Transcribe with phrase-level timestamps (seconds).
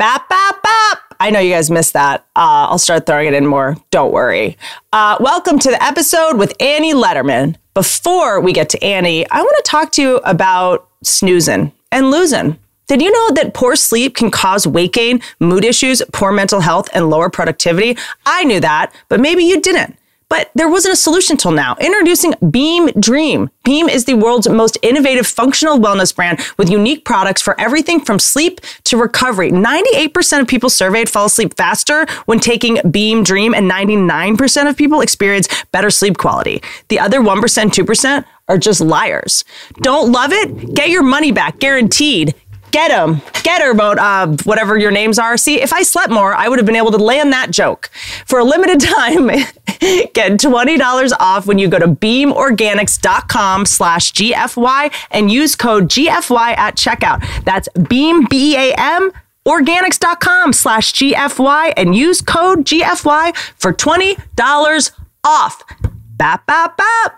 [0.00, 1.14] Bap, bap, bap.
[1.20, 2.20] I know you guys missed that.
[2.34, 3.76] Uh, I'll start throwing it in more.
[3.90, 4.56] Don't worry.
[4.94, 7.56] Uh, welcome to the episode with Annie Lederman.
[7.74, 12.58] Before we get to Annie, I want to talk to you about snoozing and losing.
[12.86, 16.88] Did you know that poor sleep can cause weight gain, mood issues, poor mental health,
[16.94, 17.98] and lower productivity?
[18.24, 19.98] I knew that, but maybe you didn't.
[20.30, 21.76] But there wasn't a solution till now.
[21.80, 23.50] Introducing Beam Dream.
[23.64, 28.20] Beam is the world's most innovative functional wellness brand with unique products for everything from
[28.20, 29.50] sleep to recovery.
[29.50, 35.00] 98% of people surveyed fall asleep faster when taking Beam Dream, and 99% of people
[35.00, 36.62] experience better sleep quality.
[36.88, 39.44] The other 1%, 2% are just liars.
[39.82, 40.74] Don't love it?
[40.74, 42.34] Get your money back, guaranteed.
[42.70, 43.20] Get him.
[43.42, 45.36] Get her, vote, uh, whatever your names are.
[45.36, 47.90] See, if I slept more, I would have been able to land that joke.
[48.26, 55.30] For a limited time, get $20 off when you go to beamorganics.com slash GFY and
[55.30, 57.24] use code GFY at checkout.
[57.44, 59.10] That's beam, B-E-A-M,
[59.46, 64.90] organics.com slash GFY and use code GFY for $20
[65.24, 65.62] off.
[66.16, 67.16] Bap, bap, bap.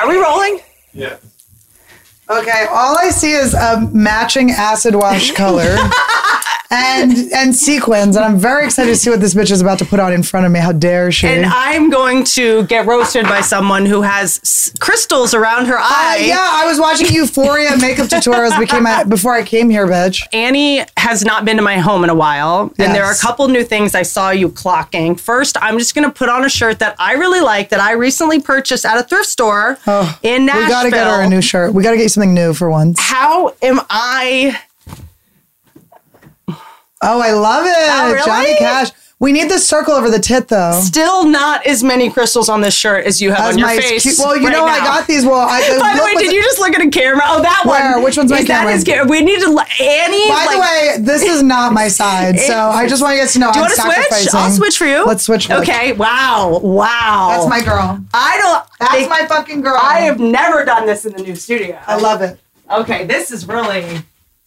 [0.00, 0.60] Are we rolling?
[2.28, 5.76] Okay, all I see is a matching acid wash color
[6.70, 9.84] and and sequins, and I'm very excited to see what this bitch is about to
[9.84, 10.58] put on in front of me.
[10.58, 11.26] How dare she?
[11.26, 15.82] And I'm going to get roasted by someone who has s- crystals around her Uh,
[15.84, 16.24] eye.
[16.26, 20.22] yeah, I was watching Euphoria makeup tutorials became before I came here, bitch.
[20.32, 23.46] Annie has not been to my home in a while, and there are a couple
[23.48, 25.20] new things I saw you clocking.
[25.20, 27.92] First, I'm just going to put on a shirt that I really like that I
[27.92, 29.78] recently purchased at a thrift store
[30.22, 30.62] in Nashville.
[30.64, 31.74] We gotta get her a new shirt.
[31.74, 32.98] We gotta get you something new for once.
[33.00, 34.58] How am I?
[37.06, 38.24] Oh, I love it, Oh, really?
[38.24, 38.90] Johnny Cash.
[39.24, 40.78] We need the circle over the tit though.
[40.82, 43.76] Still not as many crystals on this shirt as you have As on your my
[43.78, 44.02] face.
[44.02, 44.84] cute- well, you right know I now.
[44.84, 45.24] got these.
[45.24, 47.22] Well, I, By the look way, what's- did you just look at a camera?
[47.26, 47.92] Oh, that Where?
[47.94, 48.02] one.
[48.04, 48.72] Which one's my Is that camera?
[48.74, 49.46] his ca- We need to.
[49.48, 50.28] Annie.
[50.28, 53.32] By the like- way, this is not my side, so I just want you guys
[53.32, 54.34] to know Do you I'm want to switch?
[54.34, 55.04] I'll switch for you.
[55.06, 55.46] Let's switch.
[55.46, 55.92] for- Okay.
[55.94, 56.60] Wow.
[56.62, 57.28] Wow.
[57.34, 57.98] That's my girl.
[58.12, 58.64] I don't.
[58.78, 59.78] That's think- my fucking girl.
[59.82, 61.78] I have never done this in the new studio.
[61.86, 62.38] I love it.
[62.70, 64.02] Okay, this is really.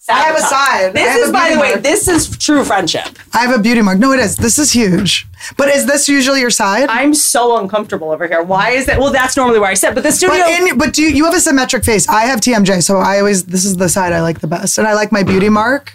[0.09, 0.49] I have a sabotage.
[0.49, 0.93] side.
[0.93, 1.83] This is, by the way, mark.
[1.83, 3.07] this is true friendship.
[3.33, 3.99] I have a beauty mark.
[3.99, 4.35] No, it is.
[4.37, 5.27] This is huge.
[5.57, 6.89] But is this usually your side?
[6.89, 8.41] I'm so uncomfortable over here.
[8.41, 8.99] Why is that?
[8.99, 10.37] Well, that's normally where I sit, but the studio.
[10.37, 12.07] but in, but do you, you have a symmetric face?
[12.07, 14.87] I have TMJ, so I always this is the side I like the best, and
[14.87, 15.93] I like my beauty mark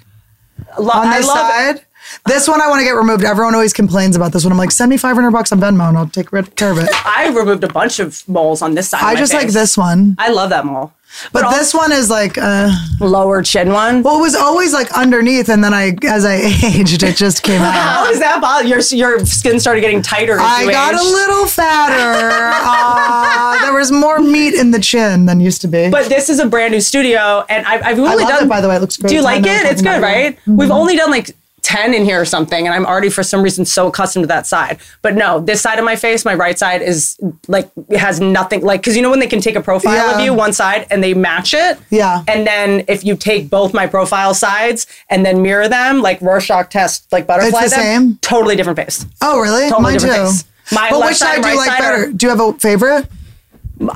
[0.78, 1.32] lo- on I this it.
[1.32, 1.80] side.
[2.26, 3.24] This one I want to get removed.
[3.24, 4.52] Everyone always complains about this one.
[4.52, 6.88] I'm like, send me 500 bucks on Venmo and I'll take care of it.
[7.06, 9.02] I removed a bunch of moles on this side.
[9.02, 10.92] I just like this one, I love that mole.
[11.32, 14.02] But this one is like, uh, Lower chin one.
[14.02, 16.34] well, it was always like underneath, and then I, as I
[16.64, 17.72] aged, it just came out.
[17.74, 20.36] How is that about your your skin started getting tighter?
[20.40, 22.52] I got a little fatter.
[22.64, 25.90] Uh, there was more meat in the chin than used to be.
[25.90, 28.44] But this is a brand new studio, and I've, I've only love done.
[28.44, 28.76] it, by the way.
[28.76, 29.10] It looks great.
[29.10, 29.66] Do you like it?
[29.66, 30.38] It's good, right?
[30.46, 33.64] We've only done like 10 in here or something, and I'm already for some reason
[33.64, 34.78] so accustomed to that side.
[35.00, 37.16] But no, this side of my face, my right side is
[37.48, 40.14] like, it has nothing, like, because you know when they can take a profile Yeah.
[40.18, 41.78] of you, one side, and they match it?
[41.90, 42.24] Yeah.
[42.28, 46.68] And then if you take both my profile sides and then mirror them, like Rorschach
[46.70, 48.18] test, like butterfly It's the them, same?
[48.22, 49.06] totally different face.
[49.22, 49.70] oh, really?
[49.70, 50.06] Totally Mine too.
[50.08, 50.44] face.
[50.72, 52.12] My but left which side do you right like side are- better?
[52.12, 53.06] Do you have a favorite?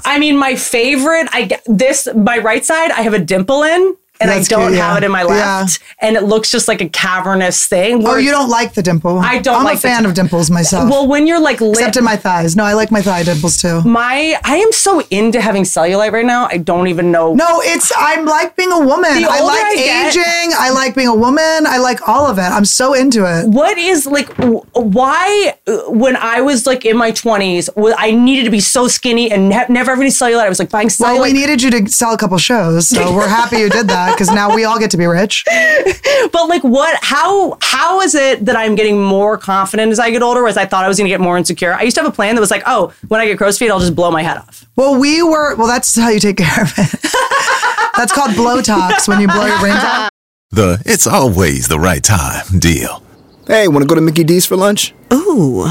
[0.04, 3.97] I mean, my favorite, I this, my right side, I have a dimple in.
[4.19, 6.81] And That's I don't cute, have it in my left, and it looks just like
[6.81, 8.06] a cavernous thing.
[8.06, 9.19] Oh, you don't like the dimple?
[9.19, 10.88] I don't I'm like a fan of dimples myself.
[10.91, 12.56] Well, when you're like lit, except in my thighs.
[12.56, 13.82] No, I like my thigh dimples too.
[13.82, 16.49] my I am so into having cellulite right now.
[16.50, 17.34] I don't even know.
[17.34, 19.10] No, it's I'm like being a woman.
[19.12, 20.54] I like I get- aging.
[20.59, 21.66] I like being a woman.
[21.66, 22.42] I like all of it.
[22.42, 23.48] I'm so into it.
[23.48, 24.28] What is like?
[24.72, 29.30] Why, uh, when I was like in my twenties, I needed to be so skinny
[29.30, 30.45] and ne- never have any cellulite.
[30.47, 31.01] I was like buying cellulite.
[31.15, 34.05] Well, we needed you to sell a couple shows, so we're happy you did that
[34.12, 35.44] because now we all get to be rich.
[36.32, 36.98] but like, what?
[37.03, 37.58] How?
[37.60, 40.41] How is it that I'm getting more confident as I get older?
[40.41, 41.74] Whereas I thought I was going to get more insecure.
[41.74, 43.70] I used to have a plan that was like, oh, when I get crow's feet,
[43.70, 44.66] I'll just blow my head off.
[44.76, 45.54] Well, we were.
[45.56, 47.00] Well, that's how you take care of it.
[47.97, 50.10] that's called blowtox when you blow your brains out.
[50.50, 53.02] The it's always the right time deal.
[53.47, 54.94] Hey, want to go to Mickey D's for lunch?
[55.12, 55.68] Ooh,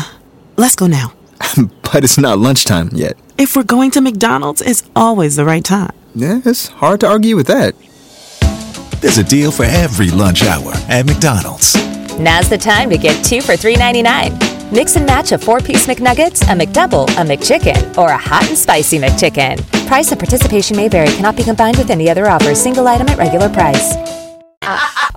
[0.57, 1.13] let's go now.
[1.93, 3.15] But it's not lunchtime yet.
[3.38, 5.93] If we're going to McDonald's, it's always the right time.
[6.13, 7.73] Yeah, it's hard to argue with that.
[9.01, 11.75] There's a deal for every lunch hour at McDonald's.
[12.17, 14.71] Now's the time to get two for $3.99.
[14.71, 18.57] Mix and match a four piece McNuggets, a McDouble, a McChicken, or a hot and
[18.57, 19.61] spicy McChicken.
[19.87, 23.17] Price and participation may vary, cannot be combined with any other offer, single item at
[23.17, 23.95] regular price.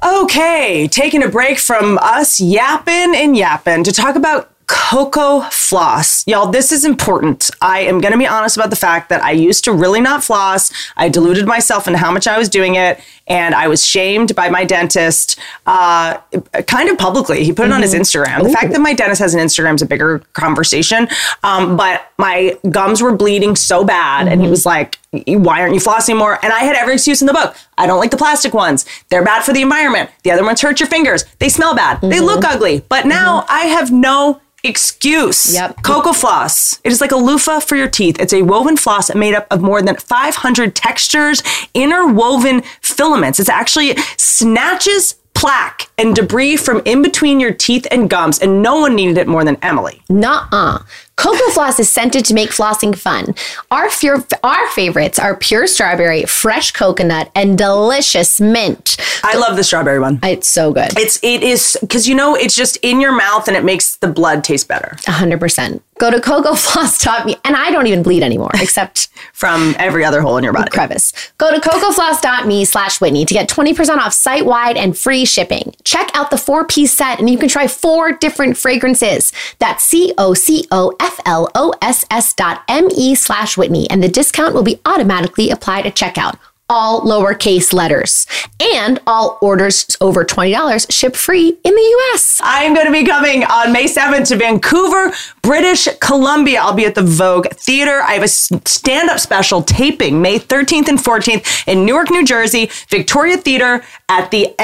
[0.03, 6.27] Okay, taking a break from us yapping and yapping to talk about Cocoa Floss.
[6.27, 7.51] Y'all, this is important.
[7.63, 10.23] I am going to be honest about the fact that I used to really not
[10.23, 10.71] floss.
[10.97, 14.51] I deluded myself into how much I was doing it, and I was shamed by
[14.51, 16.19] my dentist uh,
[16.67, 17.45] kind of publicly.
[17.45, 18.43] He put it on his Instagram.
[18.43, 21.09] The fact that my dentist has an Instagram is a bigger conversation,
[21.43, 25.81] um, but my gums were bleeding so bad, and he was like, why aren't you
[25.81, 26.39] flossing more?
[26.43, 27.57] And I had every excuse in the book.
[27.77, 28.85] I don't like the plastic ones.
[29.09, 30.11] They're bad for the environment.
[30.23, 31.25] The other ones hurt your fingers.
[31.39, 32.01] They smell bad.
[32.01, 32.25] They mm-hmm.
[32.25, 32.83] look ugly.
[32.89, 33.09] But mm-hmm.
[33.11, 35.55] now I have no excuse.
[35.55, 35.83] Yep.
[35.83, 36.81] Cocofloss.
[36.85, 38.21] It is like a loofah for your teeth.
[38.21, 41.43] It's a woven floss made up of more than 500 textures,
[41.75, 43.41] interwoven filaments.
[43.41, 48.81] It actually snatches plaque and debris from in between your teeth and gums, and no
[48.81, 50.03] one needed it more than Emily.
[50.09, 50.81] Nuh-uh.
[51.19, 53.35] Cocofloss is scented to make flossing fun.
[53.73, 58.97] Our, fear, our favorites are pure strawberry, fresh coconut, and delicious mint.
[59.25, 60.21] I love the strawberry one.
[60.23, 60.97] It's so good.
[60.97, 64.07] It's it is because you know it's just in your mouth and it makes the
[64.09, 65.81] blood taste better 100%.
[65.99, 70.45] Go to cocofloss.me, and I don't even bleed anymore, except from every other hole in
[70.45, 70.71] your body.
[70.71, 71.13] crevice.
[71.39, 75.75] Go to cocofloss.me slash Whitney to get 20% off site wide and free shipping.
[75.85, 79.33] Check out the four piece set and you can try four different fragrances.
[79.59, 83.89] That's C O C O F L O S S dot M E slash Whitney,
[83.91, 86.39] and the discount will be automatically applied at checkout.
[86.69, 88.27] All lowercase letters.
[88.61, 92.41] And all orders over $20 ship free in the US.
[92.43, 95.13] I'm going to be coming on May 7th to Vancouver,
[95.43, 96.61] British Columbia.
[96.61, 98.01] I'll be at the Vogue Theater.
[98.03, 102.71] I have a stand up special taping May 13th and 14th in Newark, New Jersey,
[102.91, 104.55] Victoria Theater at the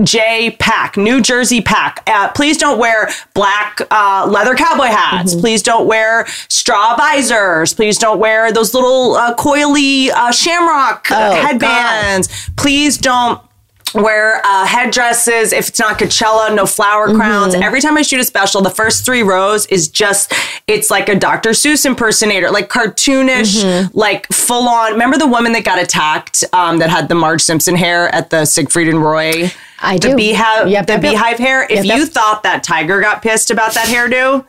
[0.00, 2.02] NJPAC, New Jersey Pack.
[2.06, 5.34] Uh, please don't wear black uh, leather cowboy hats.
[5.34, 7.74] Please don't wear straw visors.
[7.74, 12.50] Please don't wear those little uh, coily uh, shamrock uh, headbands.
[12.56, 13.40] Please don't
[13.94, 17.54] wear uh, headdresses if it's not Coachella, no flower crowns.
[17.54, 20.32] Every time I shoot a special, the first three rows is just
[20.66, 21.50] it's like a Dr.
[21.50, 24.92] Seuss impersonator, like cartoonish, like full on.
[24.92, 28.44] Remember the woman that got attacked um, that had the Marge Simpson hair at the
[28.44, 29.50] Siegfried and Roy?
[29.80, 30.16] I the do.
[30.16, 31.12] beehive, Yep, the yep, yep.
[31.12, 31.64] beehive hair.
[31.64, 31.96] If Yep, yep.
[31.98, 34.44] you thought that Tiger got pissed about that hairdo,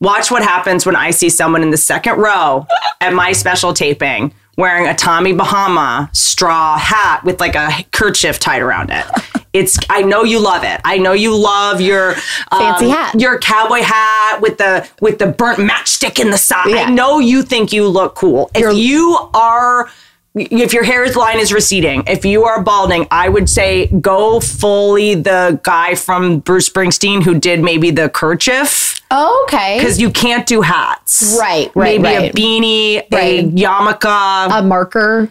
[0.00, 2.66] watch what happens when I see someone in the second row
[3.00, 8.62] at my special taping wearing a Tommy Bahama straw hat with like a kerchief tied
[8.62, 9.04] around it.
[9.54, 9.78] It's.
[9.88, 10.80] I know you love it.
[10.84, 12.14] I know you love your
[12.50, 13.14] um, Fancy hat.
[13.14, 16.70] your cowboy hat with the with the burnt matchstick in the side.
[16.70, 16.86] Yeah.
[16.86, 18.50] I know you think you look cool.
[18.52, 19.88] If you are.
[20.36, 25.60] If your hairline is receding, if you are balding, I would say go fully the
[25.62, 29.78] guy from Bruce Springsteen who did maybe the kerchief oh, Okay.
[29.78, 31.36] because you can't do hats.
[31.38, 32.34] Right, right, Maybe right.
[32.34, 35.30] a beanie, a yarmulke, a marker.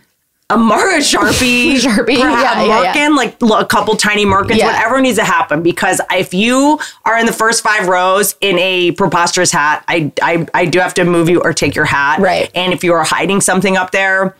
[0.49, 3.09] a mar- a sharpie, Sharpie, perhaps yeah, yeah, yeah.
[3.09, 4.67] like l- a couple tiny merkins, Yeah.
[4.67, 5.61] whatever needs to happen.
[5.63, 10.47] Because if you are in the first five rows in a preposterous hat, I, I,
[10.53, 12.19] I do have to move you or take your hat.
[12.21, 12.49] Right.
[12.55, 14.35] And if you are hiding something up there,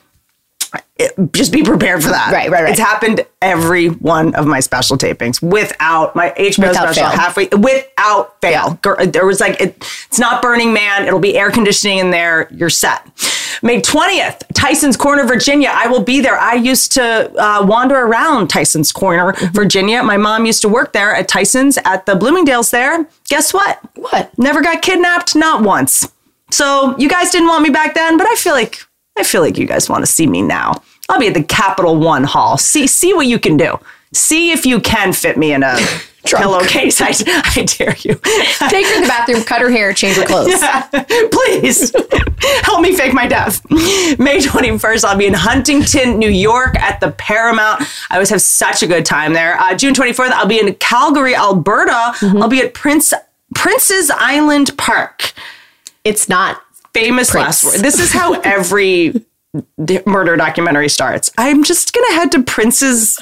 [0.97, 2.31] it- just be prepared for that.
[2.31, 2.71] Right, right, right.
[2.71, 7.19] It's happened every one of my special tapings without my HBO Without special fail.
[7.19, 8.79] halfway without fail.
[8.81, 9.75] Gir- There was like it,
[10.07, 11.05] it's not Burning Man.
[11.05, 12.47] It'll be air conditioning in there.
[12.51, 13.05] You're set.
[13.61, 15.71] May 20th, Tyson's Corner, Virginia.
[15.73, 16.37] I will be there.
[16.37, 19.53] I used to uh, wander around Tyson's Corner, Mm-hmm.
[19.53, 20.03] Virginia.
[20.03, 23.07] My mom used to work there at Tyson's at the Bloomingdale's there.
[23.29, 23.79] Guess what?
[23.95, 24.37] What?
[24.37, 26.11] Never got kidnapped, not once.
[26.51, 28.83] So you guys didn't want me back then, but I feel like
[29.17, 30.81] I feel like you guys want to see me now.
[31.09, 32.57] I'll be at the Capital One Hall.
[32.57, 33.79] See see what you can do.
[34.13, 35.77] See if you can fit me in a
[36.23, 37.01] pillowcase.
[37.01, 38.15] I, I dare you.
[38.69, 40.53] Take her to the bathroom, cut her hair, change her clothes.
[41.31, 41.91] Please
[42.63, 43.61] help me fake my death.
[43.69, 47.81] May 21st, I'll be in Huntington, New York at the Paramount.
[48.09, 49.59] I always have such a good time there.
[49.59, 52.13] Uh, June 24th, I'll be in Calgary, Alberta.
[52.21, 53.13] I'll be at Prince
[53.55, 55.33] Prince's Island Park.
[56.03, 56.62] It's not.
[56.93, 57.63] Famous Prince.
[57.63, 57.83] last word.
[57.83, 59.13] This is how every
[60.05, 61.31] murder documentary starts.
[61.37, 63.19] I'm just going to head to Prince's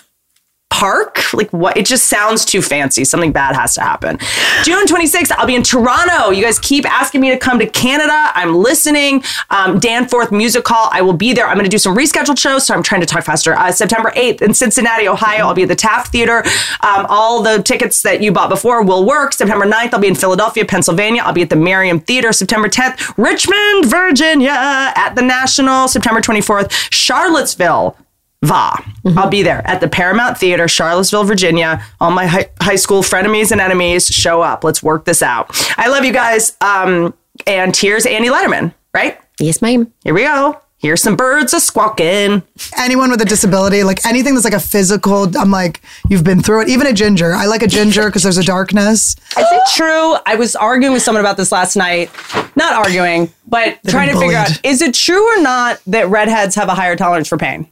[0.71, 1.33] park?
[1.33, 3.03] Like what it just sounds too fancy.
[3.03, 4.17] Something bad has to happen.
[4.63, 6.31] June 26th i'll be in toronto.
[6.31, 8.31] You guys keep asking me to come to canada.
[8.33, 9.23] I'm listening.
[9.49, 11.45] Um, danforth music hall i will be there.
[11.47, 13.53] I'm going to do some rescheduled shows so i'm trying to talk faster.
[13.53, 16.43] Uh, september 8th in cincinnati ohio i'll be at the taft theater.
[16.81, 19.33] Um, all the tickets that you bought before will work.
[19.33, 21.21] September 9th i'll be in philadelphia pennsylvania.
[21.23, 22.31] I'll be at the merriam theater.
[22.31, 24.51] September 10th richmond virginia
[24.95, 25.89] at the national.
[25.89, 27.97] September 24th charlottesville
[28.43, 28.71] Va.
[29.17, 31.83] I'll be there at the Paramount Theater, Charlottesville, Virginia.
[31.99, 34.63] All my hi- high school frenemies and enemies show up.
[34.63, 35.49] Let's work this out.
[35.77, 36.57] I love you guys.
[36.59, 37.13] Um,
[37.45, 39.19] and here's Annie Lederman, right?
[39.39, 39.91] Yes, ma'am.
[40.03, 40.59] Here we go.
[40.79, 42.41] Here's some birds a squawking.
[42.75, 45.79] Anyone with a disability, like anything that's like a physical, I'm like,
[46.09, 46.69] you've been through it.
[46.69, 47.35] Even a ginger.
[47.35, 49.15] I like a ginger because there's a darkness.
[49.37, 50.15] Is it true?
[50.25, 52.09] I was arguing with someone about this last night.
[52.55, 56.55] Not arguing, but trying to been figure out is it true or not that redheads
[56.55, 57.67] have a higher tolerance for pain?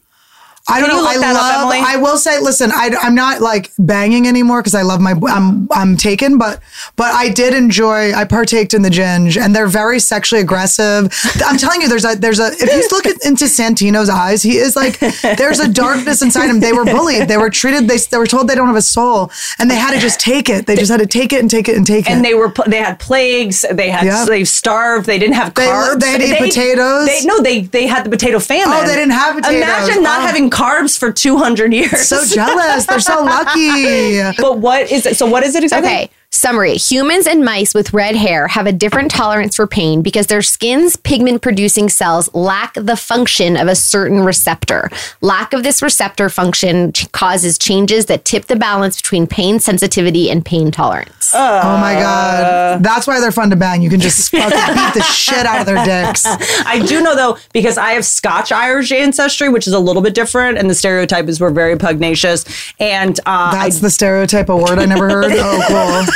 [0.70, 1.04] I don't know.
[1.06, 1.74] I that up, love.
[1.74, 2.72] I will say, listen.
[2.74, 5.14] I, am not like banging anymore because I love my.
[5.30, 6.62] I'm I'm taken, but
[6.96, 8.14] but I did enjoy.
[8.14, 11.14] I partaked in the ginge, and they're very sexually aggressive.
[11.46, 12.48] I'm telling you, there's a there's a.
[12.52, 15.00] If you look at, into Santino's eyes, he is like
[15.38, 16.60] there's a darkness inside him.
[16.60, 17.28] They were bullied.
[17.28, 17.88] They were treated.
[17.88, 20.50] They they were told they don't have a soul, and they had to just take
[20.50, 20.66] it.
[20.68, 22.12] They just had to take it and take it and take it.
[22.12, 23.66] And they were they had plagues.
[23.72, 24.26] They had Yeah.
[24.26, 25.06] they starved.
[25.06, 26.00] They didn't have They- carbs.
[26.00, 27.08] they had to eat potatoes.
[27.08, 28.74] They, no, they they had the potato famine.
[28.78, 29.62] Oh, they didn't have potatoes.
[29.64, 30.26] Imagine not Oh.
[30.26, 32.08] having carbs for two hundred years.
[32.08, 32.86] so jealous.
[32.86, 34.20] They're so lucky.
[34.42, 35.16] But what is it?
[35.18, 35.89] So what is it exactly?
[35.89, 36.10] Okay.
[36.32, 40.44] Summary Humans and mice with red hair have a different tolerance for pain because their
[40.44, 44.92] skin's pigment producing cells lack the function of a certain receptor.
[45.22, 50.46] Lack of this receptor function causes changes that tip the balance between pain sensitivity and
[50.46, 51.32] pain tolerance.
[51.34, 53.82] Oh my god, that's why they're fun to bang.
[53.82, 56.26] You can just fucking beat the shit out of their dicks.
[56.28, 60.14] I do know though because I have Scotch Irish ancestry, which is a little bit
[60.14, 62.46] different, and the stereotype is we're very pugnacious.
[62.80, 65.34] And uh, I That's the stereotype of word I never heard.
[65.42, 66.14] Oh, cool.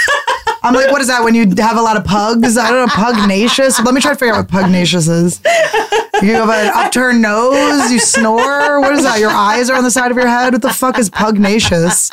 [0.63, 2.57] I'm like, what is that when you have a lot of pugs?
[2.57, 3.79] I don't know, pugnacious.
[3.81, 5.41] Let me try to figure out what pugnacious is.
[6.21, 8.79] You have an upturned nose, you snore.
[8.79, 9.19] What is that?
[9.19, 10.53] Your eyes are on the side of your head?
[10.53, 12.11] What the fuck is pugnacious?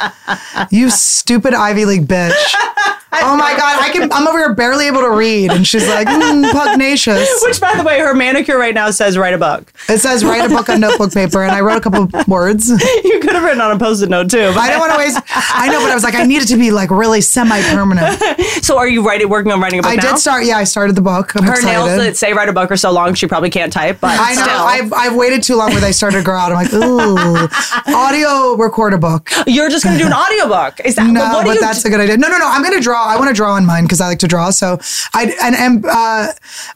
[0.71, 3.00] You stupid Ivy League bitch.
[3.23, 5.51] Oh my god, I can I'm over here barely able to read.
[5.51, 7.29] And she's like, mm, pugnacious.
[7.43, 9.73] which by the way, her manicure right now says write a book.
[9.89, 12.71] It says write a book on notebook paper, and I wrote a couple of words.
[13.05, 14.53] You could have written on a post-it note too.
[14.57, 15.19] I don't want to waste.
[15.35, 18.21] I know, but I was like, I need it to be like really semi-permanent.
[18.65, 20.03] so are you writing working on writing a book I now?
[20.13, 20.45] did start.
[20.45, 21.35] Yeah, I started the book.
[21.37, 21.73] I'm Her excited.
[21.73, 24.35] nails that say write a book are so long she probably can't type, but I
[24.35, 24.43] know.
[24.43, 24.57] still.
[24.57, 26.53] I've, I've waited too long where they started to grow out.
[26.53, 27.49] I'm like, ooh,
[27.95, 29.31] audio record a book.
[29.47, 30.81] You're just going to do an audiobook.
[30.85, 32.17] Is that No, what but you that's a good idea.
[32.17, 32.49] No, no, no.
[32.49, 33.13] I'm going to draw.
[33.15, 34.51] I want to draw on mine because I like to draw.
[34.51, 34.79] So
[35.15, 36.33] I and, and uh,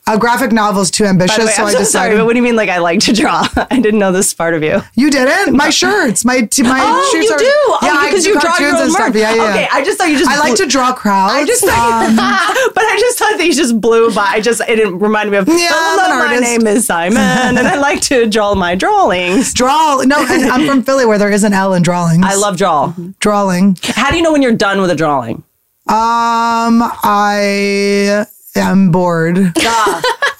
[0.06, 1.38] a graphic novel is too ambitious.
[1.38, 1.90] Way, so I'm I so decided.
[2.10, 3.46] sorry, but what do you mean like I like to draw?
[3.70, 4.80] I didn't know this part of you.
[4.94, 5.56] you didn't.
[5.56, 6.24] My shirts.
[6.24, 7.44] My t- my Oh, shirts you are, do?
[7.48, 9.14] Oh, Yeah, because you draw your own and stuff.
[9.14, 9.42] Yeah, yeah.
[9.50, 11.32] Okay, I just thought you just I like to draw crowds.
[11.34, 12.16] I just thought, Um,
[12.74, 14.24] but I just thought that you just blew by.
[14.26, 15.48] I just it didn't remind me of.
[15.48, 19.52] Yeah, Hello, an my name is Simon, and I like to draw my drawings.
[19.54, 20.02] draw.
[20.04, 22.24] No, and I'm from Philly where there is an L in drawings.
[22.26, 22.92] I love draw.
[23.20, 23.76] drawing.
[23.82, 25.42] How do you know when you're done with a drawing?
[25.86, 28.26] Um, I
[28.56, 29.36] am bored.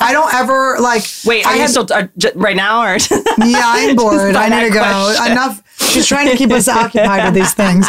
[0.06, 1.02] I don't ever like.
[1.24, 2.96] Wait, are I you had- still uh, j- right now or?
[3.44, 4.36] Yeah, I'm bored.
[4.36, 5.14] I need to that go.
[5.16, 5.32] question.
[5.32, 5.60] Enough.
[5.90, 7.86] She's trying to keep us occupied with these things.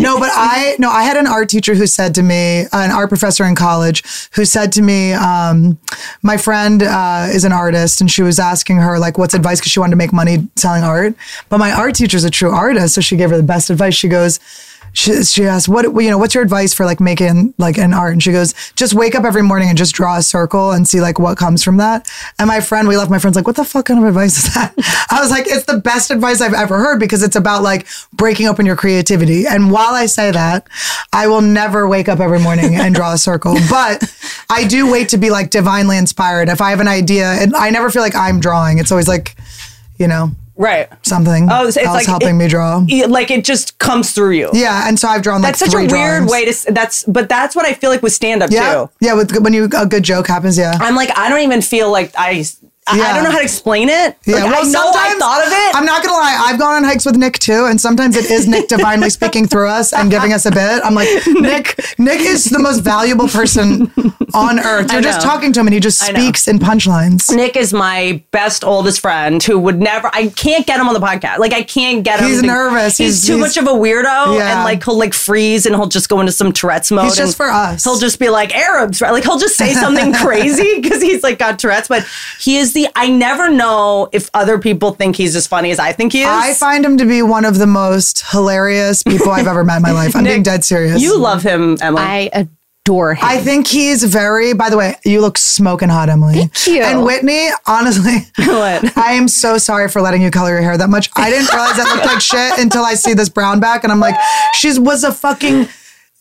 [0.00, 0.90] No, but I no.
[0.90, 4.02] I had an art teacher who said to me, an art professor in college,
[4.32, 5.78] who said to me, um,
[6.22, 9.70] my friend uh, is an artist, and she was asking her like, what's advice because
[9.72, 11.14] she wanted to make money selling art.
[11.48, 13.94] But my art teacher's a true artist, so she gave her the best advice.
[13.94, 14.40] She goes.
[14.92, 16.18] She, she asked, "What you know?
[16.18, 19.24] What's your advice for like making like an art?" And she goes, "Just wake up
[19.24, 22.48] every morning and just draw a circle and see like what comes from that." And
[22.48, 23.10] my friend, we left.
[23.10, 24.74] My friend's like, "What the fuck kind of advice is that?"
[25.10, 28.48] I was like, "It's the best advice I've ever heard because it's about like breaking
[28.48, 30.68] open your creativity." And while I say that,
[31.12, 34.02] I will never wake up every morning and draw a circle, but
[34.50, 36.48] I do wait to be like divinely inspired.
[36.48, 38.78] If I have an idea, and I never feel like I'm drawing.
[38.78, 39.36] It's always like,
[39.98, 40.88] you know, right.
[41.02, 42.84] something Oh, it's, it's like helping it- me draw.
[42.86, 44.50] it- Like it just comes through you.
[44.52, 46.30] Yeah, and so I've drawn like That's such a weird drawings.
[46.30, 46.72] way to.
[46.72, 48.90] That's but that's what I feel like with stand up Yeah, too.
[49.00, 49.14] yeah.
[49.14, 50.76] With when you a good joke happens, yeah.
[50.80, 52.44] I'm like I don't even feel like I.
[52.90, 54.16] I- I don't know how to explain it.
[54.26, 55.76] Yeah, Like, well, I know I thought of it.
[55.76, 56.36] I'm not gonna lie.
[56.46, 59.68] I've gone on hikes with Nick too, and sometimes it is Nick divinely speaking through
[59.68, 60.82] us and giving us a bit.
[60.84, 61.80] I'm like, Nick.
[61.98, 63.92] Nick is the most valuable person
[64.34, 64.92] on earth.
[64.92, 67.34] You're just talking to him, and he just speaks in punchlines.
[67.34, 70.08] Nick is my best oldest friend who would never.
[70.12, 71.38] I can't get him on the podcast.
[71.38, 72.28] Like I can't get him.
[72.28, 72.96] He's to- nervous.
[72.98, 74.54] He's, He's- too he's- much of a weirdo, Yeah.
[74.54, 77.04] and like he'll like freeze and he'll just go into some Tourette's mode.
[77.04, 77.84] He's just for us.
[77.84, 79.10] He'll just be like Arabs, right?
[79.12, 81.88] Like he'll just say something crazy because he's like got Tourette's.
[81.88, 82.04] But
[82.40, 82.88] he is the.
[82.94, 86.28] I never know if other people think he's as funny as I think he is.
[86.28, 89.82] I find him to be one of the most hilarious people I've ever met in
[89.82, 90.14] my life.
[90.16, 91.00] I'm being dead serious.
[91.02, 92.02] You love him, Emily.
[92.02, 93.24] I adore him.
[93.24, 94.54] I think he's very.
[94.54, 96.34] By the way, you look smoking hot, Emily.
[96.34, 96.82] Thank you.
[96.82, 98.96] And Whitney, honestly, What?
[98.96, 101.10] I am so sorry for letting you color your hair that much.
[101.16, 104.00] I didn't realize that looked like shit until I see this brown back, and I'm
[104.00, 104.16] like,
[104.54, 105.68] she was a fucking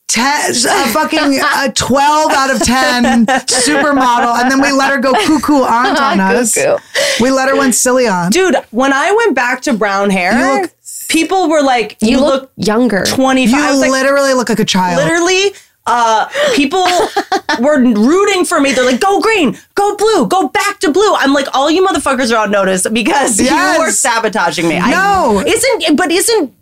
[0.08, 4.42] ten, a fucking uh, 12 out of 10 supermodel.
[4.42, 6.56] And then we let her go cuckoo aunt on us.
[6.56, 6.78] Cuckoo.
[7.22, 8.32] We let her went silly on.
[8.32, 10.72] Dude, when I went back to brown hair, look-
[11.10, 13.04] people were like, You, look, younger.
[13.06, 13.54] 25.
[13.60, 15.04] I You like, literally look like a child.
[15.04, 15.52] literally
[15.88, 16.86] uh people
[17.60, 21.34] were rooting for me they're like go green go blue go back to blue i'm
[21.34, 23.78] like all you motherfuckers are on notice because Yes.
[23.78, 25.40] you are sabotaging me No.
[25.40, 26.54] I, isn't but isn't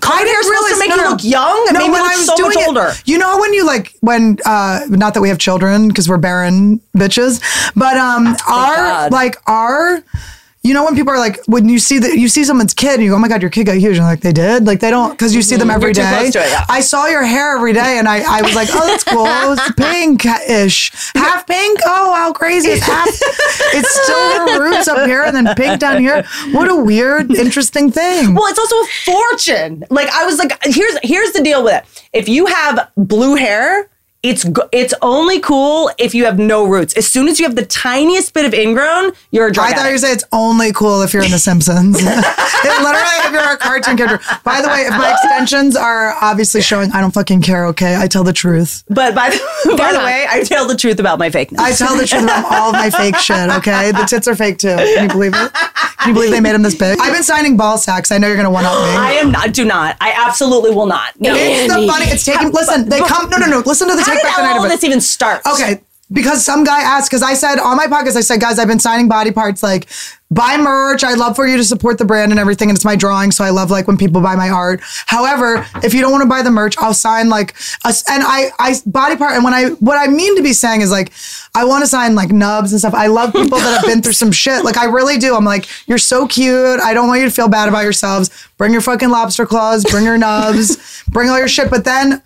[0.00, 1.10] colored hair supposed to make no, you no.
[1.10, 3.18] look young No, made me when look I was so doing much it, older You
[3.18, 7.40] know when you like when uh not that we have children because we're barren bitches,
[7.74, 9.12] but um our God.
[9.12, 10.02] like our
[10.62, 13.02] you know when people are like when you see that you see someone's kid and
[13.02, 13.96] you go oh my god your kid got huge.
[13.96, 14.66] And like they did?
[14.66, 16.26] Like they don't because you see them every Mm-hmm.
[16.26, 16.46] Too day.
[16.46, 16.64] it, yeah.
[16.68, 19.26] I saw your hair every day and I I was like oh that's cool.
[19.26, 21.80] It's pink ish half pink?
[21.84, 26.00] Oh how crazy it's half it's still her roots up here and then pink down
[26.00, 26.24] here.
[26.52, 28.34] What a weird interesting thing.
[28.34, 29.84] well it's also a fortune.
[29.90, 32.04] Like i was like here's here's the deal with it.
[32.12, 33.89] If you have blue hair
[34.22, 36.94] it's it's only cool if you have no roots.
[36.94, 39.76] As soon as you have the tiniest bit of ingrown, you're a drug I thought
[39.78, 40.00] you were addict.
[40.02, 41.96] saying it's only cool if you're in The Simpsons.
[42.00, 44.20] it literally, if you're a cartoon character.
[44.44, 47.64] By the way, if my extensions are obviously showing, I don't fucking care.
[47.68, 48.84] Okay, I tell the truth.
[48.88, 49.38] But by the,
[49.78, 51.58] by the way, I tell the truth about my fakeness.
[51.58, 53.48] I tell the truth about all of my fake shit.
[53.48, 54.76] Okay, the tits are fake too.
[54.76, 55.52] Can you believe it?
[56.00, 56.98] Can you believe they made him this big?
[57.00, 58.12] I've been signing ball sacks.
[58.12, 58.96] I know you're gonna one up me.
[58.96, 59.54] I am not.
[59.54, 59.96] Do not.
[60.00, 61.18] I absolutely will not.
[61.20, 61.32] No.
[61.34, 62.06] it's the funny.
[62.06, 62.50] It's taking.
[62.50, 63.30] Listen, they come.
[63.30, 63.62] No, no, no.
[63.64, 65.42] Listen to the How did back the night all of this even start?
[65.46, 65.80] Okay,
[66.12, 68.80] because some guy asked, because I said on my podcast, I said, guys, I've been
[68.80, 69.88] signing body parts, like
[70.32, 71.02] buy merch.
[71.02, 72.68] I'd love for you to support the brand and everything.
[72.68, 73.32] And it's my drawing.
[73.32, 74.80] So I love like when people buy my art.
[75.06, 78.50] However, if you don't want to buy the merch, I'll sign like a, and I,
[78.58, 79.32] I body part.
[79.32, 81.12] And when I, what I mean to be saying is like,
[81.54, 82.94] I want to sign like nubs and stuff.
[82.94, 84.64] I love people that have been through some shit.
[84.64, 85.34] Like I really do.
[85.34, 86.78] I'm like, you're so cute.
[86.78, 88.30] I don't want you to feel bad about yourselves.
[88.56, 91.70] Bring your fucking lobster claws, bring your nubs, bring all your shit.
[91.70, 92.22] But then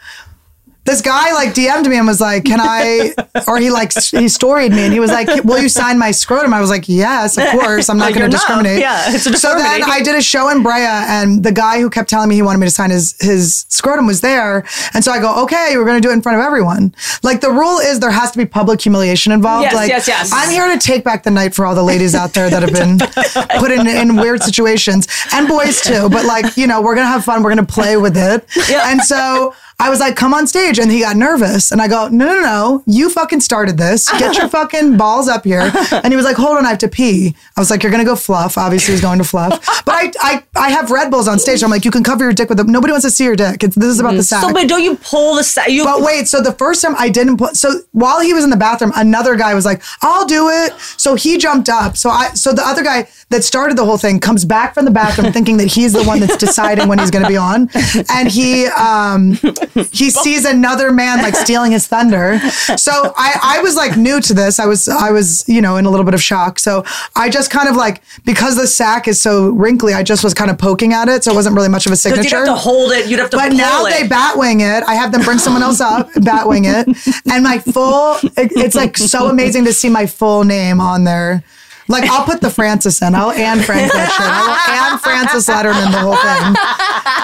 [0.84, 3.14] this guy like DM'd me and was like, "Can I?"
[3.48, 6.54] Or he like he storied me and he was like, "Will you sign my scrotum?"
[6.54, 7.90] I was like, "Yes, of course.
[7.90, 9.82] I'm not going to discriminate." Yeah, it's a so then.
[9.82, 12.58] I did a show in Brea and the guy who kept telling me he wanted
[12.58, 14.64] me to sign his his scrotum was there,
[14.94, 17.40] and so I go, "Okay, we're going to do it in front of everyone." Like
[17.40, 19.64] the rule is there has to be public humiliation involved.
[19.64, 20.30] Yes, like, yes, yes.
[20.32, 22.72] I'm here to take back the night for all the ladies out there that have
[22.72, 22.98] been
[23.58, 26.08] put in in weird situations and boys too.
[26.08, 27.42] But like you know, we're gonna have fun.
[27.42, 28.46] We're gonna play with it.
[28.70, 29.54] And so.
[29.80, 30.78] I was like, come on stage.
[30.78, 31.72] And he got nervous.
[31.72, 32.82] And I go, no, no, no.
[32.86, 34.10] You fucking started this.
[34.18, 35.70] Get your fucking balls up here.
[35.92, 37.34] And he was like, hold on, I have to pee.
[37.56, 38.56] I was like, you're going to go fluff.
[38.56, 39.60] Obviously, he's going to fluff.
[39.84, 41.62] But I, I, I have Red Bulls on stage.
[41.62, 42.68] I'm like, you can cover your dick with them.
[42.68, 43.62] Nobody wants to see your dick.
[43.62, 44.42] It's, this is about the sack.
[44.42, 45.84] So, but don't you pull the sa- you?
[45.84, 48.56] But wait, so the first time I didn't put so while he was in the
[48.56, 51.96] bathroom, another guy was like, "I'll do it." So he jumped up.
[51.98, 54.90] So I so the other guy that started the whole thing comes back from the
[54.90, 57.68] bathroom thinking that he's the one that's deciding when he's going to be on,
[58.10, 59.36] and he um
[59.92, 62.38] he sees another man like stealing his thunder.
[62.76, 64.58] So I I was like new to this.
[64.58, 66.58] I was I was you know in a little bit of shock.
[66.58, 66.84] So
[67.16, 70.50] I just kind of like because the sack is so wrinkly, I just was kind
[70.50, 72.22] of poking at it, so it wasn't really much of a signature.
[72.22, 73.06] you'd have to hold it.
[73.08, 73.90] You'd have to But now it.
[73.90, 74.84] they batwing it.
[74.86, 78.16] I have them bring someone else up, batwing it, and my full.
[78.36, 81.42] it- it's like so amazing to see my full name on there.
[81.88, 83.14] Like I'll put the Francis in.
[83.14, 84.08] I'll and Frank that.
[84.18, 86.54] I will and Francis Lederman the whole thing.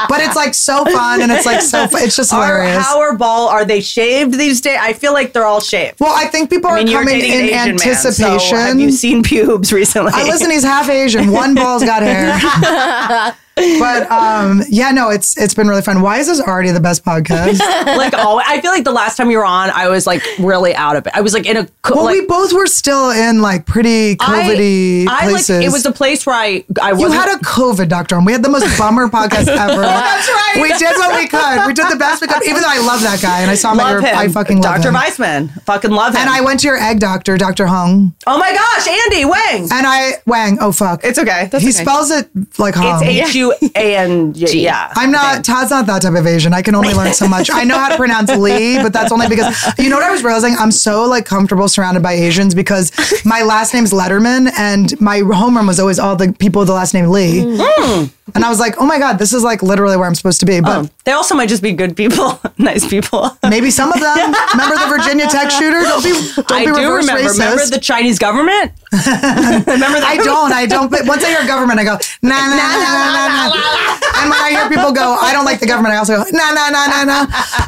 [0.09, 1.87] But it's like so fun and it's like so.
[1.87, 2.85] Fu- it's just hilarious.
[2.85, 3.49] how are ball?
[3.49, 4.79] Are they shaved these days?
[4.81, 6.01] I feel like they're all shaved.
[6.01, 8.29] well, I think people I mean, are coming in an anticipation.
[8.29, 8.39] man.
[8.41, 10.13] So have you seen pubes recently?
[10.15, 11.33] I listen, he's half Asian.
[11.33, 13.35] One ball's got hair.
[13.79, 16.01] but um, yeah, no, it's it's been really fun.
[16.03, 17.59] Why is this already the best podcast?
[17.97, 18.47] like always.
[18.49, 21.07] I feel like the last time you were on, I was like really out of
[21.07, 21.13] it.
[21.15, 24.17] I was like in a co- Well, like, we both were still in like pretty
[24.17, 25.65] COVID-y I, I like places.
[25.65, 27.15] it was a place where I I you wasn't.
[27.21, 29.83] had a COVID doctor, and we had the most bummer podcast ever.
[29.83, 30.59] that's right.
[30.61, 31.67] We did what we could.
[31.67, 32.43] We did the best we could.
[32.45, 34.19] Even though I love that guy, and I saw him at love your, him.
[34.19, 34.89] I fucking love Dr.
[34.89, 34.95] him.
[34.95, 35.49] Weissman.
[35.67, 36.21] Fucking love him.
[36.21, 37.67] And I went to your egg doctor, Dr.
[37.67, 39.63] Hung, oh my gosh, Andy Wang.
[39.73, 40.59] and I Wang.
[40.61, 41.49] Oh fuck, It's okay.
[41.51, 41.83] That's he okay.
[41.83, 43.01] spells it like Hung.
[43.07, 44.63] It's H U A N G.
[44.63, 44.93] Yeah.
[44.95, 45.45] I'm not.
[45.45, 46.53] Todd's not that type of Asian.
[46.53, 47.51] I can only learn so much.
[47.53, 50.23] I know how to pronounce Lee, but that's only because you know what I was
[50.23, 50.55] realizing.
[50.59, 52.93] I'm so like comfortable surrounded by Asians because
[53.25, 56.95] my last name's Lederman, and my homeroom was always all the people with the last
[56.95, 57.41] name Lee.
[57.41, 58.11] Mm.
[58.35, 60.47] And I was like, oh my god, this is like literally where I'm supposed to
[60.47, 60.61] be.
[60.61, 63.31] But They also might just be good people, nice people.
[63.49, 64.17] maybe some of them.
[64.53, 65.83] Remember the Virginia Tech shooter?
[65.83, 66.13] Don't be.
[66.37, 67.23] Don't I be do remember.
[67.23, 67.39] racist.
[67.39, 68.73] Remember the Chinese government?
[68.93, 70.07] remember that?
[70.07, 70.53] I don't.
[70.53, 70.91] I don't.
[70.91, 74.21] But once I hear government, I go nah nah nah nah nah nah.
[74.21, 75.95] And when I hear people go, I don't like the government.
[75.95, 77.27] I also go nah nah nah nah nah.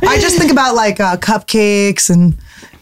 [0.09, 2.35] I just think about like uh, cupcakes and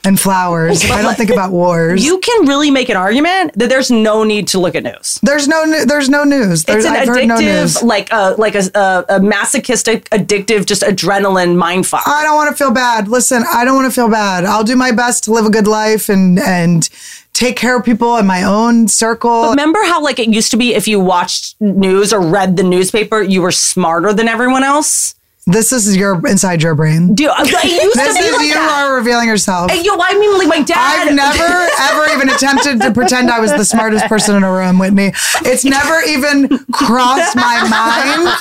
[0.05, 0.85] and flowers.
[0.91, 2.05] I don't think about wars.
[2.05, 5.19] You can really make an argument that there's no need to look at news.
[5.23, 6.65] there's no there's no news.
[6.65, 10.67] There's, It's an I've heard no addictive, like a like a, a, a masochistic, addictive,
[10.67, 12.07] just adrenaline mind fuck.
[12.07, 13.09] I don't want to feel bad.
[13.09, 14.45] Listen, I don't want to feel bad.
[14.45, 16.89] I'll do my best to live a good life and and
[17.33, 19.51] take care of people in my own circle.
[19.51, 23.23] Remember how like it used to be if you watched news or read the newspaper,
[23.23, 25.15] you were smarter than everyone else?
[25.47, 27.15] This is your inside your brain.
[27.15, 28.85] Do uh, it used This to be is like you that.
[28.89, 29.71] are revealing yourself.
[29.71, 31.09] Hey, yo, I mean, like my dad.
[31.09, 34.79] I've never ever even attempted to pretend I was the smartest person in a room,
[34.79, 35.13] Whitney.
[35.47, 38.37] It's never even crossed my mind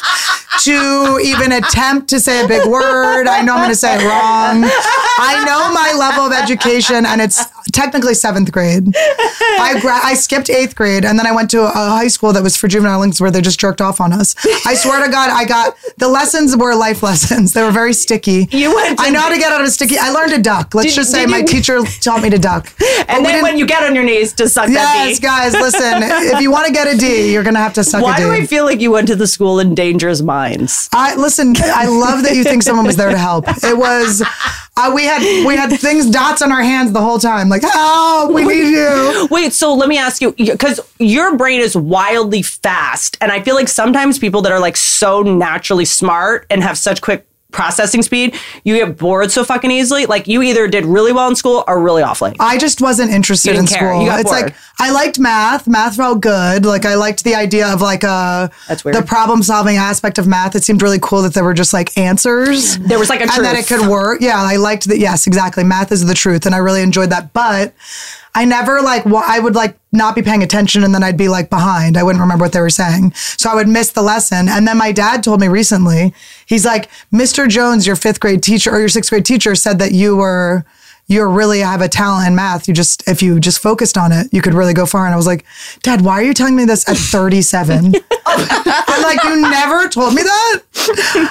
[0.63, 3.27] to even attempt to say a big word.
[3.27, 4.69] I know I'm going to say it wrong.
[5.21, 8.87] I know my level of education, and it's technically seventh grade.
[8.95, 12.43] I gra- I skipped eighth grade, and then I went to a high school that
[12.43, 14.35] was for juvenile delinquents where they just jerked off on us.
[14.65, 17.53] I swear to God, I got the lessons were life lessons.
[17.53, 18.47] They were very sticky.
[18.51, 19.97] You went to- I know how to get out of sticky.
[19.99, 20.73] I learned to duck.
[20.75, 22.71] Let's Did- just say my you- teacher taught me to duck.
[23.09, 26.03] And then when you get on your knees to suck that Yes, guys, listen.
[26.03, 28.31] if you want to get a D, you're gonna have to suck Why a do
[28.31, 30.89] I feel like you went to the school in Dangerous Minds?
[30.93, 31.55] I listen.
[31.57, 33.45] I love that you think someone was there to help.
[33.63, 34.21] It was.
[34.79, 37.49] Uh, we had we had things dots on our hands the whole time.
[37.49, 39.27] Like, oh, we need you.
[39.29, 43.55] Wait, so let me ask you because your brain is wildly fast, and I feel
[43.55, 48.35] like sometimes people that are like so naturally smart and have such quick processing speed,
[48.63, 50.05] you get bored so fucking easily.
[50.05, 52.35] Like you either did really well in school or really awfully.
[52.39, 53.91] I just wasn't interested in care.
[53.91, 54.01] school.
[54.03, 54.43] You got it's bored.
[54.43, 55.67] like I liked math.
[55.67, 56.65] Math felt good.
[56.65, 58.95] Like I liked the idea of like uh That's weird.
[58.95, 60.55] the problem solving aspect of math.
[60.55, 62.77] It seemed really cool that there were just like answers.
[62.77, 64.21] There was like a and that it could work.
[64.21, 64.99] Yeah, I liked that.
[64.99, 65.63] Yes, exactly.
[65.63, 67.33] Math is the truth, and I really enjoyed that.
[67.33, 67.73] But
[68.39, 71.27] I never like wa- I would like not be paying attention, and then I'd be
[71.27, 71.97] like behind.
[71.97, 74.47] I wouldn't remember what they were saying, so I would miss the lesson.
[74.47, 76.13] And then my dad told me recently,
[76.45, 77.49] he's like, "Mr.
[77.49, 80.63] Jones, your fifth grade teacher or your sixth grade teacher said that you were."
[81.09, 82.67] You really have a talent in math.
[82.67, 85.05] You just, if you just focused on it, you could really go far.
[85.05, 85.43] And I was like,
[85.81, 87.95] Dad, why are you telling me this at 37?
[88.25, 90.61] I'm like, you never told me that?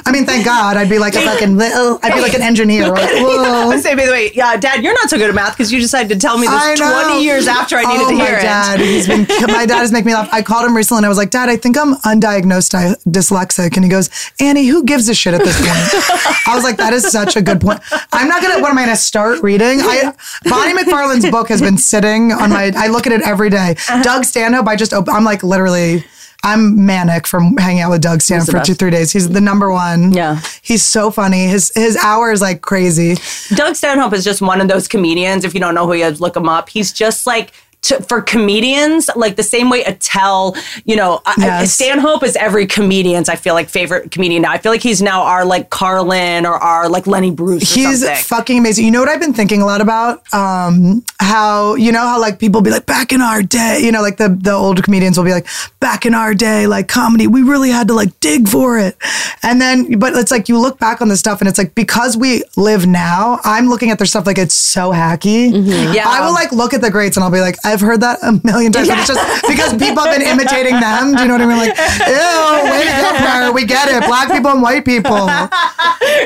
[0.05, 0.77] I mean, thank God.
[0.77, 2.89] I'd be like a fucking little, I'd be like an engineer.
[2.89, 3.71] Like, whoa.
[3.71, 5.81] I say, by the way, yeah, Dad, you're not so good at math because you
[5.81, 8.43] decided to tell me this 20 years after I needed oh, to hear my it.
[8.43, 10.29] dad, He's been, my dad is making me laugh.
[10.33, 13.77] I called him recently and I was like, Dad, I think I'm undiagnosed di- dyslexic.
[13.77, 14.11] And he goes,
[14.41, 15.69] Annie, who gives a shit at this point?
[16.47, 17.81] I was like, that is such a good point.
[18.13, 18.61] I'm not gonna.
[18.61, 19.68] What am I gonna start reading?
[19.69, 20.15] I,
[20.49, 22.73] Bonnie McFarlane's book has been sitting on my.
[22.77, 23.73] I look at it every day.
[23.73, 24.03] Uh-huh.
[24.03, 24.67] Doug Stanhope.
[24.67, 24.93] I just.
[24.93, 26.05] I'm like literally.
[26.45, 29.11] I'm manic from hanging out with Doug Stanhope for two, three days.
[29.11, 30.13] He's the number one.
[30.13, 30.41] Yeah.
[30.63, 31.47] He's so funny.
[31.49, 33.17] His his hour is like crazy.
[33.57, 35.45] Doug Stanhope is just one of those comedians.
[35.45, 36.69] If you don't know who he is, look him up.
[36.69, 37.53] He's just like
[37.89, 41.73] to, for comedians, like the same way Attell, you know, I, Yes.
[41.75, 44.53] Stanhope is every comedian's, I feel like, favorite comedian now.
[44.53, 48.23] I feel like he's now our like Carlin or our like Lenny Bruce He's something.
[48.25, 48.85] fucking amazing.
[48.85, 50.23] You know what I've been thinking a lot about?
[50.35, 54.03] Um, how you know how like people be like back in our day, you know,
[54.03, 55.47] like the the old comedians will be like
[55.81, 58.97] back in our day, like comedy, we really had to like dig for it.
[59.43, 62.17] And then, but it's like you look back on the stuff, and it's like because
[62.17, 65.51] we live now, I'm looking at their stuff like it's so hacky.
[65.95, 66.05] Yeah.
[66.07, 68.35] I will like look at the greats and I'll be like, I've heard that a
[68.43, 68.89] million times.
[68.89, 71.15] But It's just because people have been imitating them.
[71.15, 71.63] Do you know what I mean?
[71.63, 73.53] Like, ew, way to go, Claire.
[73.55, 74.03] We get it.
[74.03, 75.15] Black people and white people.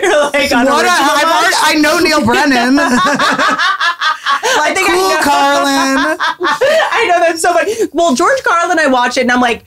[0.01, 2.81] You're like What a, I've already, I know Neal Brennan.
[2.81, 5.21] I think I cool, know.
[5.21, 6.17] Carlin.
[6.41, 7.75] I know that's so funny.
[7.93, 9.65] Well, George Carlin, I watch it and I'm like,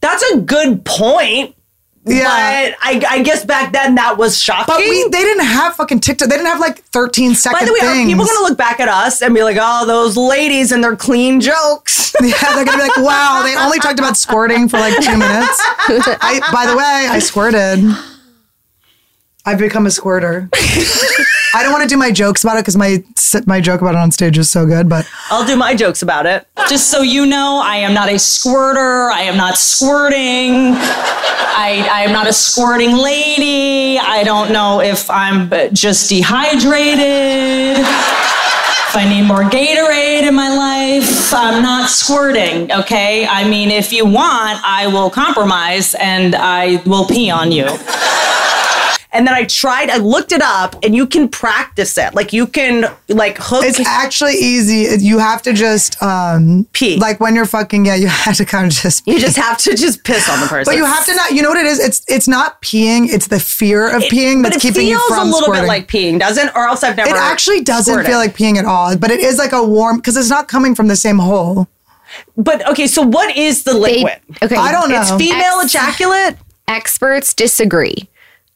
[0.00, 1.54] that's a good point.
[2.06, 2.24] Yeah.
[2.24, 4.74] But I, I guess back then that was shocking.
[4.74, 6.28] But we, they didn't have fucking TikTok.
[6.28, 8.80] They didn't have like 13 second By the way, are people going to look back
[8.80, 12.14] at us and be like, oh, those ladies and their clean jokes?
[12.22, 15.58] yeah, they're gonna be like, wow, they only talked about squirting for like two minutes.
[16.20, 17.80] I, by the way, I squirted.
[19.46, 20.48] I've become a squirter.
[21.52, 23.02] I don't want to do my jokes about it because my
[23.46, 24.88] my joke about it on stage is so good.
[24.88, 26.46] But I'll do my jokes about it.
[26.68, 29.10] Just so you know, I am not a squirter.
[29.10, 30.74] I am not squirting.
[31.62, 33.98] I, I am not a squirting lady.
[33.98, 37.76] I don't know if I'm just dehydrated.
[37.78, 43.26] If I need more Gatorade in my life, I'm not squirting, okay?
[43.26, 47.66] I mean, if you want, I will compromise and I will pee on you.
[49.12, 52.14] And then I tried, I looked it up and you can practice it.
[52.14, 53.64] Like you can like hook.
[53.64, 54.86] it's actually easy.
[55.04, 56.96] You have to just um Pee.
[56.96, 59.04] Like when you're fucking, yeah, you have to kind of just.
[59.08, 60.70] you just have to just piss on the person.
[60.70, 61.32] But you have to not.
[61.32, 61.80] You know what it is?
[61.80, 63.08] It's it's not peeing.
[63.08, 65.62] It's the fear of peeing that's keeping feels you from a little squirting.
[65.64, 66.50] bit like peeing, doesn't?
[66.54, 67.10] Or else I've never.
[67.10, 68.08] it actually doesn't squirted.
[68.10, 70.74] feel like peeing at all, but it is like a warm because it's not coming
[70.76, 71.66] from the same hole.
[72.36, 74.20] But okay, so what is the They- liquid?
[74.42, 74.54] okay.
[74.56, 75.00] I don't know.
[75.00, 76.36] It's female Ex- ejaculate.
[76.68, 78.08] Experts disagree.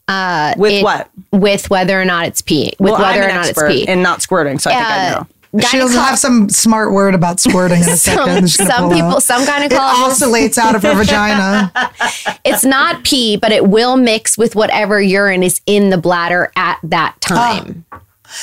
[0.09, 1.09] Uh, With it- what?
[1.33, 2.75] With whether or not it's pee.
[2.79, 3.88] With Well, whether I'm or not it's pee.
[3.88, 5.27] in not squirting, so I think I Uh, know.
[5.71, 8.27] She'll gyneco- have some smart word about squirting in a second.
[8.27, 9.23] some, She's gonna some pull people, out.
[9.23, 11.71] some It oscillates out of her vagina.
[12.45, 16.79] it's not pee, but it will mix with whatever urine is in the bladder at
[16.83, 17.85] that time.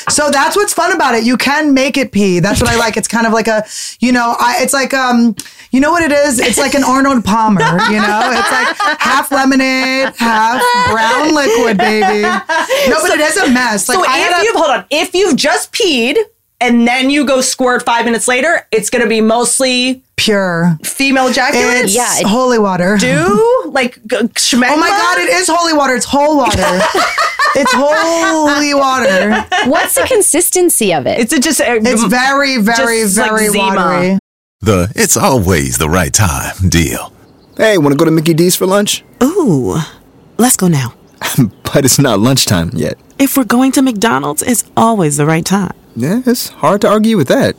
[0.09, 1.23] So that's what's fun about it.
[1.23, 2.39] You can make it pee.
[2.39, 2.97] That's what I like.
[2.97, 3.63] It's kind of like a,
[3.99, 5.35] you know, I, it's like um,
[5.71, 6.39] you know what it is?
[6.39, 7.61] It's like an Arnold Palmer.
[7.61, 12.21] You know, it's like half lemonade, half brown liquid, baby.
[12.23, 13.87] No, but it is a mess.
[13.89, 16.17] Like so I if a- you've hold on, if you've just peed
[16.61, 20.77] and then you go squirt five minutes later, it's going to be mostly pure.
[20.83, 21.85] female ejaculate.
[21.85, 22.97] It's Yeah, it- holy water.
[22.97, 24.69] do like g- schmegma?
[24.71, 25.95] Oh my god, it is holy water.
[25.95, 26.61] It's whole water.
[27.55, 29.45] it's holy water.
[29.69, 31.19] What's the consistency of it?
[31.19, 33.75] It's a just uh, It's very, very, Just like very Zima.
[33.75, 34.19] watery.
[34.61, 37.11] The it's always the right time deal.
[37.57, 39.03] Hey, want to go to Mickey D's for lunch?
[39.23, 39.75] Ooh,
[40.37, 40.93] let's go now.
[41.73, 42.95] But it's not lunchtime yet.
[43.17, 45.71] If we're going to McDonald's, it's always the right time.
[45.95, 47.55] Yeah, it's hard to argue with that.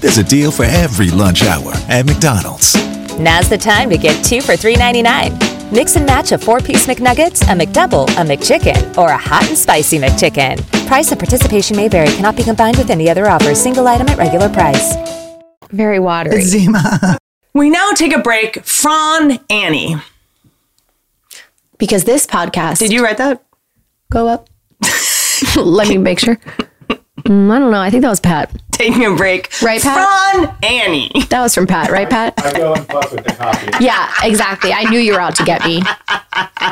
[0.00, 2.74] There's a deal for every lunch hour at McDonald's.
[3.18, 5.72] Now's the time to get two for $3.99.
[5.72, 9.56] Mix and match a four piece McNuggets, a McDouble, a McChicken, or a hot and
[9.58, 10.58] spicy McChicken.
[10.86, 14.16] Price and participation may vary, cannot be combined with any other offer, single item at
[14.18, 14.94] regular price.
[15.70, 16.36] Very watery.
[16.36, 17.18] It's Zima.
[17.52, 18.64] We now take a break.
[18.64, 19.96] Fran Annie.
[21.78, 23.42] because this podcast Did you write that?
[24.08, 24.48] go up?
[25.56, 26.38] Let me make sure.
[27.24, 27.80] Mm, I don't know.
[27.80, 28.50] I think that was Pat.
[28.72, 29.50] Taking a break.
[29.60, 30.32] Right, Pat?
[30.32, 31.10] Fran Annie.
[31.28, 32.32] That was from Pat, right, Pat?
[32.38, 33.84] I go and fuck with the coffee.
[33.84, 34.72] Yeah, exactly.
[34.72, 35.82] I knew you were out to get me.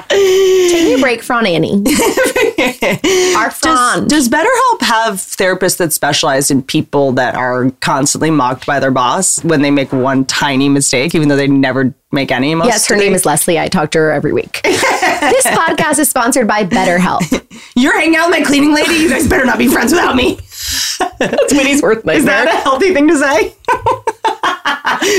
[0.09, 1.73] Taking a break from Annie.
[3.37, 4.09] Our Fran.
[4.09, 9.45] Does BetterHelp have therapists that specialize in people that are constantly mocked by their boss
[9.45, 12.55] when they make one tiny mistake, even though they never make any?
[12.55, 13.59] Most yes, her name is Leslie.
[13.59, 14.61] I talk to her every week.
[14.65, 17.45] this podcast is sponsored by BetterHelp.
[17.77, 18.95] You're hanging out with my cleaning lady.
[18.95, 20.35] You guys better not be friends without me.
[21.19, 23.55] That's Whitney's worth Is that a healthy thing to say?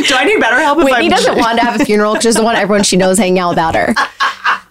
[0.08, 0.80] Do I need BetterHelp?
[0.80, 2.97] if Whitney I'm- doesn't want to have a funeral because she doesn't want everyone she
[2.97, 3.93] knows hanging out without her.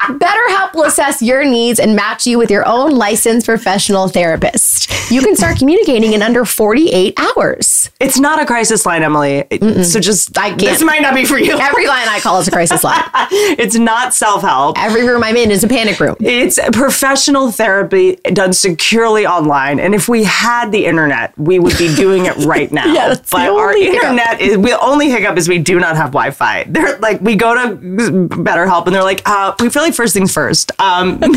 [0.09, 4.91] BetterHelp will assess your needs and match you with your own licensed professional therapist.
[5.11, 7.91] You can start communicating in under 48 hours.
[8.01, 9.45] It's not a crisis line, Emily.
[9.83, 10.61] So just I can't.
[10.61, 11.59] This might not be for you.
[11.59, 13.03] Every line I call is a crisis line.
[13.31, 14.79] it's not self help.
[14.79, 16.17] Every room I'm in is a panic room.
[16.21, 19.81] It's professional therapy done securely online.
[19.81, 22.87] And if we had the internet, we would be doing it right now.
[22.93, 23.95] Yeah, that's the but our hiccup.
[23.95, 26.65] internet is the only hiccup is we do not have Wi-Fi.
[26.65, 30.33] They're like we go to BetterHelp and they're like, uh, we feel like first things
[30.33, 30.73] first.
[30.81, 31.21] Um,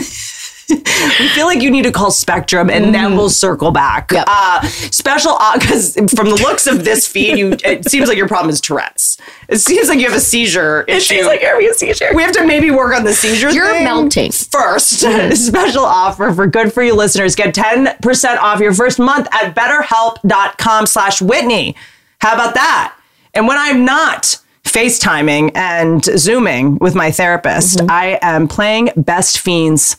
[0.70, 4.10] we feel like you need to call Spectrum and then we'll circle back.
[4.10, 4.16] Mm.
[4.16, 4.26] Yep.
[4.28, 8.50] Uh, special because from the looks of this feed, you it seems like your problem
[8.50, 9.18] is Tourette's.
[9.50, 11.16] It seems like you have a seizure issue.
[11.16, 12.10] you're having a seizure.
[12.16, 14.32] We have to maybe work on the seizure You're thing melting.
[14.32, 15.00] first.
[15.36, 17.36] Special offer for good for you listeners.
[17.36, 21.76] Get 10% off your first month at betterhelp.com slash Whitney.
[22.20, 22.96] How about that?
[23.34, 27.92] And when I'm not FaceTiming and Zooming with my therapist, Mm-hmm.
[27.92, 29.96] I am playing Best Fiends.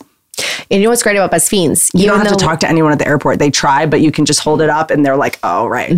[0.71, 1.91] And you know what's great about Best Fiends?
[1.93, 3.37] You don't Even have to talk to anyone at the airport.
[3.37, 5.91] They try, but you can just hold it up and they're like, oh, right.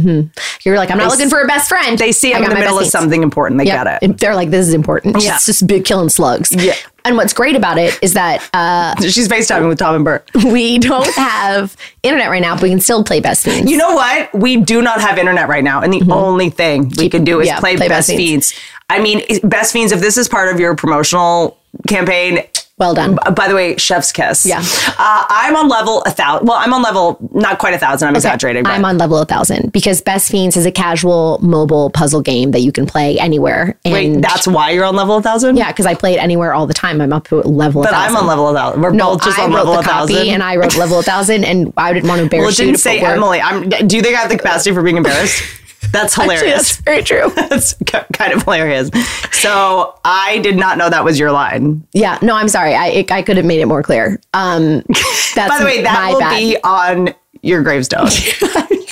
[0.63, 1.97] You're like, I'm not They looking for a best friend.
[1.97, 2.91] They see I'm in the middle of fiends.
[2.91, 3.59] something important.
[3.59, 3.83] They Yeah.
[3.83, 4.05] get it.
[4.05, 5.21] And They're like, this is important.
[5.21, 5.35] Yeah.
[5.35, 6.51] It's just big killing slugs.
[6.53, 6.73] Yeah.
[7.05, 10.29] And what's great about it is that uh, She's FaceTiming with Tom and Bert.
[10.45, 13.69] we don't have internet right now, but we can still play Best Fiends.
[13.71, 14.33] You know what?
[14.33, 17.47] We do not have internet right now, and the only thing we can do is
[17.47, 18.53] yeah, play, play Best Best Fiends.
[18.89, 19.91] I mean, Best Fiends.
[19.91, 22.39] If this is part of your promotional campaign,
[22.77, 23.17] well done.
[23.35, 24.45] by the way, Chef's Kiss.
[24.45, 24.59] Yeah.
[24.97, 26.45] uh, I'm on level a thousand.
[26.47, 28.09] Well, I'm on level not quite a thousand.
[28.09, 28.63] I'm exaggerating.
[28.63, 32.51] but- I'm on level a 1000 because Best Fiends is a casual mobile puzzle game
[32.51, 33.79] that you can play anywhere.
[33.85, 35.55] And Wait, that's why you're on level a thousand.
[35.55, 36.99] yeah, because I play it anywhere all the time.
[36.99, 37.95] I'm up to level but 1000.
[37.95, 38.81] I'm on level a thousand.
[38.81, 40.33] We're No, both just I on wrote level the a copy thousand.
[40.33, 42.65] and I wrote level a 1000 and I didn't want to embarrass well, it you
[42.65, 43.39] didn't to say Emily.
[43.39, 43.69] I'm.
[43.69, 45.41] Do you think I have the capacity for being embarrassed?
[45.91, 46.77] That's Actually, hilarious.
[46.77, 47.31] that's very true.
[47.35, 47.73] That's
[48.13, 48.89] kind of hilarious.
[49.31, 51.85] So I did not know that was your line.
[51.93, 52.73] Yeah, no, I'm sorry.
[52.75, 54.19] I it, I could have made it more clear.
[54.33, 54.83] Um,
[55.35, 56.37] that's By the way, that will bad.
[56.37, 58.07] be on your gravestone.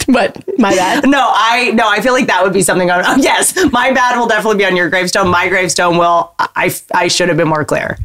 [0.05, 0.37] What?
[0.59, 1.07] My bad.
[1.07, 3.03] no, I no, I feel like that would be something on.
[3.05, 5.29] Oh, yes, my bad will definitely be on your gravestone.
[5.29, 6.33] My gravestone will.
[6.37, 7.97] I I should have been more clear.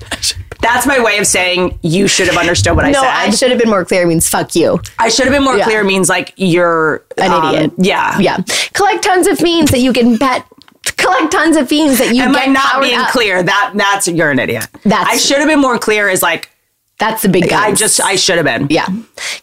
[0.60, 3.10] That's my way of saying you should have understood what I no, said.
[3.10, 4.06] I should have been more clear.
[4.06, 5.64] Means fuck you, I should have been more Yeah.
[5.64, 5.84] clear.
[5.84, 7.72] Means like you're an um, idiot.
[7.78, 8.38] Yeah, yeah.
[8.74, 10.44] Collect tons of fiends that you can bet.
[10.96, 13.10] Collect tons of fiends that you Am get I not being up.
[13.10, 13.42] clear?
[13.42, 14.66] That that's you're an idiot.
[14.84, 16.08] That's- I should have been more clear.
[16.08, 16.50] Is like
[16.98, 17.66] That's the big guy.
[17.66, 18.66] I just, I should have been.
[18.70, 18.86] Yeah.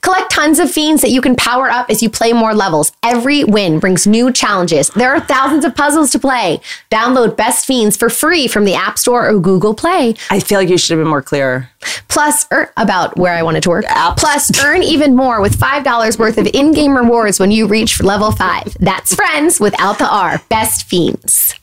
[0.01, 2.91] Collect tons of fiends that you can power up as you play more levels.
[3.01, 4.89] Every win brings new challenges.
[4.89, 6.59] There are thousands of puzzles to play.
[6.91, 10.15] Download Best Fiends for free from the App Store or Google Play.
[10.29, 11.69] I feel like you should have been more clear.
[12.09, 13.85] Plus, er, about where I wanted to work.
[14.17, 18.31] Plus, earn even more with $5 worth of in game rewards when you reach level
[18.31, 18.77] 5.
[18.81, 20.41] That's friends without the R.
[20.49, 21.55] Best Fiends.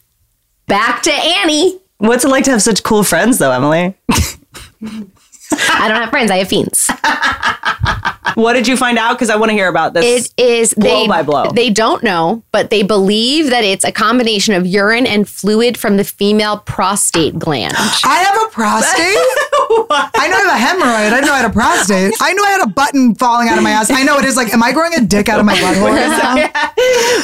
[0.67, 1.81] Back to Annie.
[1.99, 3.95] What's it like to have such cool friends, though, Emily?
[5.53, 6.91] I don't have friends, I have fiends.
[8.35, 9.13] What did you find out?
[9.13, 10.33] Because I want to hear about this.
[10.39, 11.51] It is blow they by blow.
[11.51, 15.99] they don't know, but they believe that it's a combination of urine and fluid from
[15.99, 17.75] the female prostate gland.
[17.77, 18.97] I have a prostate.
[20.15, 21.07] I know I have a hemorrhoid.
[21.09, 22.15] I didn't know I had a prostate.
[22.23, 23.91] I knew I had a button falling out of my ass.
[23.91, 26.09] I know it is like, am I growing a dick out of my butthole right
[26.09, 26.35] now?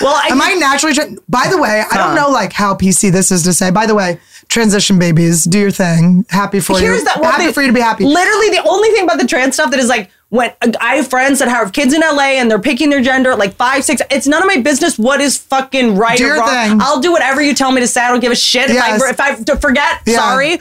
[0.02, 0.94] well, I, Am I naturally?
[0.94, 3.70] Tra- By the way, I don't know like how PC this is to say.
[3.70, 6.24] By the way, transition babies, do your thing.
[6.30, 7.04] Happy for Here's you.
[7.04, 8.04] that one happy thing- for you to be happy.
[8.04, 11.38] Literally, the only thing about the trans stuff that is like when I have friends
[11.38, 14.02] that have kids in LA and they're picking their gender like five, six.
[14.10, 16.48] It's none of my business what is fucking right Do or wrong.
[16.50, 16.78] thing.
[16.82, 18.02] I'll do whatever you tell me to say.
[18.02, 18.68] I don't give a shit.
[18.68, 19.02] Yes.
[19.10, 20.16] If I if I forget, Yeah.
[20.18, 20.58] sorry.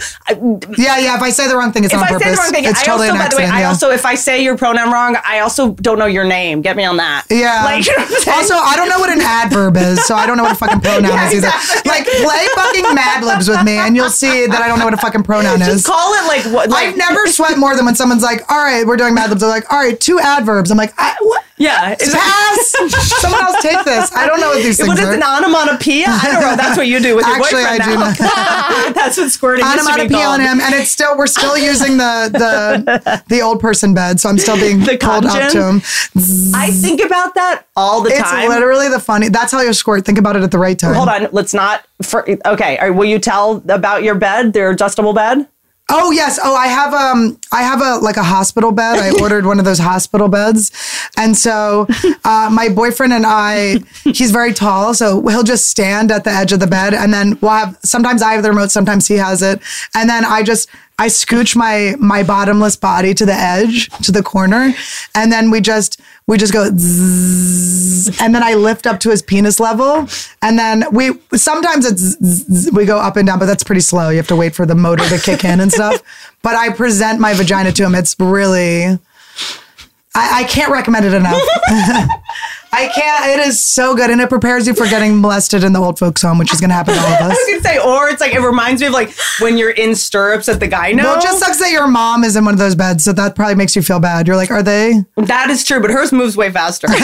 [0.77, 1.15] Yeah, yeah.
[1.17, 2.23] If I say the wrong thing, it's if on I purpose.
[2.27, 3.53] say the wrong thing, it's I totally also, by the way, accident.
[3.53, 6.61] I also, if I say your pronoun wrong, I also don't know your name.
[6.61, 7.25] Get me on that.
[7.29, 7.63] Yeah.
[7.65, 8.37] Like, you know what I'm saying?
[8.37, 10.79] also, I don't know what an adverb is, so I don't know what a fucking
[10.81, 11.47] pronoun Yeah, is either.
[11.47, 11.89] exactly.
[11.91, 14.93] Like, play fucking Mad Libs with me, and you'll see that I don't know what
[14.93, 15.67] a fucking pronoun is.
[15.67, 16.69] Just call it like what?
[16.69, 19.37] Like, I've never sweat more than when someone's like, "All right, we're doing Mad Libs."
[19.57, 21.43] Like, "All right, two adverbs." I'm like, I, "What?
[21.57, 21.95] Yeah.
[21.99, 22.75] Pass.
[23.21, 24.11] Someone else take this.
[24.15, 26.05] I don't know what these things What is are." an onomatopoeia?
[26.07, 26.55] I don't know.
[26.55, 27.99] That's what you do with your Actually, boyfriend I do
[28.87, 28.93] now.
[28.93, 30.39] That's what squirting be Onomatopoeia called.
[30.41, 34.29] on him, and it's still we're still using the the the old person bed, so
[34.29, 35.81] I'm still being The pulled up to him.
[36.55, 38.45] I think about that all the It's time.
[38.45, 39.29] It's literally the funny.
[39.29, 40.05] That's how you squirt.
[40.05, 40.93] Think about it at the right time.
[40.95, 41.85] Hold on, let's not.
[42.03, 45.47] For, okay, all right, will you tell about your bed, their adjustable bed?
[45.89, 46.37] Oh yes.
[46.43, 48.99] Oh, I have um I have a like a hospital bed.
[48.99, 50.71] I ordered one of those hospital beds.
[51.15, 51.87] And so
[52.25, 56.51] uh, my boyfriend and I, he's very tall, so he'll just stand at the edge
[56.51, 59.41] of the bed and then we'll have sometimes I have the remote, sometimes he has
[59.41, 59.61] it.
[59.95, 60.69] And then I just
[60.99, 64.73] I scooch my my bottomless body to the edge, to the corner,
[65.15, 69.21] and then we just we just go zzz, and then I lift up to his
[69.21, 70.07] penis level,
[70.41, 74.09] and then we sometimes it's zzz, we go up and down, but that's pretty slow.
[74.09, 76.01] You have to wait for the motor to kick in and stuff.
[76.43, 77.95] But I present my vagina to him.
[77.95, 78.99] It's really
[80.17, 81.41] I, I can't recommend it enough.
[82.71, 83.39] I can't.
[83.39, 86.21] It is so good, and it prepares you for getting molested in the old folks'
[86.21, 87.21] home, which is going to happen to all of us.
[87.21, 87.37] I us.
[87.37, 90.47] was gonna say, or it's like it reminds me of like when you're in stirrups
[90.49, 90.91] at the guy.
[90.91, 93.13] No, Well, it just sucks that your mom is in one of those beds, so
[93.13, 94.27] that probably makes you feel bad.
[94.27, 94.93] You're like, are they?
[95.15, 96.87] that is true, but hers moves way faster.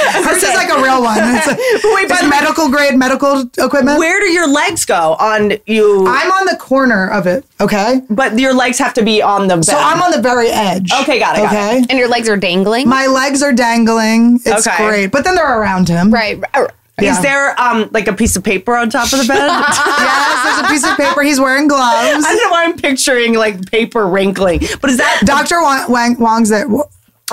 [0.00, 1.18] Hers is like a real one.
[1.20, 1.58] It's, like,
[1.94, 3.98] Wait, by it's the way- medical grade medical equipment.
[3.98, 6.06] Where do your legs go on you?
[6.06, 7.44] I'm on the corner of it.
[7.60, 9.64] Okay, but your legs have to be on the bed.
[9.66, 10.90] so I'm on the very edge.
[11.02, 12.88] Okay, got it, got okay, And your legs are dangling?
[12.88, 14.38] my legs are dangling.
[14.50, 14.86] It's Okay.
[14.86, 16.10] great, but then they're around him.
[16.12, 16.38] right.
[16.56, 16.70] right.
[17.00, 17.12] Yeah.
[17.12, 19.38] Is there um like a piece of paper on top of the bed?
[20.00, 21.22] Yes, there's a piece of paper.
[21.22, 22.24] He's wearing gloves.
[22.26, 25.62] I don't know why I'm picturing like paper wrinkling, but is that Dr.
[25.62, 26.66] Wang, Wang Wang's there.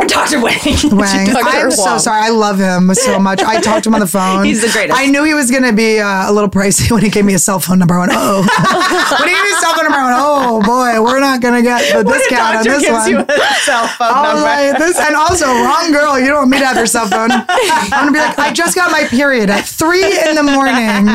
[0.06, 0.40] Dr.
[0.42, 0.58] Wang?
[0.92, 1.26] Wang.
[1.26, 1.48] Dr.
[1.48, 2.22] I'm so sorry.
[2.22, 3.42] I love him so much.
[3.42, 4.46] I talked to him on the phone.
[4.46, 4.98] He's the greatest.
[5.00, 7.34] I knew he was going to be uh, a little pricey when he gave me
[7.34, 7.96] a cell phone number.
[7.96, 8.42] I went, oh.
[9.20, 11.56] when he gave me a cell phone number, I went, oh boy, we're not going
[11.56, 13.10] to get the discount on this gives one.
[13.10, 14.42] you a cell phone number?
[14.42, 16.20] like, this, and also, wrong girl.
[16.20, 17.32] You don't want me to have your cell phone.
[17.32, 21.08] I'm gonna be like, I just got my period at three in the morning.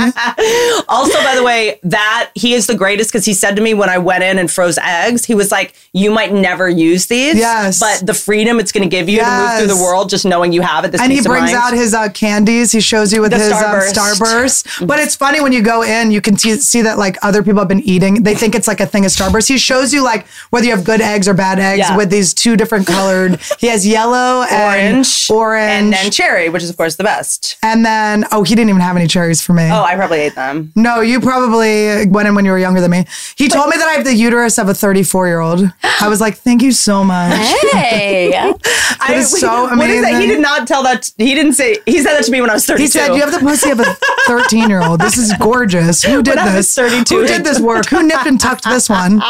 [0.89, 3.89] Also, by the way, that he is the greatest because he said to me when
[3.89, 7.79] I went in and froze eggs, he was like, "You might never use these, Yes.
[7.79, 10.53] but the freedom it's going to give you to move through the world, just knowing
[10.53, 12.73] you have it." This and he brings out his uh, candies.
[12.73, 13.93] He shows you with The his um, Starburst.
[13.93, 14.87] Starburst.
[14.87, 17.61] But it's funny when you go in, you can see, see that like other people
[17.61, 18.23] have been eating.
[18.23, 19.49] They think it's like a thing of Starburst.
[19.49, 21.97] He shows you like whether you have good eggs or bad eggs Yeah.
[21.97, 23.39] with these two different colored.
[23.59, 27.59] He has yellow and orange, orange, and then cherry, which is of course the best.
[27.63, 29.65] and then oh, he didn't even have any cherries for me.
[29.71, 30.73] Oh, I probably ate them.
[30.75, 33.05] No, you probably went in when you were younger than me.
[33.37, 35.71] He told me that I have the uterus of a 34 year old.
[36.01, 37.37] I was like, thank you so much.
[37.73, 38.53] Hey.
[38.63, 40.21] That is so What is that?
[40.21, 41.11] He did not tell that.
[41.19, 41.79] He didn't say.
[41.87, 42.83] He said that to me when I was thirty-two.
[42.83, 43.97] He said, You have the pussy of a
[44.27, 45.01] 13 year old.
[45.01, 46.03] This is gorgeous.
[46.03, 46.75] Who did When I was this?
[46.75, 47.15] 32.
[47.15, 47.87] Who did this work?
[47.87, 49.23] Who nipped and tucked this one?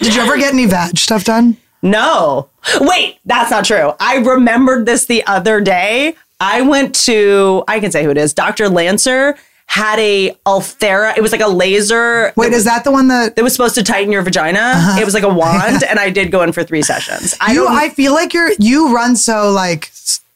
[0.00, 1.56] Did you ever get any vag stuff done?
[1.82, 2.48] No.
[2.80, 3.92] Wait, that's not true.
[4.00, 6.16] I remembered this the other day.
[6.40, 8.68] I went to, I can say who it is, Dr.
[8.68, 9.36] Lancer
[9.68, 11.16] had a Althera.
[11.16, 12.32] It was like a laser.
[12.36, 14.58] Wait, is that the one that It was supposed to tighten your vagina.
[14.60, 15.00] Uh-huh.
[15.00, 17.34] It was like a wand, and I did go in for three sessions.
[17.40, 17.66] I you?
[17.68, 19.92] I feel like you're you run so like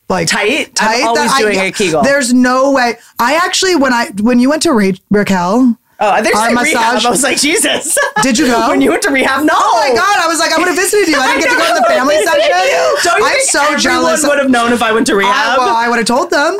[0.08, 0.74] like Tight?
[0.74, 1.00] tight.
[1.00, 2.02] I'm always doing a Kegel.
[2.02, 2.96] There's no way.
[3.18, 5.78] I actually when I when you went to Ra- Raquel.
[6.02, 6.94] Oh, there's Our said rehab.
[6.98, 7.96] massage- I was like, Jesus.
[8.22, 8.68] Did you go?
[8.68, 9.44] when you went to rehab?
[9.44, 9.54] No.
[9.54, 10.18] Oh my god!
[10.18, 11.14] I was like, I would have visited you.
[11.16, 12.42] I didn't get to go to the family session.
[12.42, 12.82] you.
[13.06, 14.26] Don't you I'm think so jealous.
[14.26, 15.58] would have known if I went to I, rehab?
[15.58, 16.58] well, I would have told them.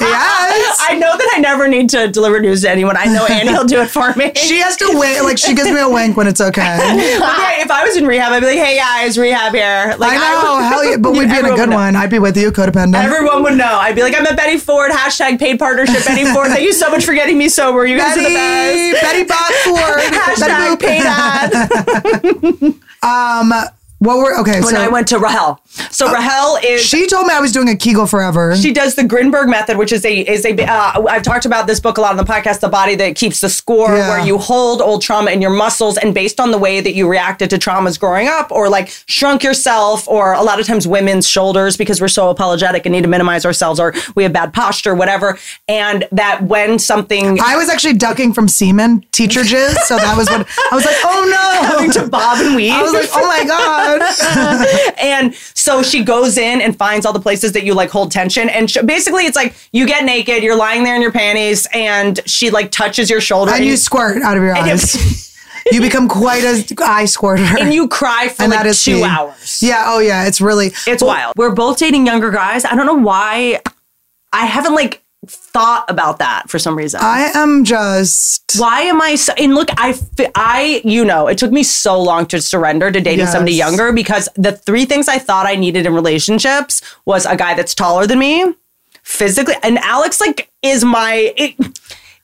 [0.00, 0.78] yes.
[0.80, 2.96] I know that I never need to deliver news to anyone.
[2.96, 4.32] I know Annie will do it for me.
[4.36, 5.20] She has to wait.
[5.22, 6.76] Like she gives me a wink when it's okay.
[6.78, 10.16] Okay, if I was in rehab, I'd be like, "Hey guys, rehab here." Like, I
[10.18, 10.54] know.
[10.56, 10.96] would- hell yeah.
[10.98, 11.96] But we'd be in a good one.
[11.96, 13.02] I'd be with you, codependent.
[13.02, 13.78] Everyone would know.
[13.80, 16.04] I'd be like, "I'm at Betty Ford." Hashtag paid partnership.
[16.04, 16.48] Betty Ford.
[16.48, 17.77] Thank you so much for getting me sober.
[17.86, 19.02] You guys are the Betty, best.
[19.02, 19.24] Betty.
[20.18, 22.74] Hashtag paid.
[23.00, 23.52] Um,
[23.98, 24.60] what were okay?
[24.60, 27.68] When so I went to Rahel, so Rahel is she told me I was doing
[27.68, 28.54] a Kegel forever.
[28.56, 30.54] She does the Grinberg method, which is a is a.
[30.64, 32.60] Uh, I've talked about this book a lot on the podcast.
[32.60, 34.08] The body that keeps the score, Yeah.
[34.08, 37.08] where you hold old trauma in your muscles, and based on the way that you
[37.08, 41.28] reacted to traumas growing up, or like shrunk yourself, or a lot of times women's
[41.28, 44.94] shoulders because we're so apologetic and need to minimize ourselves, or we have bad posture,
[44.94, 45.38] whatever.
[45.68, 49.74] And that when something I was actually ducking from semen, teacher jizz.
[49.86, 50.96] So that was what I was like.
[51.02, 51.68] Oh no!
[51.68, 52.72] having to bob and weave.
[52.72, 53.87] I was like, oh my god.
[55.00, 58.48] and so she goes in and finds all the places that you like hold tension.
[58.48, 62.20] And sh- basically, it's like you get naked, you're lying there in your panties, and
[62.26, 65.24] she like touches your shoulder, and you squirt out of your and you- eyes.
[65.70, 67.42] You become quite a eye squirter.
[67.60, 69.04] and you cry for And like that is two key.
[69.04, 69.60] hours.
[69.62, 69.84] Yeah.
[69.88, 70.26] Oh yeah.
[70.26, 70.72] It's really.
[70.86, 71.34] It's wild.
[71.36, 72.64] We're both dating younger guys.
[72.64, 73.60] I don't know why.
[74.32, 77.00] I haven't like thought about that for some reason.
[77.02, 78.54] I am just.
[78.58, 79.98] why am I so, and look, I,
[80.34, 83.32] I, you know, it took me so long to surrender to dating Yes.
[83.32, 87.54] somebody younger because the three things I thought I needed in relationships was a guy
[87.54, 88.54] that's taller than me,
[89.02, 91.32] physically, and Alex like is my.
[91.36, 91.56] It,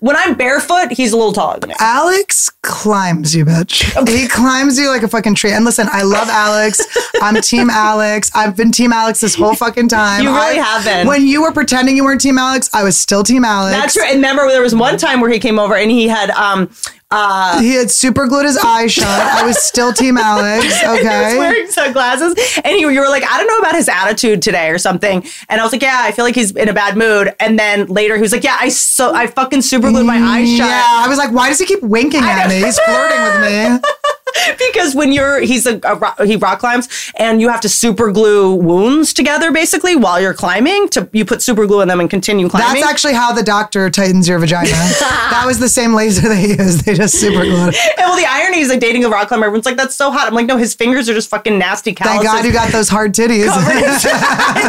[0.05, 1.74] when I'm barefoot, he's a little taller than me.
[1.80, 3.82] Alex climbs you, bitch.
[4.09, 5.52] He climbs you like a fucking tree.
[5.52, 6.82] And listen, I love Alex.
[7.22, 8.30] I'm Team Alex.
[8.34, 10.22] I've been Team Alex this whole fucking time.
[10.22, 11.07] You really I- have been.
[11.07, 13.74] When you were pretending you weren't Team Alex, I was still Team Alex.
[13.76, 14.05] That's true.
[14.05, 16.70] And remember, there was one time where he came over and he had um
[17.14, 19.06] uh He had super glued his eyes shut.
[19.06, 20.64] I was still Team Alex.
[20.80, 21.38] He was Okay.
[21.38, 22.34] wearing sunglasses,
[22.64, 25.24] and you, you were like, I don't know about his attitude today or something.
[25.48, 27.34] And I was like, Yeah, I feel like he's in a bad mood.
[27.40, 30.48] And then later he was like, Yeah, I so I fucking super glued my eyes
[30.48, 30.66] shut.
[30.68, 32.56] Yeah, I was like, why does he keep winking at me?
[32.64, 33.78] He's flirting with me.
[34.58, 38.10] because when you're he's a, a rock, he rock climbs and you have to super
[38.10, 42.10] glue wounds together basically while you're climbing to you put super glue in them and
[42.10, 42.80] continue climbing.
[42.80, 44.68] That's actually how the doctor tightens your vagina.
[44.70, 46.84] that was the same laser they used.
[46.84, 47.74] They just super glued.
[47.74, 47.98] it.
[47.98, 49.46] and well, the irony is like dating a rock climber.
[49.46, 52.24] Everyone's like, "That's so hot." I'm like, "No, his fingers are just fucking nasty calluses."
[52.30, 53.46] Thank God you got those hard titties.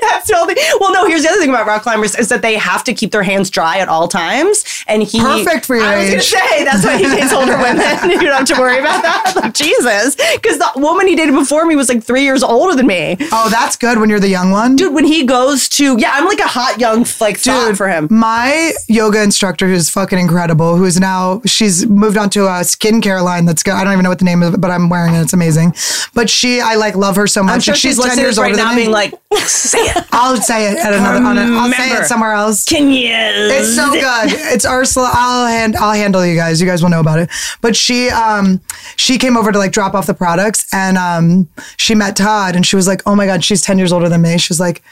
[0.00, 0.56] That's totally.
[0.80, 1.06] Well, no.
[1.06, 3.50] Here's the other thing about rock climbers is that they have to keep their hands
[3.50, 4.64] dry at all times.
[4.86, 8.10] And he Perfect for your I was gonna say that's why he dates older women.
[8.10, 9.32] you don't have to worry about that.
[9.36, 12.86] Like Jesus, because the woman he dated before me was like three years older than
[12.86, 13.16] me.
[13.32, 14.76] oh, that's good when you're the young one.
[14.76, 18.08] Dude, when he goes to yeah, I'm like a hot young like dude for him.
[18.10, 23.22] My yoga instructor, who's fucking incredible, who is now she's moved on to a skincare
[23.22, 23.74] line that's good.
[23.74, 25.22] I don't even know what the name of it, but I'm wearing it.
[25.22, 25.74] It's amazing.
[26.14, 27.54] But she, I like love her so much.
[27.54, 28.82] I'm sure and she's ten years right older now, than me.
[28.82, 30.06] being like, say it.
[30.12, 31.24] I'll say it at another.
[31.24, 32.64] On a, I'll say it somewhere else.
[32.64, 33.10] Can you?
[33.12, 34.32] It's so good.
[34.52, 35.10] It's Ursula.
[35.12, 35.76] I'll hand.
[35.76, 36.60] I'll handle you guys.
[36.60, 37.30] You guys will know about it.
[37.60, 38.60] But she, um,
[38.96, 42.66] she came over to like drop off the products, and um, she met Todd, and
[42.66, 44.82] she was like, "Oh my god, she's ten years older than me." She was like.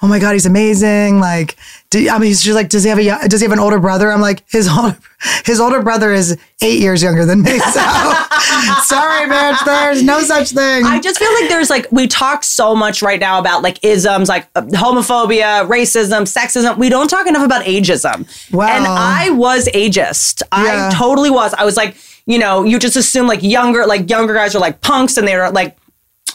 [0.00, 1.18] Oh my God, he's amazing!
[1.18, 1.56] Like,
[1.90, 4.12] do, I mean, she's like, does he have a does he have an older brother?
[4.12, 4.98] I'm like, his older
[5.46, 7.58] his older brother is eight years younger than me.
[7.58, 7.70] So,
[8.82, 9.64] sorry, bitch.
[9.64, 10.84] There's no such thing.
[10.84, 14.28] I just feel like there's like we talk so much right now about like isms,
[14.28, 16.76] like uh, homophobia, racism, sexism.
[16.76, 18.52] We don't talk enough about ageism.
[18.52, 18.68] Wow.
[18.68, 20.42] And I was ageist.
[20.52, 20.90] Yeah.
[20.92, 21.54] I totally was.
[21.54, 24.82] I was like, you know, you just assume like younger, like younger guys are like
[24.82, 25.76] punks and they're like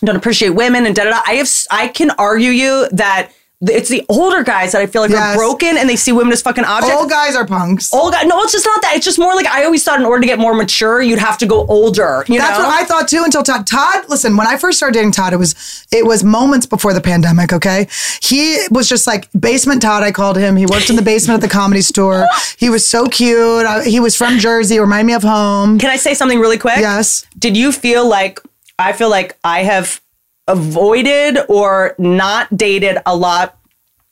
[0.04, 1.22] don't appreciate women and da da da.
[1.26, 3.32] I have I can argue you that
[3.70, 5.36] it's the older guys that I feel like Yes.
[5.36, 6.96] are broken and they see women as fucking objects.
[7.00, 7.94] Old guys are punks.
[7.94, 8.24] Old guy.
[8.24, 8.96] No, it's just not that.
[8.96, 11.38] It's just more like I always thought in order to get more mature, you'd have
[11.40, 12.26] to go older.
[12.28, 12.66] You That's know?
[12.66, 13.66] what I thought too until Todd.
[13.68, 17.02] Todd, listen, when I first started dating Todd, it was it was moments before the
[17.02, 17.54] pandemic.
[17.54, 17.88] Okay,
[18.22, 20.04] he was just like basement Todd.
[20.04, 20.56] I called him.
[20.58, 22.28] He worked in the basement at the comedy store.
[22.58, 23.66] He was so cute.
[23.66, 24.80] I, he was from Jersey.
[24.80, 25.80] Remind me of home.
[25.80, 26.78] Can I say something really quick?
[26.80, 27.26] Yes.
[27.40, 28.42] Did you feel like
[28.80, 30.02] I feel like I have
[30.48, 33.58] avoided or not dated a lot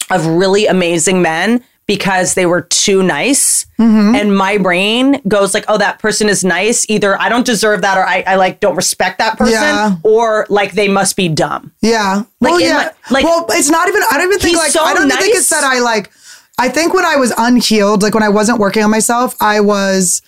[0.10, 4.14] of really amazing men because they were too nice Mm-hmm.
[4.16, 7.98] and my brain goes like oh that person is nice either i don't deserve that
[7.98, 9.96] or i, I like don't respect that person Yeah.
[10.04, 12.18] or like they must be dumb Yeah.
[12.40, 12.74] Like, well, yeah.
[12.76, 14.04] my- like- well, it's not even.
[14.12, 14.70] I don't even think like.
[14.72, 16.12] so I don't even think it's that I like.
[16.60, 20.22] I think when I was unhealed, like when I wasn't working on myself, I was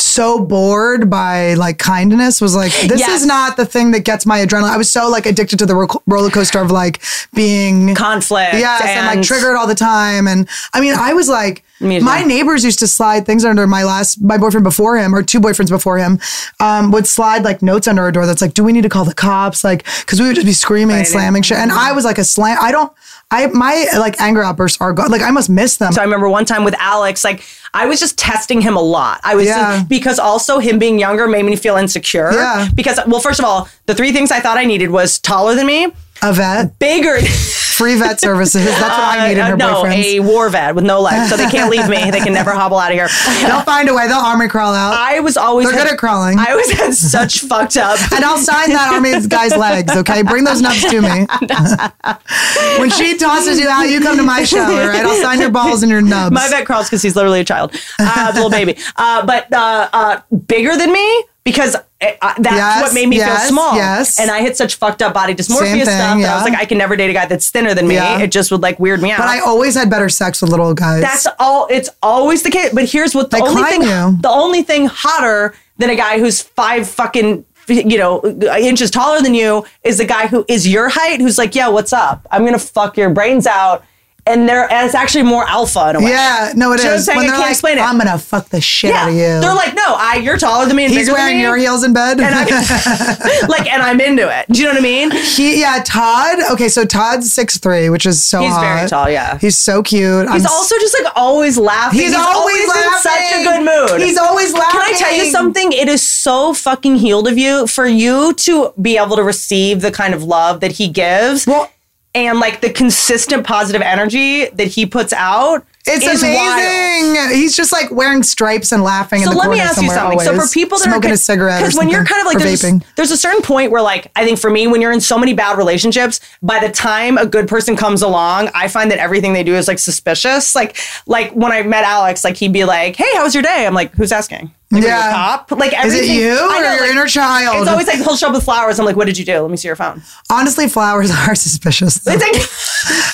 [0.00, 3.20] so bored by like kindness was like this Yes.
[3.22, 4.70] is not the thing that gets my adrenaline.
[4.70, 7.00] I was so like addicted to the ro- roller coaster of like
[7.34, 10.26] being Conflict Yes, and, like triggered all the time.
[10.26, 14.20] And I mean, I was like, my neighbors used to slide things under my last,
[14.20, 16.18] my boyfriend before him, or two boyfriends before him,
[16.58, 19.04] um, would slide like notes under our door that's like, do we need to call
[19.04, 19.62] the cops?
[19.62, 21.58] Like, cause we would just be screaming and slamming shit.
[21.58, 22.58] And I was like a slam.
[22.60, 22.92] I don't,
[23.30, 25.10] I, my like anger outbursts are gone.
[25.10, 25.92] Like, I must miss them.
[25.92, 29.20] So I remember one time with Alex, like I was just testing him a lot.
[29.22, 29.84] I was Yeah.
[29.86, 32.32] because also him being younger made me feel insecure.
[32.32, 32.68] Yeah.
[32.74, 35.66] Because well, first of all, the three things I thought I needed was taller than
[35.66, 35.88] me,
[36.22, 37.20] a vet, bigger.
[37.20, 38.64] free vet services.
[38.64, 40.04] That's what I need in Uh, her no, boyfriends.
[40.04, 42.10] a war vet with no legs, so they can't leave me.
[42.10, 43.08] They can never hobble out of here.
[43.46, 44.08] They'll find a way.
[44.08, 44.94] They'll army crawl out.
[44.94, 46.38] I was always They're good at crawling.
[46.38, 47.98] I always had such fucked up.
[48.12, 50.22] and I'll sign that army guy's legs, okay?
[50.22, 51.26] Bring those nuts to me.
[52.78, 55.04] when she tosses you out, you come to my shower, right?
[55.04, 56.32] I'll sign your balls and your nubs.
[56.34, 58.76] My vet crawls because he's literally a child, uh, little baby.
[58.96, 63.42] Uh, but uh, uh, bigger than me because uh, that's Yes, what made me yes,
[63.42, 63.74] feel small.
[63.76, 64.20] yes.
[64.20, 66.64] And I had such fucked up body dysmorphia thing, stuff that I was like, I
[66.64, 67.94] can never date a guy that's thinner than me.
[67.94, 68.20] Yeah.
[68.20, 69.18] It just would like weird me out.
[69.18, 71.00] but I always had better sex with little guys.
[71.02, 71.66] that's all.
[71.70, 72.72] It's always the case.
[72.74, 73.82] But here's what the They only thing.
[73.82, 74.18] you.
[74.20, 77.44] The only thing hotter than a guy who's five fucking.
[77.70, 78.24] You know,
[78.58, 81.92] inches taller than you is the guy who is your height, who's like, yeah, what's
[81.92, 82.26] up?
[82.30, 83.84] I'm gonna fuck your brains out,
[84.28, 86.10] and they're and it's actually more alpha in a way.
[86.10, 87.04] yeah, no, it Do you know what I'm is.
[87.06, 87.16] saying?
[87.16, 87.80] When I they're can't like, explain it.
[87.82, 89.20] I'm gonna fuck the shit Yeah, out of you.
[89.40, 92.20] they're like, no, I, you're taller than me and he's wearing your heels in bed.
[92.20, 92.46] and I'm,
[93.48, 94.46] like, and I'm into it.
[94.52, 95.10] Do you know what I mean?
[95.10, 96.38] he, yeah, Todd.
[96.52, 98.60] Okay, so Todd's six three, which is so He's hot.
[98.60, 99.38] very tall, yeah.
[99.38, 100.30] he's so cute.
[100.30, 102.00] He's also just like always laughing.
[102.00, 104.00] He's always in such a good mood.
[104.00, 104.80] He's always laughing.
[104.80, 105.72] Can I tell you something?
[105.72, 109.90] It is so fucking healed of you for you to be able to receive the
[109.90, 111.46] kind of love that he gives.
[111.46, 111.70] Well-
[112.14, 115.64] and like the consistent positive energy that he puts out.
[115.86, 116.34] It's amazing.
[116.34, 117.30] wild.
[117.32, 119.88] He's just like wearing stripes and laughing So in the let me corner ask you
[119.88, 120.20] somewhere something.
[120.20, 120.50] So always.
[120.50, 122.36] for people that are smoking are a cigarette, because when you're something, kind of like
[122.36, 122.84] or there's, vaping.
[122.96, 125.32] there's a certain point where like I think for me when you're in so many
[125.32, 129.44] bad relationships, by the time a good person comes along, I find that everything they
[129.44, 130.54] do is like suspicious.
[130.54, 133.66] Like like when I met Alex, like he'd be like, "Hey, how was your day?"
[133.66, 135.12] I'm like, "Who's asking?" Like, Yeah.
[135.12, 135.50] cop?
[135.52, 136.16] Like Is it everything.
[136.16, 137.56] you or know, your like, inner child?
[137.62, 138.78] It's always like he'll show up with flowers.
[138.78, 139.40] I'm like, "What did you do?
[139.40, 142.06] Let me see your phone." Honestly, flowers are suspicious.
[142.06, 142.36] It's like,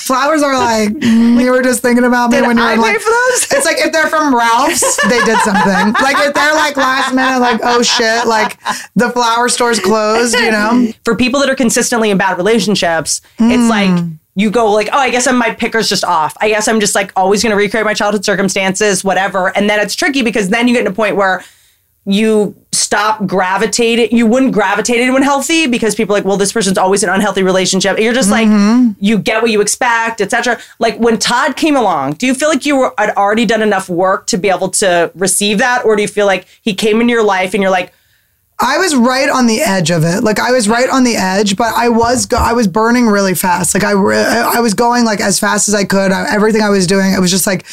[0.03, 2.81] flowers are like mm, you were just thinking about me when you were I pay
[2.81, 3.47] like for those?
[3.53, 5.93] It's like if they're from Ralph's, they did something.
[6.03, 8.59] Like if they're like last minute, like oh shit, like
[8.95, 10.35] the flower store's closed.
[10.35, 13.51] You know, for people that are consistently in bad relationships, Hmm.
[13.51, 14.03] it's like
[14.35, 16.35] you go like, oh, I guess I'm, my picker's just off.
[16.41, 19.55] I guess I'm just like always going to recreate my childhood circumstances, whatever.
[19.55, 21.43] And then it's tricky because then you get to a point where
[22.07, 24.15] you stop gravitating.
[24.15, 27.41] You wouldn't gravitate anyone healthy because people are like, well, this person's always an unhealthy
[27.43, 27.97] relationship.
[27.97, 28.87] You're just Mm-hmm.
[28.89, 30.59] like, you get what you expect, etc.
[30.79, 33.89] Like when Todd came along, do you feel like you were had already done enough
[33.89, 37.11] work to be able to receive that, or do you feel like he came into
[37.13, 37.91] your life and you're like,
[38.59, 40.23] I was right on the edge of it.
[40.23, 43.35] Like I was right on the edge, but I was go- I was burning really
[43.35, 43.73] fast.
[43.73, 46.11] Like I re- I was going like as fast as I could.
[46.11, 47.65] I, everything I was doing, it was just like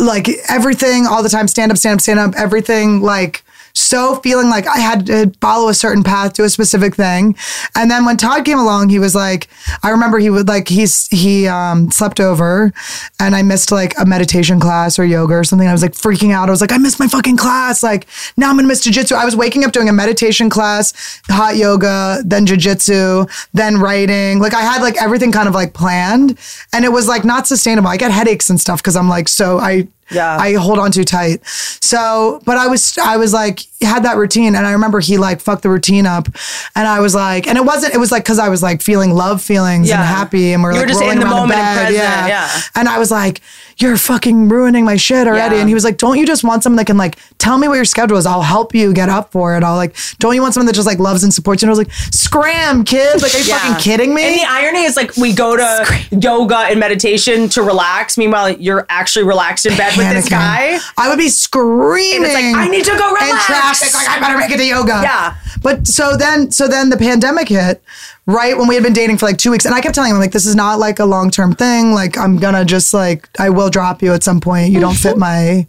[0.00, 1.46] like everything all the time.
[1.46, 2.34] Stand up, stand up, stand up.
[2.36, 3.43] Everything like.
[3.76, 7.36] So feeling like I had to follow a certain path, do a specific thing,
[7.74, 9.48] and then when Todd came along, he was like,
[9.82, 12.72] I remember he would like he's he um, slept over,
[13.18, 15.66] and I missed like a meditation class or yoga or something.
[15.66, 16.48] I was like freaking out.
[16.48, 17.82] I was like, I missed my fucking class.
[17.82, 18.06] Like
[18.36, 19.16] now I'm gonna miss jujitsu.
[19.16, 24.38] I was waking up doing a meditation class, hot yoga, then jujitsu, then writing.
[24.38, 26.38] Like I had like everything kind of like planned,
[26.72, 27.88] and it was like not sustainable.
[27.88, 30.36] I get headaches and stuff because I'm like so I Yeah.
[30.36, 31.44] I hold on too tight.
[31.46, 34.54] So, but I was, I was like, had that routine.
[34.54, 36.26] And I remember he like fucked the routine up.
[36.74, 39.12] And I was like, and it wasn't, it was like, cause I was like feeling
[39.12, 39.96] love feelings Yeah.
[40.00, 40.52] and happy.
[40.52, 41.74] And we're You were like just rolling in the around moment bed.
[41.86, 42.26] present, yeah.
[42.26, 42.60] yeah.
[42.74, 43.40] And I was like,
[43.78, 45.56] you're fucking ruining my shit already.
[45.56, 45.60] Yeah.
[45.60, 47.74] And he was like, don't you just want someone that can like, tell me what
[47.74, 48.26] your schedule is.
[48.26, 49.64] I'll help you get up for it.
[49.64, 51.66] I'll like, don't you want someone that just like loves and supports you?
[51.66, 53.22] And I was like, scram kids.
[53.22, 54.22] Like, are you fucking kidding me?
[54.24, 58.16] And the irony is like we go to yoga and meditation to relax.
[58.16, 60.78] Meanwhile, you're actually relaxed in bed with this guy.
[60.96, 62.16] I would be screaming.
[62.16, 63.73] And it's like, I need to go relax.
[63.78, 65.00] Traffic, like I better make it to yoga.
[65.02, 65.36] Yeah.
[65.62, 67.82] But so then, so then the pandemic hit,
[68.26, 70.18] right when we had been dating for like two weeks, and I kept telling him
[70.18, 71.92] like, this is not like a long term thing.
[71.92, 74.72] Like I'm gonna just like I will drop you at some point.
[74.72, 75.66] You don't fit my.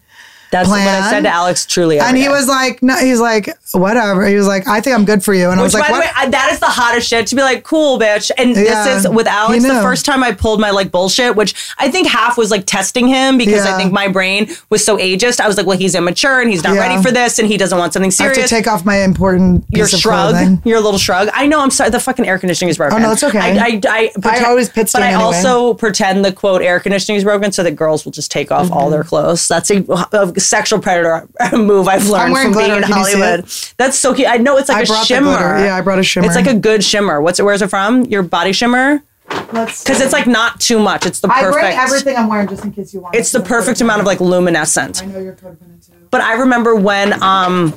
[0.56, 2.00] That's what I said to Alex truly.
[2.00, 2.30] And he day.
[2.30, 4.26] was like, no, he's like, whatever.
[4.26, 5.50] He was like, I think I'm good for you.
[5.50, 7.42] And I was like, by the way, I, that is the hottest shit to be
[7.42, 8.32] like, cool, bitch.
[8.38, 11.56] And Yeah, this is with Alex the first time I pulled my like bullshit, which
[11.78, 15.40] I think half was like testing him because I think my brain was so ageist.
[15.40, 16.82] I was like, well, he's immature and he's not Yeah.
[16.88, 18.50] ready for this and he doesn't want something I have serious.
[18.50, 20.62] to take off my important your shrug, clothing.
[20.64, 21.30] your little shrug.
[21.34, 21.60] I know.
[21.60, 21.90] I'm sorry.
[21.90, 22.98] The fucking air conditioning is broken.
[22.98, 23.40] Oh, no, it's okay.
[23.40, 25.24] I, I, I, pretend- always pit But I anyway.
[25.24, 28.66] also pretend the quote air conditioning is broken so that girls will just take off
[28.66, 28.74] mm-hmm.
[28.74, 29.48] all their clothes.
[29.48, 31.28] That's a, a sexual predator
[31.58, 33.46] move I've learned from being in Can Hollywood.
[33.78, 34.28] That's so cute.
[34.30, 35.30] I know it's like I a shimmer.
[35.30, 36.28] Yeah, I brought a shimmer.
[36.28, 37.22] It's like a good shimmer.
[37.22, 37.44] What's it?
[37.44, 38.06] Where's it from?
[38.06, 39.04] Your body shimmer?
[39.52, 41.06] Let's Because it's like not too much.
[41.06, 41.56] It's the perfect.
[41.58, 43.16] I bring everything I'm wearing just in case you want.
[43.16, 43.20] It.
[43.20, 45.02] It's the perfect amount of like luminescent.
[45.02, 45.94] I know you're codependent too.
[46.12, 47.74] But I remember when um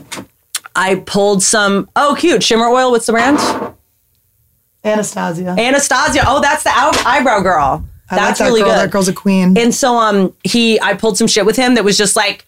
[0.77, 2.91] I pulled some oh cute shimmer oil.
[2.91, 3.39] What's the brand?
[4.85, 5.57] Anastasia.
[5.59, 6.23] Anastasia.
[6.27, 7.85] Oh, that's the eye- eyebrow girl.
[8.11, 8.71] I like That's that really girl.
[8.71, 8.79] good.
[8.79, 9.59] That girl's a queen.
[9.59, 12.47] And so um he I pulled some shit with him that was just like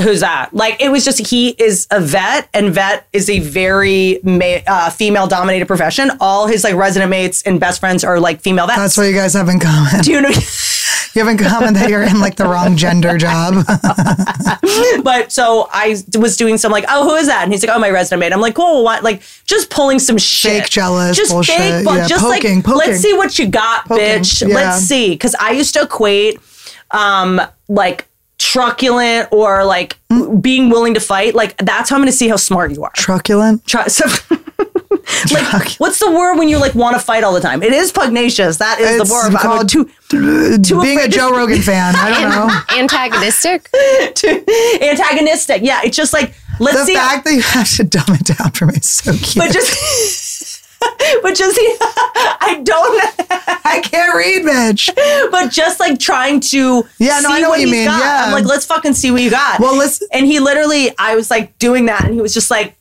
[0.00, 0.52] who's that?
[0.54, 4.90] Like it was just he is a vet and vet is a very ma- uh,
[4.90, 6.10] female dominated profession.
[6.20, 8.78] All his like resident mates and best friends are like female vets.
[8.78, 10.00] That's what you guys have in common.
[10.02, 10.30] Do you know?
[11.12, 13.54] You have in common that you're in like the wrong gender job.
[15.02, 17.42] but so I was doing some like, oh, who is that?
[17.42, 18.32] And he's like, oh, my resident mate.
[18.32, 18.84] I'm like, cool.
[18.84, 19.02] What?
[19.02, 20.62] Like, just pulling some shit.
[20.62, 21.56] Fake jealous Just bullshit.
[21.56, 22.78] fake, but Yeah, just poking, like, poking.
[22.78, 24.46] let's see what you got, Poking, bitch.
[24.48, 24.54] yeah.
[24.54, 25.10] Let's see.
[25.10, 26.38] Because I used to equate,
[26.92, 28.06] um, like
[28.40, 29.98] truculent or like
[30.40, 31.34] being willing to fight.
[31.34, 32.90] Like that's how I'm going to see how smart you are.
[32.94, 33.66] Truculent.
[33.66, 34.06] Tru- so,
[35.32, 37.62] like, what's the word when you like want to fight all the time?
[37.62, 38.56] It is pugnacious.
[38.58, 39.34] That is It's the word.
[39.34, 41.94] I'm called too, too being a afraid to- Joe Rogan fan.
[41.96, 42.60] I don't know.
[42.80, 43.68] Antagonistic.
[44.82, 45.62] antagonistic.
[45.62, 46.94] Yeah, it's just like let's see the see.
[46.94, 49.36] fact that you have to dumb it down for me is so cute.
[49.36, 49.72] but just
[51.22, 53.04] but just he I don't
[53.64, 55.30] I can't read, bitch.
[55.30, 57.84] but just like trying to Yeah, no, see I know what you he's mean.
[57.86, 58.00] got.
[58.00, 58.24] Yeah.
[58.26, 59.60] I'm like, let's fucking see what you got.
[59.60, 62.76] Well, let's- and he literally I was like doing that and he was just like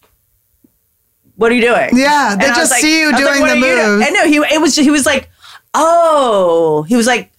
[1.36, 1.90] what are you doing?
[1.94, 4.08] Yeah, they was just like- see you was like, doing the you doing?" moves.
[4.08, 5.30] I know he it was he was like,
[5.74, 7.32] oh, he was like,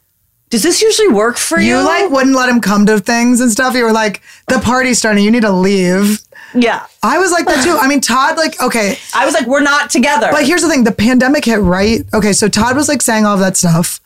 [0.50, 1.78] does this usually work for you?
[1.78, 3.74] You like wouldn't let him come to things and stuff.
[3.74, 5.22] You were like, the party's starting.
[5.24, 6.18] You need to leave.
[6.54, 6.86] yeah.
[7.02, 7.78] I was like that too.
[7.80, 8.98] I mean, Todd, like, okay.
[9.14, 10.28] I was like, we're not together.
[10.30, 12.00] But here's the thing the pandemic hit, right?
[12.12, 14.00] Okay, so Todd was like saying all of that stuff.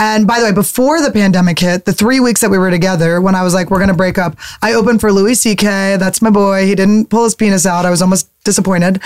[0.00, 3.20] And by the way, before the pandemic hit, the three weeks that we were together,
[3.20, 5.96] when I was like, we're going to break up, I opened for Louis C.K.
[6.00, 6.66] That's my boy.
[6.66, 7.86] He didn't pull his penis out.
[7.86, 8.96] I was almost disappointed.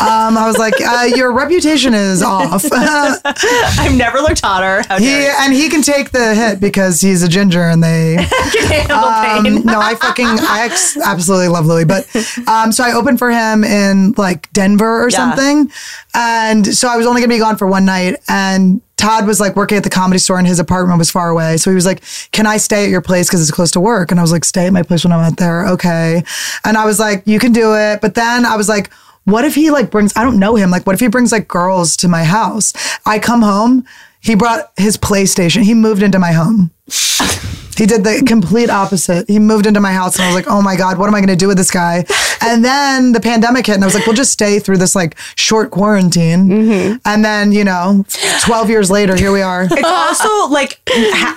[0.00, 2.64] Um, I was like, uh, your reputation is off.
[2.72, 4.82] I've never looked hotter.
[4.98, 8.16] He and he can take the hit because he's a ginger and they
[8.68, 9.62] handle um, pain.
[9.64, 12.06] no i fucking i ex- absolutely love louis but
[12.48, 15.16] um so i opened for him in like denver or Yeah.
[15.16, 15.70] something
[16.14, 19.54] and so i was only gonna be gone for one night and Todd was like
[19.54, 21.56] working at the comedy store and his apartment was far away.
[21.56, 22.02] So he was like,
[22.32, 24.10] Can I stay at your place because it's close to work?
[24.10, 25.68] And I was like, Stay at my place when I'm out there.
[25.68, 26.24] Okay.
[26.64, 28.00] And I was like, You can do it.
[28.00, 30.70] But then I was like, What if he like brings, I don't know him.
[30.72, 32.72] Like, what if he brings like girls to my house?
[33.06, 33.84] I come home.
[34.18, 35.62] He brought his PlayStation.
[35.62, 36.72] He moved into my home.
[37.78, 39.28] He did the complete opposite.
[39.28, 41.20] He moved into my house and I was like, oh my God, what am I
[41.20, 42.04] going to do with this guy?
[42.42, 45.16] And then the pandemic hit and I was like, we'll just stay through this like
[45.36, 46.48] short quarantine.
[46.48, 46.96] Mm-hmm.
[47.04, 48.04] And then, you know,
[48.42, 49.68] 12 years later, here we are.
[49.70, 50.80] It's also like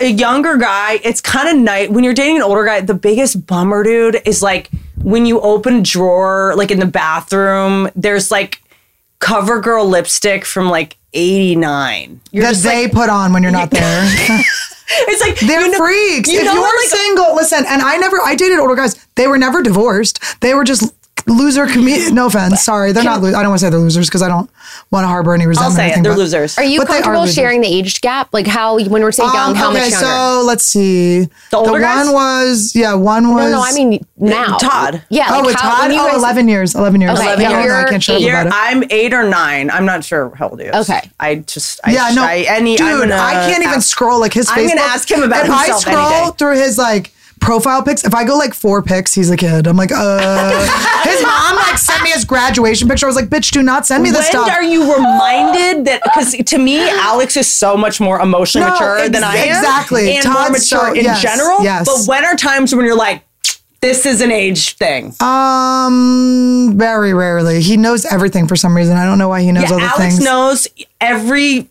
[0.01, 0.99] a younger guy.
[1.03, 2.81] It's kind of night when you're dating an older guy.
[2.81, 4.69] The biggest bummer, dude, is like
[5.03, 7.89] when you open a drawer, like in the bathroom.
[7.95, 8.61] There's like
[9.19, 12.22] CoverGirl lipstick from like '89.
[12.32, 14.03] You're that they like, put on when you're not there.
[14.89, 16.32] it's like They're you know- freaks.
[16.32, 18.95] You if know, you're like, single, listen, and I never, I dated older guys.
[19.16, 20.20] They were never divorced.
[20.41, 20.93] They were just
[21.32, 22.11] loser comedians.
[22.11, 22.61] No offense.
[22.61, 22.91] Sorry.
[22.91, 24.49] They're not, lo- I don't want to say they're losers because I don't
[24.91, 25.79] want to harbor any resentment.
[25.79, 25.88] I'll resentment.
[25.88, 26.03] or say it.
[26.03, 26.57] They're but- losers.
[26.57, 27.36] Are you But they are comfortable losers.
[27.36, 28.29] sharing the age gap?
[28.34, 30.05] Like how when we're saying young, Um, how okay, much younger?
[30.05, 31.27] so let's see.
[31.49, 32.05] The older guys?
[32.07, 33.45] one was, yeah, one was.
[33.51, 34.57] no, no, I mean now.
[34.57, 35.01] Todd.
[35.09, 35.27] Yeah.
[35.29, 35.82] oh, like with how- Todd?
[35.88, 36.75] when you Oh, guys- 11 years.
[36.75, 37.17] 11 years.
[37.19, 38.53] Okay, yeah, yeah, I you're can't shut up You're, about it.
[38.55, 39.69] I'm eight or nine.
[39.71, 40.89] I'm not sure how old he is.
[40.89, 41.09] Okay.
[41.19, 41.79] I just.
[41.84, 44.49] I, yeah, no, I, any, dude, I'm gonna I can't even ask- scroll like his
[44.49, 44.67] I'm Facebook.
[44.69, 46.38] gonna ask him about if himself I any scroll day.
[46.38, 47.11] through his like
[47.41, 49.67] profile pics, if I go like four pics, he's a kid.
[49.67, 51.01] I'm like, uh.
[51.03, 53.05] his mom like sent me his graduation picture.
[53.05, 54.49] I was like, bitch, do not send me this when stuff.
[54.49, 56.01] are you reminded that?
[56.03, 60.15] Because to me, Alex is so much more emotionally No, mature than I am, exactly.
[60.15, 61.63] and more Todd's mature so- in yes, general.
[61.63, 61.85] yes.
[61.85, 63.23] But when are times when you're like,
[63.81, 65.11] this is an age thing?
[65.21, 67.61] um, very rarely.
[67.61, 68.95] He knows everything for some reason.
[68.95, 69.99] I don't know why he knows all the things.
[69.99, 70.23] Alex things.
[70.23, 70.67] knows
[71.01, 71.70] every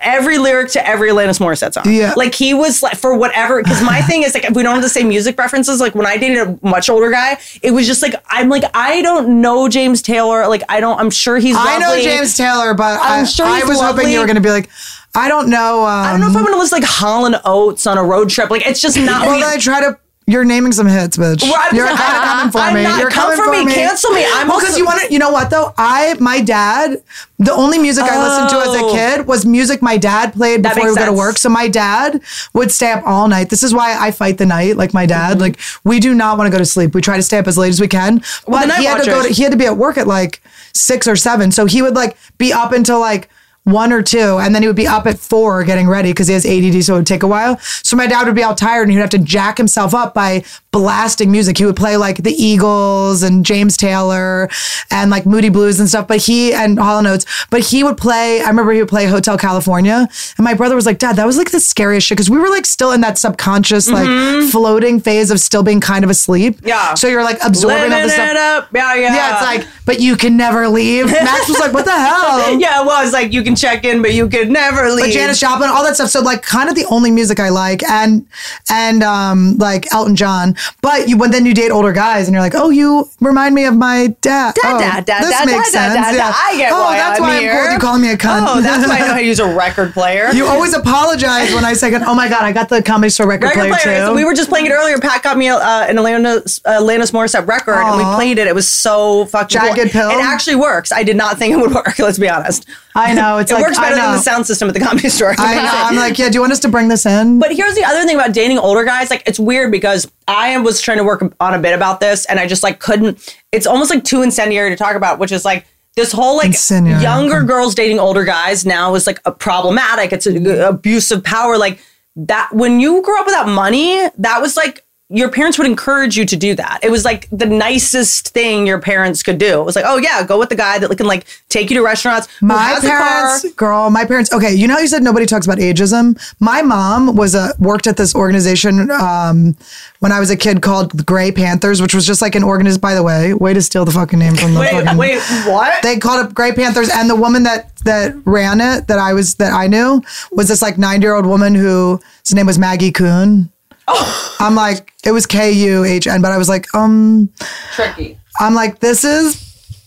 [0.00, 1.84] every lyric to every Alanis Morissette song.
[1.86, 2.14] Yeah.
[2.16, 4.82] Like he was like for whatever because my thing is like if we don't have
[4.82, 8.02] the same music references, like when I dated a much older guy, it was just
[8.02, 10.46] like I'm like, I don't know James Taylor.
[10.48, 12.00] Like I don't I'm sure he's I know.
[12.00, 14.68] James Taylor, but I'm I, sure I was hoping you were going to be like,
[15.14, 15.80] I don't know.
[15.82, 18.30] Um, I don't know if I'm gonna listen like Hall and Oates on a road
[18.30, 18.50] trip.
[18.50, 19.98] Like it's just not Well, I try to.
[20.30, 21.42] You're naming some hits, bitch.
[21.42, 22.82] Well, You're just- kind of coming for I'm me.
[22.84, 23.74] not- You're come coming for for me.
[23.74, 24.24] Cancel me.
[24.24, 25.12] I'm well, because also- you want to.
[25.12, 25.74] You know what though?
[25.76, 27.02] I my dad.
[27.40, 28.88] The only music I listened to as Oh.
[28.88, 31.36] a kid was music my dad played before he makes would go to work.
[31.38, 32.20] So my dad
[32.54, 33.50] would stay up all night.
[33.50, 35.32] This is why I fight the night, like my dad.
[35.32, 35.40] Mm-hmm.
[35.40, 36.94] Like we do not want to go to sleep.
[36.94, 38.22] We try to stay up as late as we can.
[38.46, 39.28] Well, But night he had to go to.
[39.32, 41.50] He had to be at work at like six or seven.
[41.50, 43.28] So he would like be up until like.
[43.64, 46.34] One or two, and then he would be up at four getting ready because he
[46.34, 47.58] has ADD, so it would take a while.
[47.58, 50.14] So my dad would be all tired and he would have to jack himself up
[50.14, 51.58] by blasting music.
[51.58, 54.48] He would play like the Eagles and James Taylor
[54.90, 57.96] and like Moody Blues and stuff, but he and Hall and Oates, but he would
[57.96, 60.08] play, I remember he would play Hotel California.
[60.38, 62.48] And my brother was like, Dad, that was like the scariest shit because we were
[62.48, 64.48] like still in that subconscious, like mm-hmm.
[64.48, 66.60] floating phase of still being kind of asleep.
[66.62, 66.94] Yeah.
[66.94, 68.36] So you're like absorbing all Living this stuff.
[68.36, 68.68] up.
[68.74, 69.14] Yeah, yeah.
[69.14, 71.06] Yeah, it's like, but you can never leave.
[71.06, 72.54] Max was like, what the hell?
[72.60, 75.06] yeah, well, it's like you can check in, but you could never leave.
[75.06, 76.10] But Janis Joplin, all that stuff.
[76.10, 78.26] So like kind of the only music I like and
[78.70, 80.56] and um like Elton John.
[80.82, 83.64] But you when then you date older guys and you're like, oh, you remind me
[83.64, 84.54] of my dad.
[84.54, 85.94] Da, oh, da, da, this da, makes da, da, sense.
[85.94, 86.16] da, da.
[86.16, 86.32] yeah.
[86.34, 87.62] I get oh, why that's I'm why I'm here.
[87.64, 88.44] cool you calling me a cunt.
[88.46, 90.30] Oh, that's why I know how to use a record player.
[90.32, 93.46] you always apologize when I say, oh my god, I got the comedy store record,
[93.46, 94.00] record player, player.
[94.00, 94.06] too.
[94.06, 94.98] So we were just playing it earlier.
[94.98, 98.46] Pat got me uh, an Alanis, Alanis Morissette record, and we played it.
[98.46, 99.90] It was so fucking Jagged cool.
[99.90, 100.10] Pill?
[100.10, 100.92] It actually works.
[100.92, 101.98] I did not think it would work.
[101.98, 102.68] Let's be honest.
[102.94, 105.34] I know it's it like, works better than the sound system at the comedy store.
[105.38, 105.70] I know.
[105.72, 106.28] I'm like, yeah.
[106.28, 107.38] Do you want us to bring this in?
[107.38, 109.10] But here's the other thing about dating older guys.
[109.10, 112.38] Like, it's weird because I was trying to work on a bit about this, and
[112.38, 113.36] I just like couldn't.
[113.52, 115.66] It's almost like too incendiary to talk about, which is like
[115.96, 117.02] this whole like Incendiary.
[117.02, 120.12] younger girls dating older guys now is like a problematic.
[120.12, 121.58] It's an abuse of power.
[121.58, 121.80] Like
[122.16, 124.84] that when you grew up without money, that was like.
[125.12, 126.78] Your parents would encourage you to do that.
[126.84, 129.60] It was like the nicest thing your parents could do.
[129.60, 131.82] It was like, oh yeah, go with the guy that can like take you to
[131.82, 132.28] restaurants.
[132.40, 132.98] My has a car.
[133.00, 134.32] parents, girl, my parents.
[134.32, 136.16] Okay, you know how you said nobody talks about ageism.
[136.38, 139.56] My mom was a worked at this organization um,
[139.98, 142.80] when I was a kid called Gray Panthers, which was just like an organization.
[142.80, 144.96] By the way, way to steal the fucking name from the Wait, fucking.
[144.96, 145.82] wait, what?
[145.82, 149.34] They called it Gray Panthers, and the woman that that ran it, that I was
[149.36, 152.92] that I knew, was this like ninety year old woman who his name was Maggie
[152.92, 153.50] Kuhn.
[153.92, 154.36] Oh.
[154.40, 157.30] I'm like, it was K U H N, but I was like, um,
[157.72, 158.18] Tricky.
[158.38, 159.36] I'm like, this is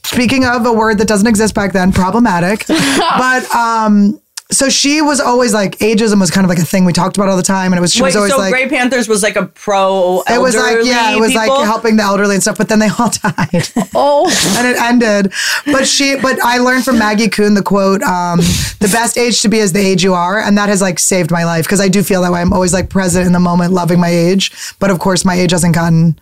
[0.03, 2.65] speaking of a word that doesn't exist back then, problematic.
[2.67, 4.19] but um,
[4.53, 7.29] so she was always like ageism was kind of like a thing we talked about
[7.29, 8.51] all the time, and it was she Wait, was always so like.
[8.51, 10.23] Grey Panthers was like a pro.
[10.27, 11.55] it was like yeah, it was people?
[11.55, 13.67] like helping the elderly and stuff, but then they all died.
[13.95, 14.27] Oh,
[14.57, 15.33] and it ended.
[15.65, 19.49] But she, but I learned from Maggie Kuhn the quote: um, "The best age to
[19.49, 21.87] be is the age you are," and that has like saved my life because I
[21.87, 22.41] do feel that way.
[22.41, 25.51] I'm always like present in the moment, loving my age, but of course my age
[25.51, 26.19] hasn't gotten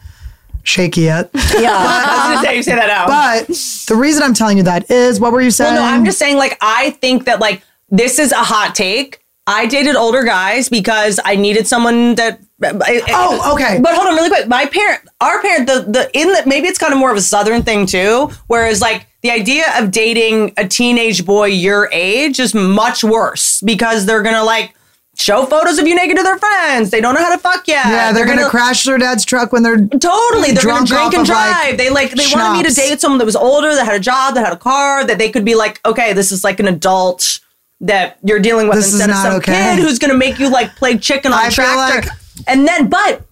[0.63, 1.29] shaky yet.
[1.33, 1.41] yeah.
[1.73, 3.07] I was gonna say you say that out.
[3.07, 3.47] But
[3.87, 5.75] the reason I'm telling you that is, what were you saying?
[5.75, 6.37] well, no, I'm just saying.
[6.37, 7.61] Like, I think that like
[7.91, 9.23] this is a hot take.
[9.47, 12.39] I dated older guys because I needed someone that.
[12.63, 13.79] Oh, okay.
[13.81, 14.47] But hold on, really quick.
[14.47, 17.21] My parent, our parent, the the in the maybe it's kind of more of a
[17.21, 18.31] southern thing too.
[18.47, 24.05] Whereas like the idea of dating a teenage boy your age is much worse because
[24.05, 24.75] they're gonna like
[25.15, 26.89] show photos of you naked to their friends.
[26.89, 27.85] They don't know how to fuck yet.
[27.85, 31.21] Yeah, they're, gonna, crash their dad's truck when they're Totally, they're gonna drunk drink and
[31.23, 31.77] of, like, drive.
[31.77, 34.35] they like they wanted me to date someone that was older, that had a job,
[34.35, 37.39] that had a car, that they could be like, okay, this is like an adult
[37.81, 39.75] that you're dealing with This instead of some okay.
[39.75, 42.07] kid who's gonna make you like play chicken on I tractor.
[42.07, 42.17] like-
[42.47, 43.23] and then, but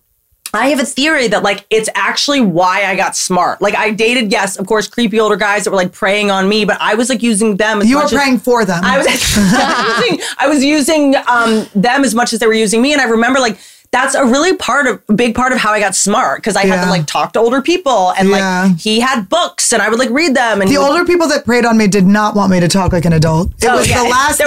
[0.51, 3.61] I have a theory that like it's actually why I got smart.
[3.61, 6.65] Like I dated, yes, of course, creepy older guys that were like preying on me,
[6.65, 7.81] but I was like using them.
[7.81, 8.81] As you were praying for them.
[8.83, 12.93] I was using, I was using um, them as much as they were using me,
[12.93, 13.59] and I remember like
[13.91, 16.83] that's a really part of big part of how I got smart because I had
[16.85, 18.63] to like talk to older people, and Yeah.
[18.67, 20.61] like he had books, and I would like read them.
[20.61, 22.67] And the he would- older people that preyed on me did not want me to
[22.67, 23.51] talk like an adult.
[23.61, 24.03] It Oh, was yeah.
[24.03, 24.41] the last.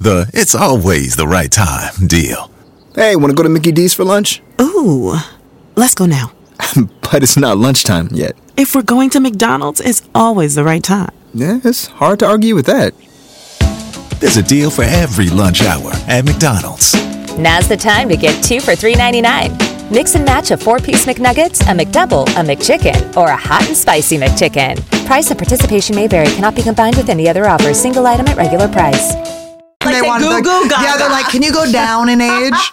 [0.00, 2.50] The it's always the right time deal.
[2.94, 4.42] Hey, want to go to Mickey D's for lunch?
[4.60, 5.16] Ooh,
[5.76, 6.32] let's go now.
[7.10, 8.32] But it's not lunchtime yet.
[8.58, 11.10] If we're going to McDonald's, it's always the right time.
[11.32, 12.92] Yeah, it's hard to argue with that.
[14.20, 16.94] There's a deal for every lunch hour at McDonald's.
[17.38, 19.92] Now's the time to get two for $3.99.
[19.92, 23.76] Mix and match a four piece McNuggets, a McDouble, a McChicken, or a hot and
[23.76, 24.76] spicy McChicken.
[25.06, 28.36] Price and participation may vary, cannot be combined with any other offer, single item at
[28.36, 29.47] regular price.
[29.84, 30.82] Like they wanted, goo like- gaga.
[30.82, 32.52] yeah, they're like, can you go down in age?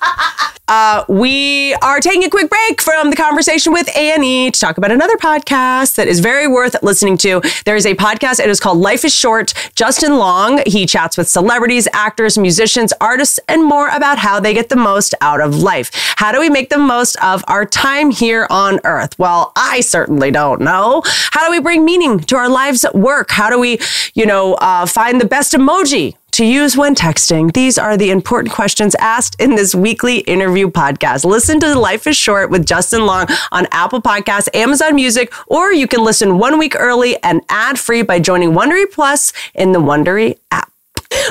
[0.68, 4.91] Uh, we are taking a quick break from the conversation with Annie to talk about
[4.91, 7.39] another podcast that is very worth listening to.
[7.66, 8.39] There is a podcast.
[8.39, 9.53] It is called Life is Short.
[9.76, 14.70] Justin Long, he chats with celebrities, actors, musicians, artists, and more about how they get
[14.70, 15.91] the most out of life.
[16.18, 19.20] How do we make the most of our time here on earth?
[19.20, 21.03] Well, I certainly don't know.
[21.06, 23.30] How do we bring meaning to our lives at work?
[23.30, 23.80] How do we,
[24.16, 27.54] you know, uh, find the best emoji to use when texting?
[27.54, 31.24] These are the important questions asked in this weekly interview podcast.
[31.24, 35.88] Listen to Life is Short with Justin Long on Apple Podcasts, Amazon Music, or you
[35.88, 40.38] can listen one week early and ad free by joining Wondery Plus in the Wondery
[40.52, 40.70] app.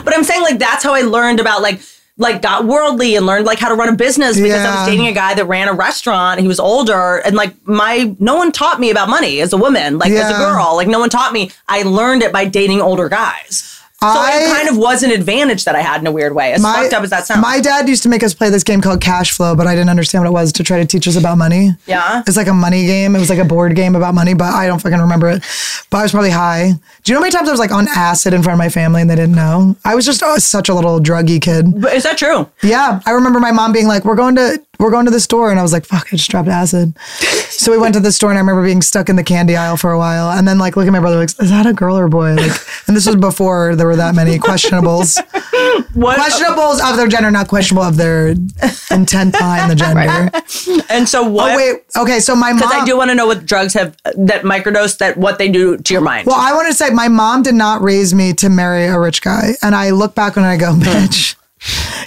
[0.05, 1.83] But I'm saying like that's how I learned about like
[2.17, 5.09] like got worldly and learned like how to run a business because I was dating
[5.09, 6.41] a guy that ran a restaurant.
[6.41, 9.99] He was older and like my no one taught me about money as a woman,
[9.99, 10.77] like as a girl.
[10.77, 11.51] Like no one taught me.
[11.69, 13.83] I learned it by dating older guys.
[14.01, 16.53] So I- it kind of was an advantage that I had in a weird way.
[16.53, 17.40] As fucked up as that sounds.
[17.40, 19.88] My dad used to make us play this game called Cash Flow, but I didn't
[19.88, 21.70] understand what it was to try to teach us about money.
[21.86, 22.22] Yeah?
[22.26, 23.16] It's like a money game.
[23.16, 25.42] It was like a board game about money, but I don't fucking remember it.
[25.88, 26.72] But I was probably high.
[27.05, 28.68] Do you know how many times I was like on acid in front of my
[28.68, 29.74] family and they didn't know?
[29.86, 31.80] I was just uh, such a little druggy kid.
[31.80, 32.47] but is that true?
[32.62, 35.51] Yeah, I remember my mom being like, "We're going to we're going to the store,"
[35.51, 36.95] and I was like, "Fuck, I just dropped acid."
[37.49, 39.76] so we went to the store, and I remember being stuck in the candy aisle
[39.76, 41.97] for a while, and then like look at my brother, like, "Is that a girl
[41.97, 42.53] or a boy?" Like,
[42.88, 45.16] and this was before there were that many questionables.
[45.95, 46.18] What?
[46.18, 48.28] questionables of their gender, not questionable of their
[48.90, 50.30] intent behind the gender.
[50.88, 51.53] And so what?
[51.53, 52.20] Oh wait, okay.
[52.20, 52.61] So my mom.
[52.61, 55.76] Because I do want to know what drugs have that microdose that what they do
[55.76, 56.26] to your mind.
[56.26, 59.22] Well, I want to say my mom did not raise me to marry a rich
[59.22, 59.53] guy.
[59.62, 60.82] And I look back and I go, hmm.
[60.82, 61.36] bitch,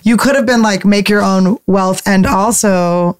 [0.03, 3.19] you could have been like, make your own wealth and also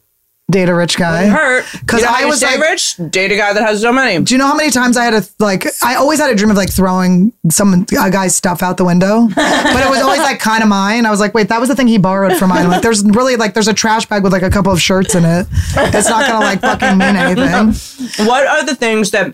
[0.49, 1.27] date a rich guy.
[1.27, 2.95] hurt Because You know I was stay like, rich.
[3.09, 4.23] Date a guy that has so many.
[4.23, 5.65] do you know how many times I had a like?
[5.83, 9.27] I always had a dream of like throwing some a guy's stuff out the window,
[9.35, 9.37] but
[9.85, 11.05] it was always like kind of mine.
[11.05, 12.69] I was like, wait, that was the thing he borrowed from mine.
[12.69, 15.25] Like, there's really like there's a trash bag with like a couple of shirts in
[15.25, 15.47] it.
[15.75, 18.25] It's not gonna like fucking mean anything.
[18.25, 19.33] What are the things that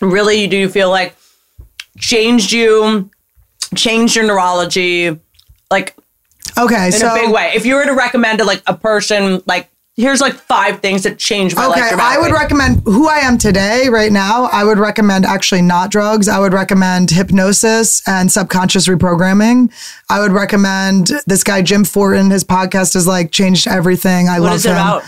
[0.00, 1.16] really do you feel like
[1.98, 3.10] changed you,
[3.74, 5.18] changed your neurology,
[5.70, 5.96] like
[6.58, 7.52] Okay, in so a big way?
[7.54, 11.18] If you were to recommend to like a person, like here's like five things that
[11.18, 11.78] changed my life.
[11.78, 14.44] Okay, I would recommend who I am today, right now.
[14.50, 16.28] I would recommend actually not drugs.
[16.28, 19.70] I would recommend hypnosis and subconscious reprogramming.
[20.08, 22.30] I would recommend this guy, Jim Fortin.
[22.30, 24.28] His podcast has like changed everything.
[24.28, 24.76] I What love is it him.
[24.76, 25.02] about?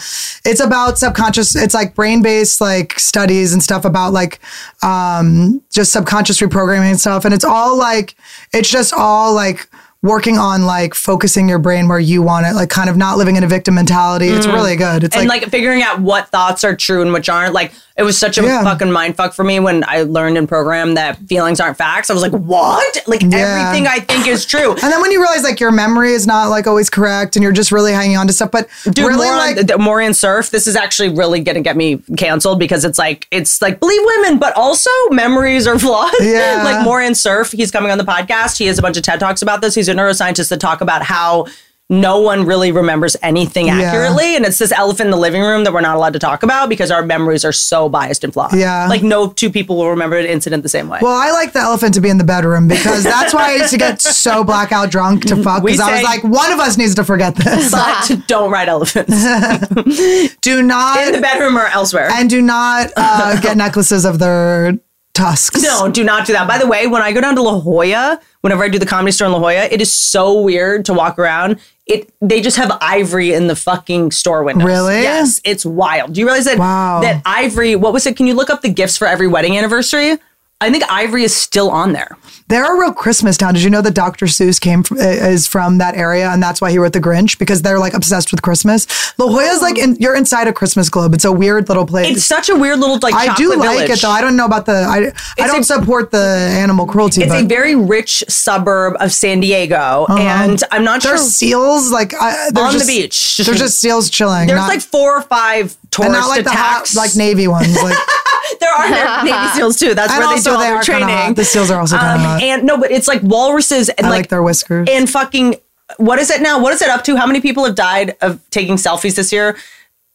[0.45, 4.39] It's about subconscious, it's like brain based like studies and stuff about like
[4.83, 7.25] um, just subconscious reprogramming and stuff.
[7.25, 8.17] And it's all like,
[8.53, 9.69] it's just all like,
[10.05, 13.37] Working on like focusing your brain where you want it, like kind of not living
[13.37, 14.29] in a victim mentality.
[14.29, 15.03] It's really good.
[15.03, 15.21] It's Mm.
[15.21, 17.55] and like like, figuring out what thoughts are true and which aren't.
[17.55, 18.65] Like it was such a Yeah.
[18.65, 22.11] fucking mind fuck for me when I learned in program that feelings aren't facts.
[22.11, 22.99] I was like, what?
[23.07, 23.39] Like Yeah.
[23.39, 24.73] everything I think is true.
[24.73, 27.53] And then when you realize like your memory is not like always correct and you're
[27.53, 30.51] just really hanging on to stuff, but Dude, really more like on, the Moran Cerf.
[30.51, 34.39] This is actually really gonna get me canceled because it's like it's like believe women,
[34.39, 36.13] but also memories are flawed.
[36.21, 36.63] Yeah.
[36.65, 38.59] like Moran Cerf, he's coming on the podcast.
[38.59, 39.75] He has a bunch of TED talks about this.
[39.77, 41.47] He's a neuroscientist that talk about how
[41.91, 43.79] no one really remembers anything Yeah.
[43.81, 46.43] accurately, and it's this elephant in the living room that we're not allowed to talk
[46.43, 48.55] about because our memories are so biased and flawed.
[48.55, 48.87] Yeah.
[48.89, 50.99] like no two people will remember an incident the same way.
[51.03, 53.71] well, I like the elephant to be in the bedroom because that's why I used
[53.71, 56.95] to get so blackout drunk to fuck because I was like, one of us needs
[56.95, 57.71] to forget this.
[57.71, 59.13] but don't ride elephants
[60.41, 62.09] do not in the bedroom or elsewhere.
[62.13, 64.79] and do not uh, get necklaces of their
[65.15, 65.63] tusks.
[65.63, 66.47] No, do not do that.
[66.47, 69.13] By the way, when I go down to La Jolla, whenever I do the comedy
[69.13, 71.59] store in La Jolla, it is so weird to walk around.
[71.87, 74.67] It they just have ivory in the fucking store windows.
[74.67, 75.03] Really?
[75.03, 76.13] Yes, it's wild.
[76.15, 77.01] Do you realize that Wow.
[77.03, 77.77] that ivory?
[77.77, 78.17] What was it?
[78.17, 80.19] Can you look up the gifts for every wedding anniversary?
[80.61, 82.17] I think ivory is still on there.
[82.49, 83.55] They're a real Christmas town.
[83.55, 84.27] Did you know that Dr.
[84.27, 87.39] Seuss came from, uh, is from that area and that's why he wrote The Grinch
[87.39, 88.87] because they're like obsessed with Christmas.
[89.19, 91.15] La Jolla's like in, you're inside a Christmas globe.
[91.15, 92.17] It's a weird little place.
[92.17, 93.15] It's such a weird little like.
[93.15, 93.91] I do like village.
[93.91, 94.11] it though.
[94.11, 94.73] I don't know about the.
[94.73, 97.23] I, I don't a- support the animal cruelty.
[97.23, 100.19] It's but a very rich suburb of San Diego, uh-huh.
[100.19, 103.37] and I'm not there's sure seals like I, on just, the beach.
[103.39, 104.47] They're just seals chilling.
[104.47, 107.75] There's not, like four or five and not like the hot, like Navy ones.
[107.83, 107.97] Like
[108.61, 108.89] there are
[109.25, 109.95] Navy SEAls too.
[109.95, 111.05] That's And where they also do all they their are training.
[111.05, 111.37] Um, hot.
[111.37, 112.43] The SEALs are also kinda hot.
[112.43, 114.89] And no, but it's like walruses and I like, like their whiskers.
[114.91, 115.57] and fucking.
[115.99, 116.61] What is it now?
[116.61, 117.17] What is it up to?
[117.17, 119.57] How many people have died of taking selfies this year?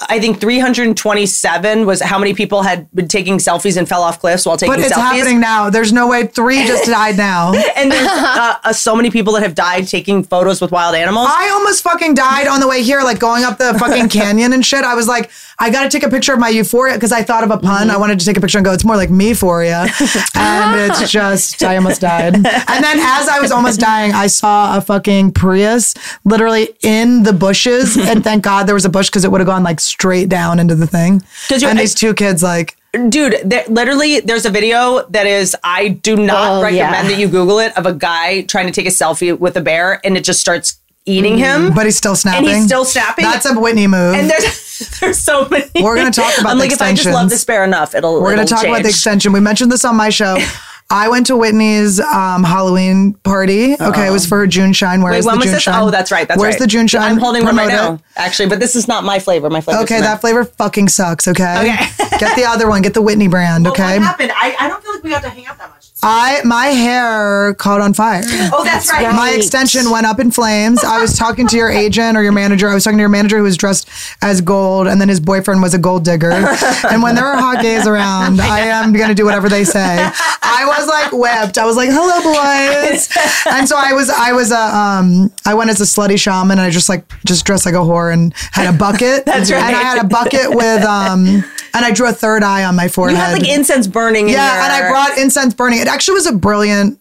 [0.09, 4.45] I think 327 was how many people had been taking selfies and fell off cliffs
[4.45, 4.77] while taking selfies.
[4.77, 5.01] but it's selfies.
[5.01, 5.69] happening now.
[5.69, 7.51] There's no way three just died now.
[7.75, 11.27] And there's uh, uh, so many people that have died taking photos with wild animals.
[11.29, 14.65] I almost fucking died on the way here, like going up the fucking canyon and
[14.65, 14.83] shit.
[14.83, 15.29] I was like,
[15.61, 17.87] I got to take a picture of my euphoria because I thought of a pun.
[17.87, 17.91] Mm-hmm.
[17.91, 19.81] I wanted to take a picture and go, it's more like me euphoria.
[20.35, 22.35] and it's just, I almost died.
[22.35, 27.33] And then as I was almost dying, I saw a fucking Prius literally in the
[27.33, 27.97] bushes.
[27.97, 30.59] And thank God there was a bush because it would have gone like straight down
[30.59, 31.21] into the thing.
[31.49, 32.75] Does your- and these two kids, like,
[33.09, 37.03] dude there, literally there's a video that is i do not Oh, recommend yeah.
[37.03, 40.01] that you google it of a guy trying to take a selfie with a bear
[40.03, 40.79] and it just starts
[41.09, 42.47] eating him but he's still snapping.
[42.47, 44.15] and he's still snapping That's a Whitney move.
[44.15, 47.05] and there's there's so many We're gonna talk about i'm the like if i just
[47.05, 47.31] love extensions.
[47.31, 49.33] this bear enough it'll We're going it'll to talk about the extension.
[49.33, 50.37] We mentioned this on my show.
[50.91, 53.75] I went to Whitney's um, Halloween party.
[53.79, 55.03] Okay, it was for her JuneShine.
[55.03, 55.61] Where's Wait, when the was June this?
[55.63, 55.83] shine?
[55.83, 56.27] Oh, that's right.
[56.27, 56.41] That's right.
[56.41, 56.67] Where's right.
[56.67, 56.99] the JuneShine?
[57.01, 59.51] I'm holding one right Promote now, actually, but this is not my flavor.
[59.51, 59.83] My flavor.
[59.83, 61.27] Okay, that flavor fucking sucks.
[61.27, 61.43] Okay.
[61.59, 62.17] Okay.
[62.17, 62.81] Get the other one.
[62.81, 63.67] Get the Whitney brand.
[63.69, 63.99] Okay.
[63.99, 64.31] What happened?
[64.33, 65.78] I, I don't feel like we got to hang out that much.
[66.01, 68.21] I my hair caught on fire.
[68.51, 69.13] Oh, that's, right.
[69.13, 70.83] My extension went up in flames.
[70.83, 72.69] I was talking to your agent or your manager.
[72.69, 73.89] I was talking to your manager who was dressed
[74.21, 76.31] as gold, and then his boyfriend was a gold digger.
[76.89, 79.97] and when there are hot gays around, I am going to do whatever they say.
[79.99, 81.57] I I was like whipped.
[81.57, 83.09] I was like, "Hello, boys,"
[83.45, 86.61] and so I was, I was a, um, I went as a slutty shaman, and
[86.61, 89.25] I just like just dressed like a whore and had a bucket.
[89.25, 89.61] That's right.
[89.63, 92.87] And I had a bucket with, um, and I drew a third eye on my
[92.87, 93.17] forehead.
[93.17, 94.27] You had like incense burning.
[94.27, 95.79] in yeah, your- and I brought incense burning.
[95.79, 96.99] It actually was a brilliant.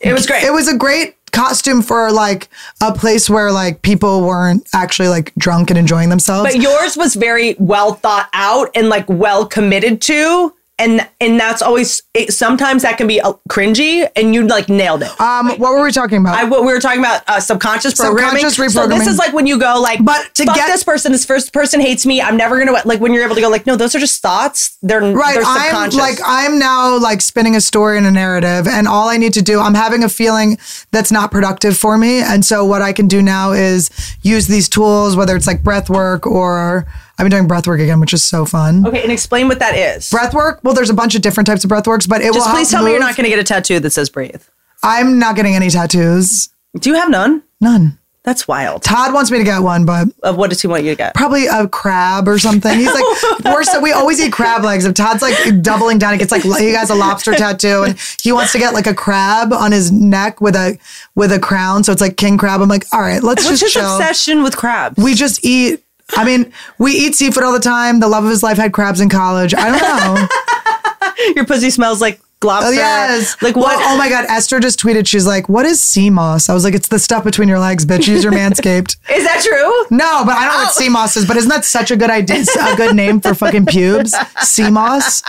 [0.00, 0.44] It was great.
[0.44, 2.48] It was a great costume for like
[2.80, 6.52] a place where like people weren't actually like drunk and enjoying themselves.
[6.52, 10.54] But yours was very well thought out and like well committed to.
[10.80, 15.02] And and that's always it, sometimes that can be uh, cringy, and you like nailed
[15.02, 15.20] it.
[15.20, 16.34] um, what were we talking about?
[16.34, 18.48] I, what we were talking about uh, subconscious programming.
[18.48, 21.26] Subconscious So this is like when you go like, But to get- this person, this
[21.26, 22.22] first person hates me.
[22.22, 24.78] I'm never gonna like when you're able to go like, no, those are just thoughts.
[24.80, 25.34] They're Right.
[25.34, 29.18] They're I'm like I'm now like spinning a story and a narrative, and all I
[29.18, 30.56] need to do, I'm having a feeling
[30.92, 33.90] that's not productive for me, and so what I can do now is
[34.22, 36.86] use these tools, whether it's like breath work or
[37.20, 38.86] I've been doing breath work again, which is so fun.
[38.86, 40.08] okay, and explain what that is.
[40.10, 40.60] Breath work.
[40.62, 42.36] Well, there's a bunch of different types of breath works, but it was.
[42.36, 44.08] Just will please help tell me you're move- not gonna get a tattoo that says
[44.08, 44.42] breathe.
[44.82, 46.48] I'm not getting any tattoos.
[46.78, 47.42] Do you have none?
[47.60, 47.98] None.
[48.22, 48.82] That's wild.
[48.82, 51.14] Todd wants me to get one, but Of what does he want you to get?
[51.14, 52.78] probably a crab or something.
[52.78, 53.04] He's like,
[53.46, 54.84] we're so we always eat crab legs.
[54.84, 58.30] If Todd's like doubling down, it gets like he has a lobster tattoo and he
[58.32, 60.78] wants to get like a crab on his neck with a
[61.14, 61.82] with a crown.
[61.82, 62.60] So it's like king crab.
[62.60, 63.96] I'm like, all right, let's What's just his chill.
[63.96, 65.02] obsession with crabs?
[65.02, 65.82] We just eat.
[66.16, 68.00] I mean, we eat seafood all the time.
[68.00, 69.54] The love of his life had crabs in college.
[69.54, 71.34] I don't know.
[71.36, 72.68] Your pussy smells like lobster.
[72.68, 73.36] Oh, yes.
[73.42, 73.76] Like what?
[73.76, 74.24] Well, oh my God.
[74.28, 75.06] Esther just tweeted.
[75.06, 76.48] She's like, what is sea moss?
[76.48, 78.08] I was like, it's the stuff between your legs, bitch.
[78.08, 78.96] Use your manscaped.
[79.10, 79.96] Is that true?
[79.96, 81.26] No, but I don't know what sea moss is.
[81.26, 82.44] But isn't that such a good idea?
[82.60, 84.14] A good name for fucking pubes?
[84.42, 85.22] Sea moss.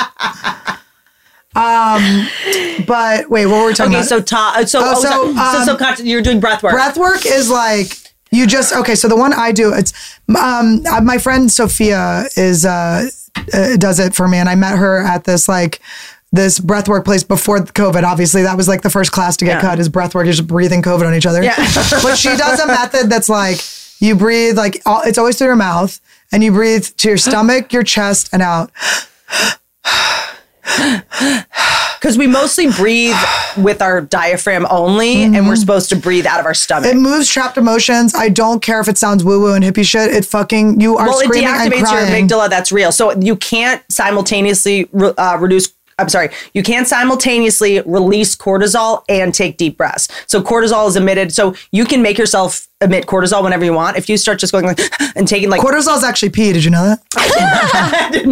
[1.53, 2.27] Um,
[2.87, 4.07] but wait, what were we talking Okay, about?
[4.07, 5.09] so ta- so Oh, oh, so,
[5.65, 6.05] so, so um.
[6.05, 6.71] You're doing breath work.
[6.73, 7.97] breath work is like
[8.31, 8.95] you just okay.
[8.95, 13.09] So the one I do, it's um, uh, my friend Sophia is uh,
[13.53, 15.79] uh, does it for me, and I met her at this like.
[16.33, 19.59] This breathwork place before COVID, obviously, that was like the first class to get Yeah.
[19.69, 20.23] cut is breathwork.
[20.23, 21.43] You're just breathing COVID on each other.
[21.43, 21.57] Yeah.
[22.01, 23.59] but she does a method that's like
[23.99, 25.99] you breathe like all, it's always through your mouth,
[26.31, 28.71] and you breathe to your stomach, your chest, and out.
[31.99, 33.15] Because we mostly breathe
[33.57, 36.89] with our diaphragm only, and we're supposed to breathe out of our stomach.
[36.89, 36.97] Mm-hmm.
[36.97, 38.15] It moves trapped emotions.
[38.15, 40.11] I don't care if it sounds woo woo and hippie shit.
[40.11, 42.49] It fucking you are well, it screaming and deactivates your amygdala.
[42.49, 42.91] That's real.
[42.91, 45.73] So you can't simultaneously re- uh, reduce.
[45.99, 46.29] I'm sorry.
[46.55, 50.07] You can't simultaneously release cortisol and take deep breaths.
[50.25, 51.31] So cortisol is emitted.
[51.31, 53.97] So you can make yourself emit cortisol whenever you want.
[53.97, 54.79] If you start just going like
[55.15, 56.51] and taking like Cortisol is actually pee.
[56.53, 57.01] Did you know that?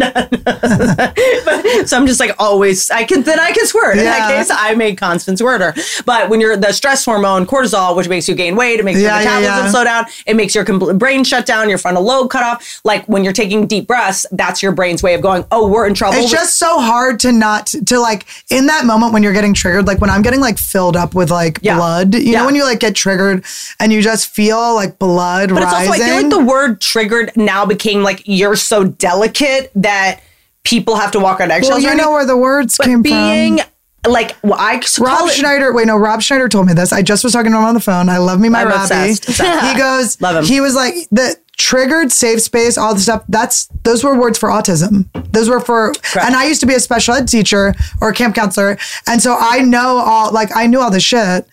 [1.86, 3.98] so I'm just like always I can then I can squirt.
[3.98, 5.74] In that case, I'm a constant squirter.
[6.04, 9.20] But when you're the stress hormone cortisol, which makes you gain weight, it makes Yeah,
[9.20, 9.70] your yeah, metabolism yeah.
[9.70, 12.80] slow down, it makes your compl- brain shut down, your frontal lobe cut off.
[12.84, 15.94] Like when you're taking deep breaths, that's your brain's way of going, oh, we're in
[15.94, 16.18] trouble.
[16.18, 19.86] It's just so hard to not to like in that moment when you're getting triggered,
[19.86, 21.76] like when I'm getting like filled up with like Yeah.
[21.76, 22.14] blood.
[22.14, 22.38] You Yeah.
[22.40, 23.44] know when you like get triggered
[23.78, 25.88] and you just feel like blood but it's rising.
[25.90, 30.20] also I feel like the word triggered now became like you're so delicate that
[30.64, 31.82] people have to walk on eggshells.
[31.82, 34.12] well, you know where the words but came being from.
[34.12, 36.92] like well, I Rob it- Schneider, wait, no, Rob Schneider told me this.
[36.92, 38.08] I just was talking to him on the phone.
[38.08, 38.82] I love me my I'm Robbie.
[38.82, 39.28] obsessed.
[39.28, 39.66] Obsessed.
[39.72, 40.44] He goes, Love him.
[40.44, 43.22] He was like the triggered safe space, all the stuff.
[43.28, 45.06] That's those were words for autism.
[45.32, 48.34] Those were for, and I used to be a special ed teacher or a camp
[48.34, 51.46] counselor, and so I know all like I knew all this shit.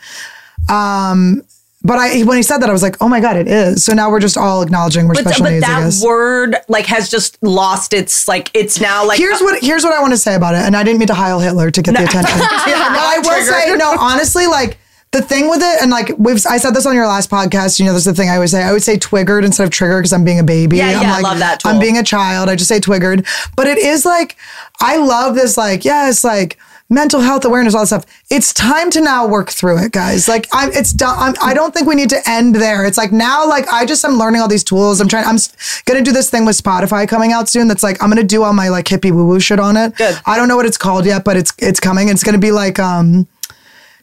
[0.70, 1.42] Um,
[1.88, 3.86] but I when he said that, I was like, oh my god, it is.
[3.86, 5.64] So now we're just all acknowledging we're but, special but needs.
[5.64, 6.04] I that guess.
[6.04, 9.94] word like has just lost its like it's now like here's uh, what here's what
[9.94, 11.96] I want to say about it, and I didn't mean to Heil Hitler to get
[11.96, 12.26] the attention.
[12.42, 13.54] I will triggered.
[13.54, 14.78] say no, honestly, like
[15.12, 17.80] the thing with it, and like we've I said this on your last podcast.
[17.80, 18.64] You know, this is the thing I always say.
[18.64, 20.78] I would say twiggered instead of triggered because I'm being a baby.
[20.78, 22.50] Yeah, I'm yeah, I love that I'm being a child.
[22.50, 23.26] I just say twiggered,
[23.56, 24.36] but it is like
[24.82, 25.56] I love this.
[25.56, 26.58] Like yes, like
[26.90, 28.06] mental health awareness, all that stuff.
[28.30, 30.28] It's time to now work through it, guys.
[30.28, 31.16] Like I'm, it's done.
[31.18, 32.86] I'm, I don't think we need to end there.
[32.86, 35.02] It's like now, like I just am learning all these tools.
[35.02, 35.26] I'm trying.
[35.26, 35.38] I'm
[35.86, 37.68] gonna do this thing with Spotify coming out soon.
[37.68, 39.96] That's like I'm gonna do all my like hippie woo woo shit on it.
[39.96, 40.18] Good.
[40.26, 42.10] I don't know what it's called yet, but it's it's coming.
[42.10, 43.28] It's gonna be like um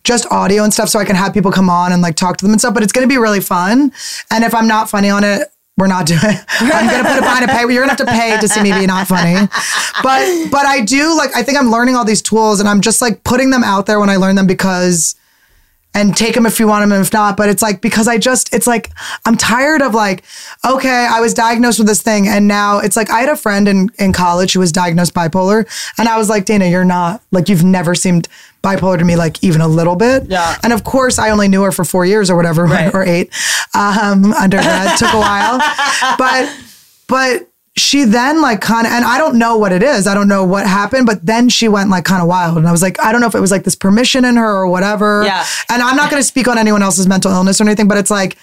[0.05, 2.45] just audio and stuff so I can have people come on and like talk to
[2.45, 2.75] them and stuff.
[2.75, 3.91] But it's going to be really fun.
[4.31, 6.21] And if I'm not funny on it, we're not doing.
[6.61, 7.61] I'm to put it behind a pay.
[7.63, 9.49] You're to have to pay to see me be not funny.
[10.03, 13.03] But, but I do like, I think I'm learning all these tools and I'm just
[13.03, 15.17] like putting them out there when I learn them because,
[15.95, 17.37] and take them if you want them and if not.
[17.37, 18.91] But it's like, because I just, it's like,
[19.25, 20.25] I'm tired of like,
[20.65, 22.27] okay, I was diagnosed with this thing.
[22.29, 25.67] And now it's like, I had a friend in, in college who was diagnosed bipolar.
[25.99, 28.29] And I was like, Dana, you're not, like, you've never seemed
[28.63, 30.25] bipolar to me, like even a little bit.
[30.29, 30.57] Yeah.
[30.63, 32.93] And of course, I only knew her for four years or whatever, Right.
[32.95, 33.31] or eight.
[33.75, 35.59] Um, undergrad took a while.
[36.19, 36.51] But,
[37.07, 40.07] but, she then like kind of, and I don't know what it is.
[40.07, 42.57] I don't know what happened, but then she went like kind of wild.
[42.57, 44.49] And I was like, I don't know if it was like this permission in her
[44.57, 45.25] or whatever.
[45.25, 45.45] Yeah.
[45.69, 48.11] And I'm not going to speak on anyone else's mental illness or anything, but it's
[48.13, 48.37] like,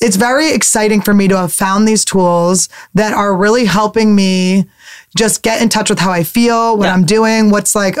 [0.00, 4.68] it's very exciting for me to have found these tools that are really helping me
[5.16, 6.92] just get in touch with how I feel, what Yeah.
[6.92, 7.96] I'm doing, what's like,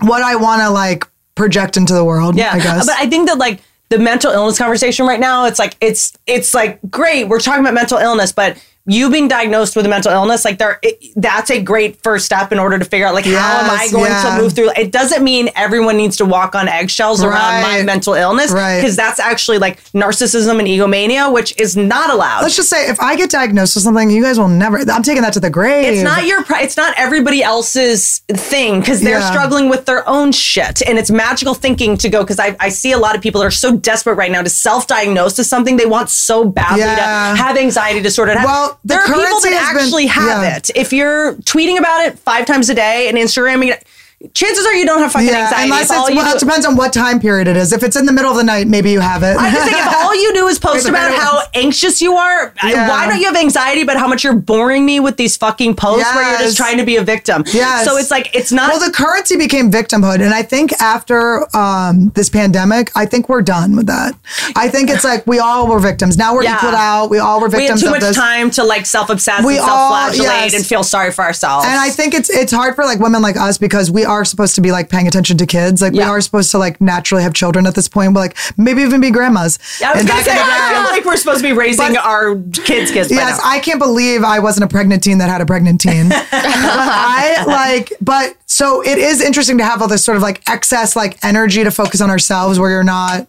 [0.00, 2.36] what I want to like project into the world.
[2.36, 2.86] Yeah, I guess.
[2.86, 6.52] but I think that like the mental illness conversation right now, it's like it's it's
[6.52, 7.24] like great.
[7.28, 10.78] We're talking about mental illness, but you being diagnosed with a mental illness, like there,
[10.82, 13.88] it, that's a great first step in order to figure out like how am I
[13.92, 14.36] going yeah.
[14.36, 14.70] to move through.
[14.76, 18.80] It doesn't mean everyone needs to walk on eggshells around my mental illness, Right.
[18.80, 22.42] Because that's actually like narcissism and egomania, which is not allowed.
[22.42, 24.78] Let's just say if I get diagnosed with something, you guys will never.
[24.90, 25.92] I'm taking that to the grave.
[25.92, 26.42] It's not your.
[26.50, 29.30] It's not everybody else's thing because they're Yeah.
[29.30, 32.22] struggling with their own shit, and it's magical thinking to go.
[32.22, 34.48] Because I, I see a lot of people that are so desperate right now to
[34.50, 36.94] self-diagnose to something they want so badly Yeah.
[37.36, 38.32] to have anxiety disorder.
[38.32, 40.56] to have- Well, the there are people that has been- actually have yeah.
[40.56, 40.70] it.
[40.74, 43.86] If you're tweeting about it five times a day and Instagramming it,
[44.34, 45.62] chances are you don't have fucking anxiety.
[45.64, 47.72] unless it's, well, do- it depends on what time period it is.
[47.72, 49.36] If it's in the middle of the night, maybe you have it.
[49.36, 52.88] I just think if all you do is post about how anxious you are, Yeah.
[52.88, 56.12] why don't you have anxiety about how much you're boring me with these fucking posts
[56.14, 57.44] where you're just trying to be a victim?
[57.52, 57.84] Yes.
[57.84, 58.70] So it's like it's not.
[58.70, 63.42] Well, the currency became victimhood, and I think after um, this pandemic, I think we're
[63.42, 64.14] done with that.
[64.56, 66.16] I think it's like we all were victims.
[66.18, 66.56] Now we're Yeah.
[66.56, 67.06] equaled out.
[67.08, 68.16] We all were we had victims too of much this.
[68.16, 70.54] time to like self-obsess We and all- self-flagellate yes.
[70.54, 71.66] and feel sorry for ourselves.
[71.66, 74.54] And I think it's it's hard for like women like us because we are supposed
[74.56, 75.80] to be like paying attention to kids.
[75.82, 78.82] Like we are supposed to like naturally have children at this point, but like maybe
[78.82, 79.58] even be grandmas.
[79.84, 82.34] I was And gonna say, I feel like we're supposed to be raising But- our
[82.64, 83.10] kids' kids.
[83.10, 83.40] Yes.
[83.44, 86.08] I can't believe I wasn't a pregnant teen that had a pregnant teen.
[86.08, 90.42] but I like, but so it is interesting to have all this sort of like
[90.48, 93.28] excess like energy to focus on ourselves where you're not,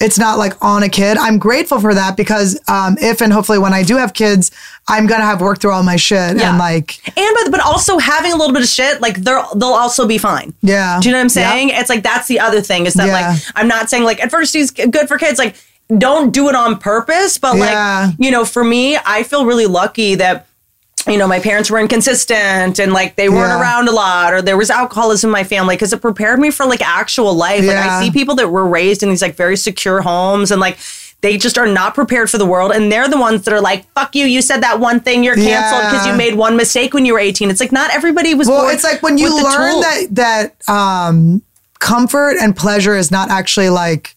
[0.00, 1.16] it's not like on a kid.
[1.16, 4.50] I'm grateful for that because um, if and hopefully when I do have kids,
[4.88, 6.50] I'm gonna have worked through all my shit Yeah.
[6.50, 9.68] and like, and but but also having a little bit of shit, like they're they'll
[9.70, 10.52] also be fine.
[10.62, 10.98] Yeah.
[11.00, 11.70] Do you know what I'm saying?
[11.70, 13.30] It's like that's the other thing is that Yeah.
[13.30, 15.38] like I'm not saying like adversity is good for kids.
[15.38, 15.54] Like
[15.96, 20.16] don't do it on purpose, but like you know, for me, I feel really lucky
[20.16, 20.46] that.
[21.06, 23.60] You know, my parents were inconsistent and like they weren't Yeah.
[23.60, 26.64] around a lot, or there was alcoholism in my family because it prepared me for
[26.64, 27.64] like actual life.
[27.66, 30.78] Like I see people that were raised in these like very secure homes and like
[31.20, 32.72] they just are not prepared for the world.
[32.72, 35.36] And they're the ones that are like, fuck you, you said that one thing, you're
[35.36, 36.12] canceled because Yeah.
[36.12, 37.50] you made one mistake when you were 18.
[37.50, 41.42] It's like not everybody was well, it's like when you learn that that um,
[41.80, 44.16] comfort and pleasure is not actually like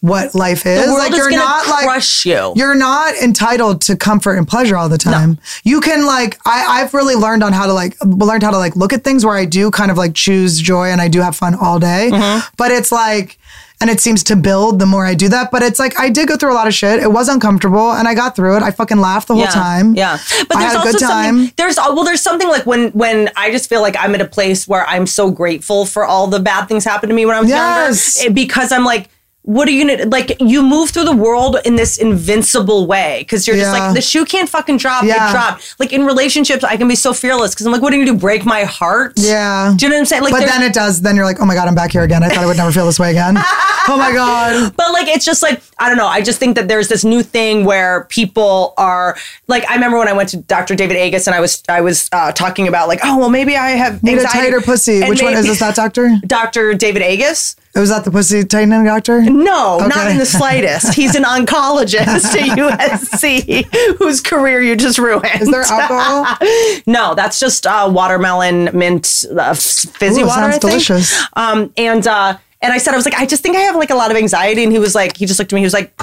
[0.00, 0.84] what life is.
[0.84, 2.52] the world like is you're not like crush you.
[2.54, 5.38] You're not entitled to comfort and pleasure all the time.
[5.64, 8.76] You can like I, I've really learned on how to like learned how to like
[8.76, 11.34] look at things where I do kind of like choose joy and I do have
[11.34, 12.10] fun all day.
[12.12, 12.48] Mm-hmm.
[12.56, 13.38] But it's like
[13.80, 15.50] and it seems to build the more I do that.
[15.50, 17.00] But it's like I did go through a lot of shit.
[17.00, 18.62] It was uncomfortable and I got through it.
[18.62, 19.94] I fucking laughed the whole yeah, time.
[19.94, 20.18] Yeah,
[20.48, 21.52] but there's also something.
[21.56, 24.66] There's well, there's something like when when I just feel like I'm at a place
[24.66, 27.48] where I'm so grateful for all the bad things happened to me when I was
[27.48, 28.22] Yes.
[28.22, 29.08] younger, because I'm like.
[29.48, 30.36] What are you gonna like?
[30.40, 33.86] You move through the world in this invincible way because you're just Yeah.
[33.86, 35.04] like the shoe can't fucking drop.
[35.04, 35.28] Yeah.
[35.28, 35.74] It dropped.
[35.78, 38.14] Like in relationships, I can be so fearless because I'm like, what are you gonna
[38.14, 38.20] do?
[38.20, 39.14] Break my heart?
[39.16, 39.72] Yeah.
[39.74, 40.22] Do you know what I'm saying?
[40.24, 41.00] Like, but then it does.
[41.00, 42.22] Then you're like, oh my God, I'm back here again.
[42.22, 43.36] I thought I would never feel this way again.
[43.38, 44.70] oh my God.
[44.76, 46.06] But like it's just like I don't know.
[46.08, 50.08] I just think that there's this new thing where people are like I remember when
[50.08, 50.74] I went to Dr.
[50.74, 53.70] David Agus and I was I was uh, talking about like oh well maybe I
[53.70, 55.00] have Need a tighter pussy.
[55.00, 55.60] And Which one is this?
[55.60, 56.10] That doctor?
[56.26, 56.74] Dr.
[56.74, 57.56] David Agus?
[57.78, 59.22] Was that the pussy tightening doctor?
[59.22, 60.94] No, not in the slightest.
[60.94, 65.40] He's an oncologist at USC whose career you just ruined.
[65.40, 66.36] Is there alcohol?
[66.86, 70.40] no, that's just uh, watermelon mint uh, fizzy Ooh, water.
[70.40, 70.60] sounds I think.
[70.62, 71.22] delicious.
[71.34, 73.90] Um, and uh, and I said I was like, I just think I have like
[73.90, 75.74] a lot of anxiety, and he was like, he just looked at me, he was
[75.74, 75.98] like,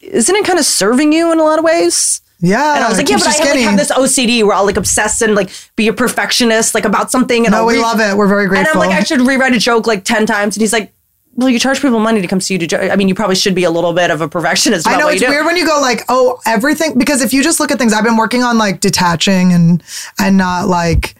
[0.00, 2.20] isn't it kind of serving you in a lot of ways?
[2.40, 2.74] Yeah.
[2.74, 4.76] And I was like, yeah, but I have, like, have this OCD where I'll like
[4.76, 7.46] obsess and like be a perfectionist like about something.
[7.46, 8.14] And No, I'll we re- love it.
[8.16, 8.72] We're very grateful.
[8.82, 8.82] And.
[8.82, 10.92] I'm like, I should rewrite a joke like ten times, and he's like.
[11.36, 12.66] Well, you charge people money to come see you to.
[12.66, 14.88] Jo- I mean, you probably should be a little bit of a perfectionist.
[14.88, 17.70] I know it's weird when you go like, oh, everything because if you just look
[17.70, 19.82] at things, I've been working on like detaching and
[20.18, 21.14] and not like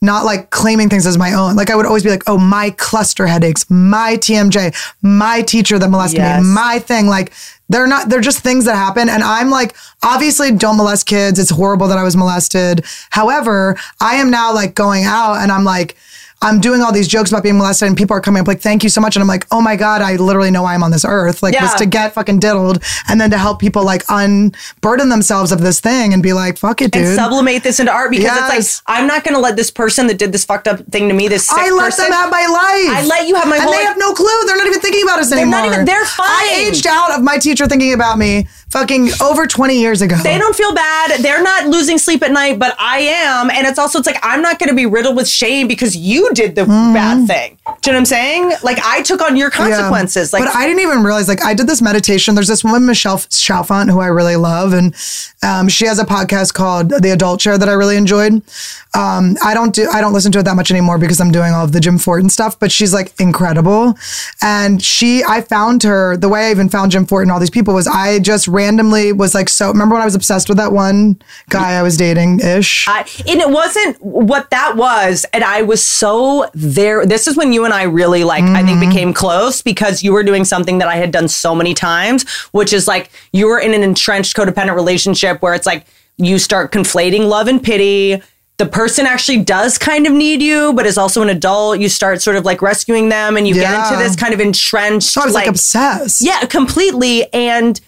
[0.00, 1.54] not like claiming things as my own.
[1.54, 5.88] Like I would always be like, oh, my cluster headaches, my TMJ, my teacher that
[5.90, 6.42] molested Yes.
[6.42, 7.06] me, my thing.
[7.06, 7.32] Like
[7.68, 9.08] they're not, they're just things that happen.
[9.08, 11.38] And I'm like, obviously don't molest kids.
[11.38, 12.84] It's horrible that I was molested.
[13.10, 15.96] However, I am now like going out and I'm like,
[16.42, 18.82] I'm doing all these jokes about being molested and people are coming up like, thank
[18.82, 19.16] you so much.
[19.16, 21.42] And I'm like, oh my God, I literally know why I'm on this earth.
[21.42, 25.60] Like was to get fucking diddled and then to help people like unburden themselves of
[25.60, 27.04] this thing and be like, fuck it, dude.
[27.06, 28.58] and sublimate this into art because Yes.
[28.58, 31.08] it's like I'm not going to let this person that did this fucked up thing
[31.08, 32.96] to me, this sick I let person, them have my life.
[32.98, 33.66] I let you have my life.
[33.66, 33.86] and they life.
[33.88, 34.26] have no clue.
[34.46, 35.60] They're not even thinking about us They're anymore.
[35.60, 36.26] not even- they're fine.
[36.28, 40.16] I aged out of my teacher thinking about me fucking over 20 years ago.
[40.22, 41.20] They don't feel bad.
[41.20, 43.50] They're not losing sleep at night, but I am.
[43.50, 46.32] And it's also, it's like, I'm not going to be riddled with shame because you
[46.34, 46.94] did the Mm-hmm.
[46.94, 47.58] bad thing.
[47.82, 48.52] Do you know what I'm saying?
[48.62, 50.32] Like, I took on your consequences.
[50.32, 51.28] Like, but I didn't even realize.
[51.28, 52.34] Like, I did this meditation.
[52.34, 54.94] There's this woman, Michelle Chalfant, who I really love, and
[55.42, 58.42] um, she has a podcast called The Adult Chair that I really enjoyed.
[58.94, 61.52] Um, I don't do, I don't listen to it that much anymore because I'm doing
[61.54, 62.58] all of the Jim Fortin stuff.
[62.58, 63.94] But she's like incredible,
[64.42, 66.16] and she, I found her.
[66.16, 69.12] The way I even found Jim Fortin, and all these people was I just randomly
[69.12, 69.68] was like, so.
[69.68, 72.86] Remember when I was obsessed with that one guy I was dating ish?
[72.86, 75.24] I, and it wasn't what that was.
[75.32, 77.06] And I was so there.
[77.06, 78.88] This is when you and I really like, I think Mm-hmm.
[78.88, 82.72] became close because you were doing something that I had done so many times, which
[82.72, 85.86] is like you were in an entrenched codependent relationship where it's like
[86.16, 88.22] you start conflating love and pity.
[88.62, 91.80] The person actually does kind of need you, but is also an adult.
[91.80, 95.16] You start sort of like rescuing them and you get into this kind of entrenched.
[95.16, 96.24] Was like, obsessed.
[96.24, 97.26] Yeah, completely.
[97.32, 97.80] And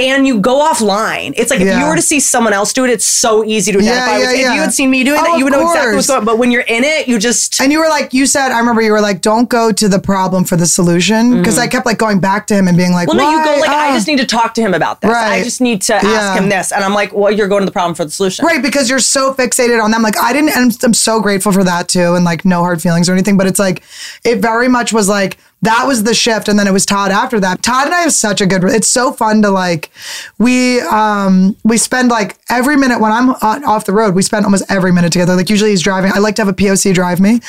[0.00, 1.34] and you go offline.
[1.36, 3.82] It's like if you were to see someone else do it, it's so easy to
[3.82, 4.24] Yeah, identify with.
[4.24, 4.54] yeah, If yeah.
[4.54, 6.24] you had seen me doing Oh, that, you would know exactly what's going on.
[6.24, 8.82] But when you're in it, you just And you were like, you said, I remember
[8.82, 11.38] you were like, don't go to the problem for the solution.
[11.38, 13.18] Because I kept like going back to him and being like, Mm-hmm.
[13.18, 15.10] well, no, you go like, I Ah." just need to talk to him about this.
[15.10, 15.40] Right.
[15.40, 17.72] I just need to ask him this, and I'm like, well, you're going to the
[17.72, 18.44] problem for the solution.
[18.44, 20.02] Right, because you're so fixated on them.
[20.02, 23.08] Like I didn't, and I'm so grateful for that too, and like no hard feelings
[23.08, 23.36] or anything.
[23.36, 23.82] But it's like,
[24.24, 27.38] it very much was like that was the shift, and then it was Todd after
[27.40, 27.62] that.
[27.62, 28.64] Todd and I have such a good.
[28.64, 29.90] It's so fun to like,
[30.38, 34.44] we um we spend like every minute when I'm on, off the road, we spend
[34.46, 35.36] almost every minute together.
[35.36, 36.12] Like usually he's driving.
[36.14, 37.40] I like to have a POC drive me.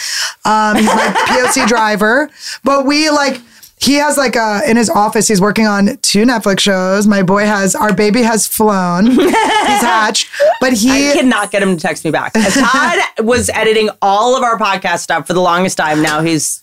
[0.44, 2.30] Um, he's my POC driver,
[2.64, 3.42] but we like.
[3.80, 5.28] He has like a in his office.
[5.28, 7.08] He's working on two Netflix shows.
[7.08, 9.08] My boy has our baby has flown.
[9.08, 10.30] he's hatched,
[10.60, 12.34] but he I cannot get him to text me back.
[12.36, 16.04] Todd was editing all of our podcast stuff for the longest time.
[16.04, 16.62] Now he's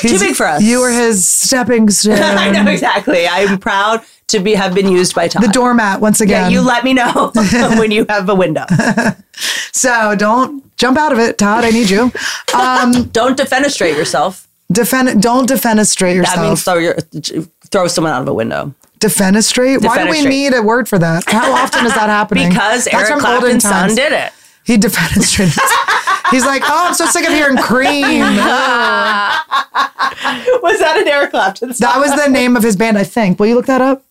[0.00, 0.62] too big for us.
[0.62, 2.18] You were his stepping stone.
[2.20, 3.26] I know exactly.
[3.28, 5.42] I'm proud to be have been used by Todd.
[5.42, 6.50] The doormat once Yeah, again.
[6.52, 7.30] you let me know
[7.78, 8.64] when you have a window.
[9.72, 11.64] so don't jump out of it, Todd.
[11.64, 12.10] I need you.
[12.54, 14.48] Um, Don't defenestrate yourself.
[14.72, 15.22] defend.
[15.22, 16.36] Don't defenestrate yourself.
[16.36, 16.96] That means throw your
[17.70, 18.74] throw someone out of a window.
[18.98, 19.84] defenestrate.
[19.84, 21.24] Why do we need a word for that?
[21.28, 22.48] How often is that happening?
[22.48, 24.32] Because That's Eric Clapton's son did it.
[24.66, 25.58] He defenestrated.
[26.30, 28.10] He's like, oh, I'm so sick of hearing cream.
[30.62, 31.88] Was that an Eric Clapton song?
[31.88, 33.38] That was the name of his band, I think.
[33.38, 34.02] Will you look that up?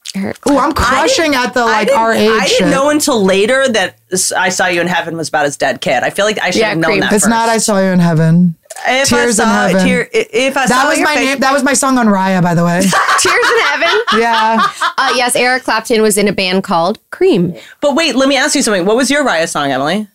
[0.48, 2.30] Oh, I'm crushing at the like didn't- our age.
[2.30, 2.68] I didn't shit.
[2.70, 3.98] know until later that
[4.38, 6.04] I Saw You in Heaven was about his dead kid.
[6.04, 7.02] I feel like I should Yeah, have known creep.
[7.02, 7.12] that.
[7.14, 7.30] It's first.
[7.30, 7.50] not.
[7.50, 8.56] I saw you in heaven.
[8.88, 9.88] If Tears I in Heaven.
[9.88, 11.40] Tear, if I That was my face- name.
[11.40, 12.80] That was my song on Raya, by the way.
[13.20, 14.02] Tears in Heaven.
[14.22, 14.66] yeah.
[14.98, 17.54] Uh, yes, Eric Clapton was in a band called Cream.
[17.82, 18.86] But wait, let me ask you something.
[18.86, 20.08] What was your Raya song, Emily?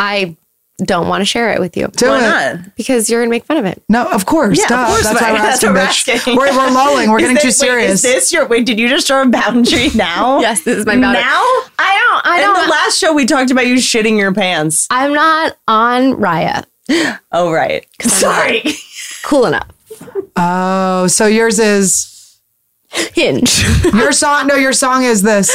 [0.00, 0.36] I
[0.82, 2.22] don't want to share it with you Do Why it.
[2.22, 2.74] not?
[2.74, 3.82] because you're gonna make fun of it.
[3.90, 4.56] No, of course.
[4.58, 6.08] Yeah, of course, That's why we're that's asking, what we're bitch.
[6.14, 6.36] asking.
[6.36, 7.10] We're, we're lulling.
[7.10, 7.92] We're Is getting this- too wait, serious.
[7.92, 8.64] is this your wait?
[8.64, 10.40] Did you just draw a boundary now?
[10.40, 11.20] Yes, this is my boundary.
[11.22, 11.42] Now?
[11.78, 12.26] I don't.
[12.32, 12.64] I In don't.
[12.64, 14.86] the last show, we talked about you shitting your pants.
[14.90, 16.64] I'm not on Raya.
[17.30, 17.86] Oh, right.
[18.02, 18.62] Sorry.
[19.22, 19.68] Cool enough.
[20.36, 22.38] oh, so yours is
[22.90, 23.62] Hinge.
[23.92, 24.46] your song.
[24.48, 25.54] No, your song is this.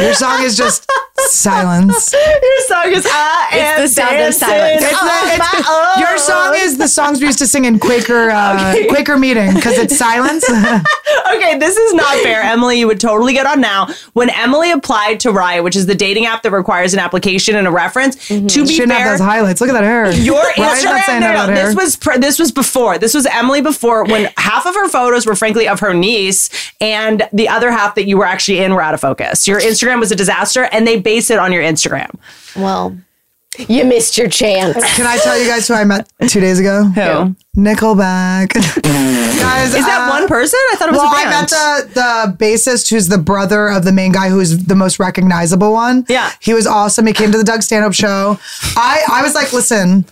[0.00, 2.12] Your song is just silence.
[2.12, 4.82] Your song is I It's am the sound of silence.
[4.82, 7.78] It's on the, it's, my your song is the songs we used to sing in
[7.78, 10.44] Quaker uh, Quaker meeting because it's silence.
[11.34, 12.42] Okay, this is not fair.
[12.42, 13.88] Emily, you would totally get on now.
[14.12, 17.66] When Emily applied to Raya, which is the dating app that requires an application and
[17.66, 19.60] a reference, to be Shouldn't fair, have those highlights.
[19.60, 20.12] Look at that hair.
[20.12, 21.66] Your Why is Instagram, saying no, that no, hair?
[21.66, 22.98] this was pr- this was before.
[22.98, 27.28] This was Emily before when half of her photos were frankly of her niece, and
[27.32, 29.46] the other half that you were actually in were out of focus.
[29.48, 32.10] Your Instagram was a disaster, and they base it on your Instagram.
[32.56, 32.96] well,
[33.68, 34.74] you missed your chance.
[34.96, 36.84] Can I tell you guys who I met two days ago?
[36.86, 37.36] Who?
[37.56, 38.52] Nickelback.
[38.52, 38.64] guys,
[39.74, 40.58] Is that uh, one person?
[40.72, 41.50] I thought it was Well, a I band.
[41.54, 44.98] I met the the bassist who's the brother of the main guy who's the most
[44.98, 46.04] recognizable one.
[46.08, 46.32] Yeah.
[46.40, 47.06] He was awesome.
[47.06, 48.38] He came to the Doug stand up show.
[48.76, 50.04] I, I was like, listen,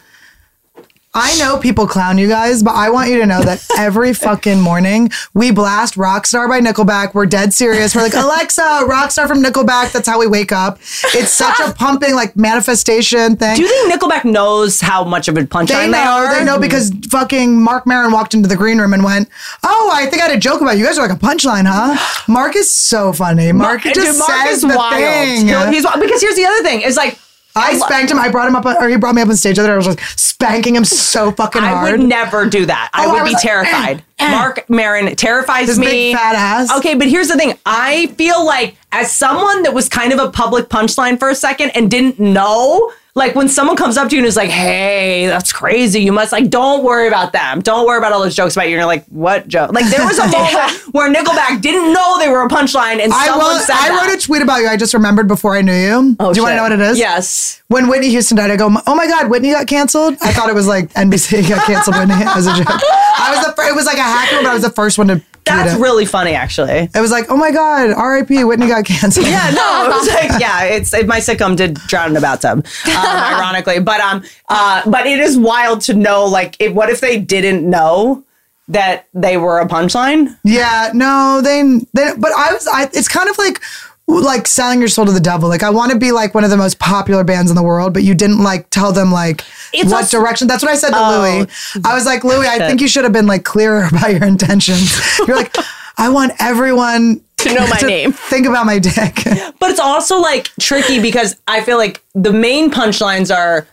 [1.14, 4.59] I know people clown you guys, but I want you to know that every fucking
[4.59, 7.12] morning we blast Rockstar by Nickelback.
[7.12, 7.94] We're dead serious.
[7.94, 9.93] We're like, Alexa, Rockstar from Nickelback.
[9.93, 10.78] That's how we wake up.
[11.14, 13.56] It's such a pumping, like, manifestation thing.
[13.56, 16.34] Do you think Nickelback knows how much of a punchline They they, know, are?
[16.39, 19.28] they know because fucking Marc Maron walked into the green room and went,
[19.62, 20.78] "Oh, I think I had a joke about you.
[20.80, 21.94] You guys are like a punchline, huh?"
[22.26, 23.52] Marc is so funny.
[23.52, 24.94] Marc Dude, just Marc says is the wild.
[24.94, 25.47] thing.
[25.74, 27.18] He's because here's the other thing: It's like
[27.55, 28.19] I spanked him.
[28.19, 29.57] I brought him up, or he brought me up on stage.
[29.57, 31.89] The other day, I was like spanking him so fucking hard.
[31.89, 32.91] I would never do that.
[32.95, 34.05] I Oh, I would was be terrified.
[34.31, 35.86] Marc Maron terrifies His me.
[35.86, 36.73] big fat ass.
[36.78, 37.55] Okay, but here's the thing.
[37.66, 41.70] I feel like as someone that was kind of a public punchline for a second
[41.70, 45.53] and didn't know, like when someone comes up to you and is like, "Hey, that's
[45.53, 46.01] crazy.
[46.01, 47.61] You must like don't worry about them.
[47.61, 50.05] Don't worry about all those jokes about you." And you're like, "What joke?" Like there
[50.07, 53.61] was a moment where Nickelback didn't know they were a punchline, and I, someone wrote,
[53.62, 54.07] said I that.
[54.09, 54.69] wrote a tweet about you.
[54.69, 56.16] I just remembered before I knew you.
[56.20, 56.57] Oh, Do you want to shit.
[56.57, 56.99] know what it is?
[56.99, 57.62] Yes.
[57.69, 60.55] When Whitney Houston died, I go, "Oh my God, Whitney got canceled." I thought it
[60.55, 62.66] was like NBC got canceled Whitney as a joke.
[62.69, 65.09] I was the fir- it was like a hacker, but I was the first one
[65.09, 65.22] to.
[65.44, 66.89] That's really funny, actually.
[66.94, 68.44] It was like, "Oh my God, R.I.P.
[68.44, 72.10] Whitney got canceled." Yeah, no, it was like, yeah, it's it, my sitcom did drown
[72.10, 76.56] in a bathtub, um, ironically, but um, uh, but it is wild to know, like,
[76.60, 78.24] if, what if they didn't know
[78.68, 80.39] that they were a punchline?
[80.44, 81.62] Yeah, no, they,
[81.93, 83.60] they but I was I it's kind of like
[84.09, 85.49] like selling your soul to the devil.
[85.49, 87.95] Like I want to be like one of the most popular bands in the world,
[87.95, 89.43] but you didn't like tell them like
[89.73, 90.49] It's what also- direction.
[90.49, 91.20] That's what I said to Oh.
[91.20, 91.47] Louis.
[91.85, 94.99] I was like, Louis, I think you should have been like clearer about your intentions.
[95.27, 95.55] You're like,
[95.99, 98.12] I want everyone To know my name.
[98.12, 99.23] Think about my dick.
[99.59, 103.66] But it's also like tricky because I feel like the main punchlines are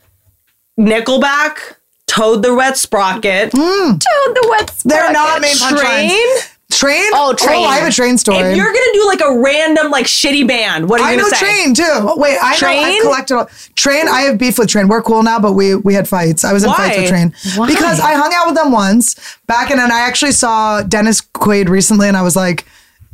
[0.79, 1.75] Nickelback,
[2.07, 3.99] Toad the Wet Sprocket, Mm.
[3.99, 5.41] Toad the wet They're not sprocket.
[5.41, 6.09] main punchlines.
[6.09, 6.58] Train.
[6.71, 7.09] Train?
[7.13, 7.65] Oh, Train.
[7.65, 8.37] Oh, I have a train story.
[8.37, 11.23] If you're gonna do like a random like shitty band, what are I you know
[11.23, 11.63] gonna say?
[11.63, 11.83] Train too.
[11.87, 12.83] Oh, Wait, I know Train?
[12.85, 14.07] I collected all, Train.
[14.07, 14.87] I have beef with Train.
[14.87, 16.43] We're cool now, but we we had fights.
[16.43, 17.67] I was in fights with Train Why?
[17.67, 19.15] because I hung out with them once
[19.47, 22.65] back, and then I actually saw Dennis Quaid recently, and I was like.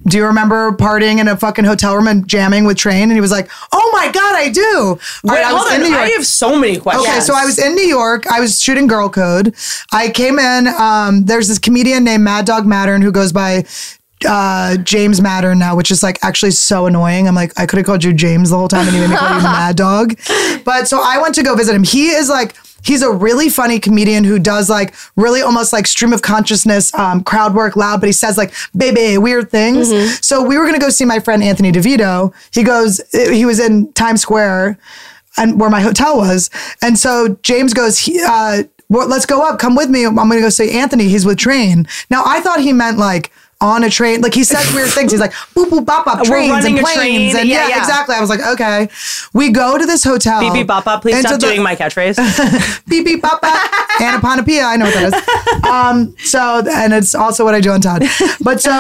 [0.04, 3.04] Do you remember partying in a fucking hotel room and jamming with Train?
[3.04, 5.82] And he was like, "Oh my god, I do." All Wait, right, I was in.
[5.82, 7.08] New I have so many questions.
[7.08, 8.28] Okay, so I was in New York.
[8.28, 9.56] I was shooting Girl Code.
[9.92, 10.68] I came in.
[10.68, 13.66] Um, there's this comedian named Mad Dog Mattern who goes by
[14.28, 17.28] uh, James Mattern now, which is like actually so annoying.
[17.28, 19.16] I'm like, I could have called you James the whole time and you made me
[19.16, 20.16] call you Mad Dog.
[20.64, 21.84] But so I went to go visit him.
[21.84, 22.56] He is like,
[22.86, 27.24] he's a really funny comedian who does like really almost like stream of consciousness, um,
[27.24, 29.90] crowd work loud, but he says like baby weird things.
[30.26, 32.34] So we were gonna go see my friend Anthony DeVito.
[32.53, 34.78] He goes, he was in Times Square
[35.38, 36.49] and where my hotel was.
[36.82, 39.60] And so James goes, he, uh, well, let's go up.
[39.60, 40.06] Come with me.
[40.06, 41.10] I'm going to go see Anthony.
[41.10, 41.88] He's with train.
[42.10, 44.22] Now I thought he meant like on a train.
[44.22, 45.11] Like he says weird things.
[45.11, 47.36] He's like boop boop bop bop trains and planes train.
[47.38, 47.80] and yeah, Yeah, yeah.
[47.80, 48.15] exactly.
[48.15, 48.90] I was like okay.
[49.34, 50.41] We go to this hotel.
[50.41, 51.02] Beep beep bop bop.
[51.02, 52.18] Please stop the- doing my catchphrase.
[52.88, 54.65] beep beep bop bop anapanopia.
[54.65, 55.65] I know what that is.
[55.65, 58.03] Um, so and it's also what I do on Todd.
[58.41, 58.72] But so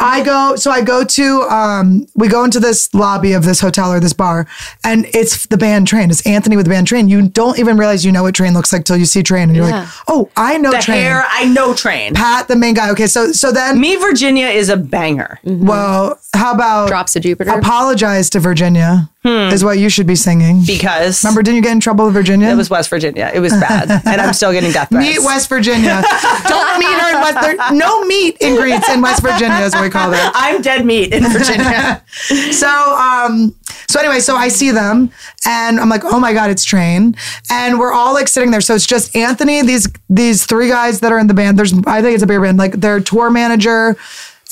[0.00, 0.56] I go.
[0.56, 1.42] So I go to.
[1.42, 4.46] Um, we go into this lobby of this hotel or this bar,
[4.84, 6.10] and it's the band Train.
[6.10, 7.08] It's Anthony with the band Train.
[7.08, 9.56] You don't even realize you know what Train looks like till you see Train, and
[9.56, 10.98] you're like, oh, I know the Train.
[11.02, 12.14] hair, I know Train.
[12.14, 12.90] Pat, the main guy.
[12.90, 13.80] Okay, so so then.
[13.80, 15.38] Me, Virginia is a banger.
[15.44, 17.50] Well, how about Drops of Jupiter.
[17.50, 19.52] Apologize to Virginia Hmm.
[19.52, 20.62] is what you should be singing.
[20.64, 22.48] Because Remember, didn't you get in trouble with Virginia?
[22.48, 23.30] it was West Virginia.
[23.34, 25.06] It was bad, and I'm still getting death threats.
[25.18, 26.02] Meet West Virginia.
[26.48, 27.38] Don't meet her in West.
[27.42, 30.32] There, no meat and greets in West Virginia, is what we call that.
[30.34, 32.02] I'm dead meat in Virginia.
[32.52, 33.54] So, um,
[33.90, 35.10] so anyway, so I see them,
[35.44, 37.16] and I'm like, oh my god, it's Train,
[37.50, 38.60] and we're all like sitting there.
[38.60, 41.58] So it's just Anthony, these these three guys that are in the band.
[41.58, 43.96] There's, I think it's a bigger band, like their tour manager.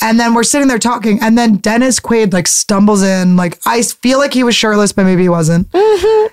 [0.00, 3.36] And then we're sitting there talking, and then Dennis Quaid like stumbles in.
[3.36, 5.68] Like I feel like he was shirtless, but maybe he wasn't.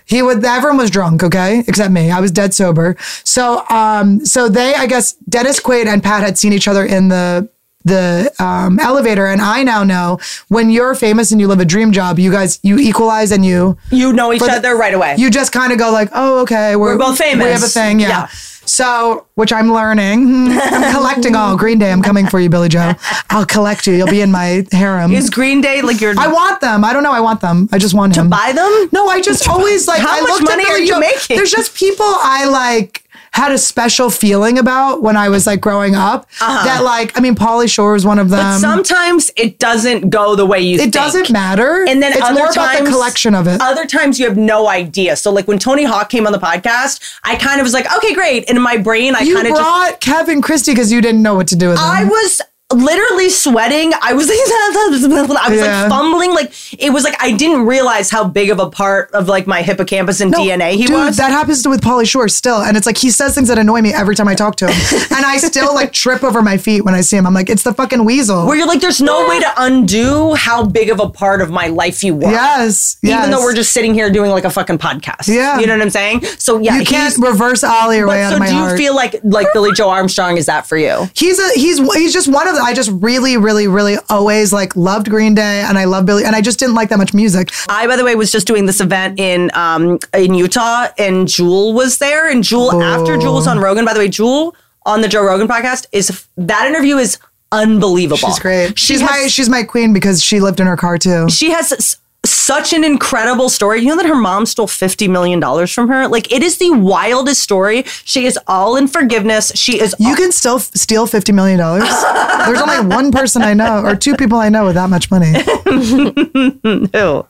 [0.05, 0.45] He would.
[0.45, 2.11] Everyone was drunk, okay, except me.
[2.11, 2.95] I was dead sober.
[3.23, 7.07] So, um, so they, I guess, Dennis Quaid and Pat had seen each other in
[7.07, 7.49] the
[7.85, 11.91] the um, elevator, and I now know when you're famous and you live a dream
[11.91, 15.15] job, you guys you equalize and you You know each For the- other right away.
[15.17, 17.45] you just kind of go like, oh, okay, we're, We're both famous.
[17.45, 18.07] We have a thing, yeah.
[18.09, 18.27] Yeah.
[18.67, 20.47] So, which I'm learning.
[20.51, 21.91] I'm collecting all Green Day.
[21.91, 22.93] I'm coming for you, Billie Joe.
[23.29, 23.93] I'll collect you.
[23.93, 25.11] You'll be in my harem.
[25.11, 26.15] is Green Day like your?
[26.17, 26.83] I want them.
[26.83, 27.11] I don't know.
[27.11, 27.69] I want them.
[27.71, 28.27] I just want him.
[28.27, 28.89] buy them?
[28.91, 30.01] No, I just always like.
[30.01, 31.37] How I much money are you Joe- making?
[31.37, 33.03] There's just people I like
[33.35, 36.25] had a special feeling about when I was like growing up.
[36.39, 38.39] That like, I mean, Pauly Shore is one of them.
[38.39, 38.53] Uh-huh.
[38.53, 41.03] But sometimes it doesn't go the way you think it think.
[41.03, 41.83] doesn't matter.
[41.85, 43.59] And then it's other more times, about the collection of it.
[43.59, 45.17] Other times you have no idea.
[45.17, 48.13] So like when Tony Hawk came on the podcast, I kind of was like, okay,
[48.13, 48.47] great.
[48.47, 51.35] And in my brain, I kind of just brought Kevin Christy because you didn't know
[51.35, 51.83] what to do with him.
[51.83, 52.41] I was
[52.73, 53.93] literally sweating.
[54.01, 55.81] I was like, I was Yeah.
[55.83, 56.31] like fumbling.
[56.33, 56.51] Like
[56.81, 60.19] it was like I didn't realize how big of a part of like my hippocampus
[60.19, 61.17] and No, DNA he dude, was.
[61.17, 63.93] that happens with Pauly Shore still, and it's like he says things that annoy me
[63.93, 64.73] every time I talk to him,
[65.15, 67.27] and I still like trip over my feet when I see him.
[67.27, 68.45] I'm like, it's the fucking weasel.
[68.47, 71.67] where you're like, there's no way to undo how big of a part of my
[71.67, 72.31] life you were.
[72.31, 73.29] yes, Even yes.
[73.29, 75.27] though we're just sitting here doing like a fucking podcast.
[75.27, 75.59] Yeah.
[75.59, 76.23] You know what I'm saying?
[76.39, 78.95] So yeah, you can't reverse ollie your way out so of my do you feel
[78.95, 81.07] like like Billie Joe Armstrong is that for you?
[81.15, 85.09] he's a he's he's just one of I just really really really always like loved
[85.09, 87.51] Green Day, and I love Billie, and I just didn't like that much music.
[87.69, 91.73] I, by the way, was just doing this event in um in Utah, and Jewel
[91.73, 92.29] was there.
[92.29, 94.55] And Jewel, after Jewel was on Rogan, by the way, Jewel
[94.85, 97.17] on the Joe Rogan podcast is that interview is
[97.51, 98.17] unbelievable.
[98.17, 98.77] She's great.
[98.77, 101.29] She She's has- my she's my queen because she lived in her car too.
[101.29, 101.97] she has
[102.29, 103.81] such an incredible story.
[103.81, 106.07] You know that her mom stole $50 million from her?
[106.07, 107.83] Like, it is the wildest story.
[108.03, 109.51] She is all in forgiveness.
[109.55, 109.95] She is.
[109.99, 111.83] You can still f- steal fifty million dollars.
[112.45, 115.31] There's only one person I know, or two people I know with that much money.
[116.93, 117.27] Ew.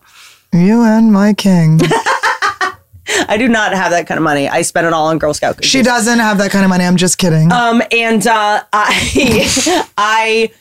[0.53, 1.79] You and my king.
[3.27, 4.47] I do not have that kind of money.
[4.49, 5.69] I spend it all on Girl Scout cookies.
[5.69, 6.85] She doesn't have that kind of money.
[6.85, 7.51] I'm just kidding.
[7.51, 10.51] Um, and uh, I, I,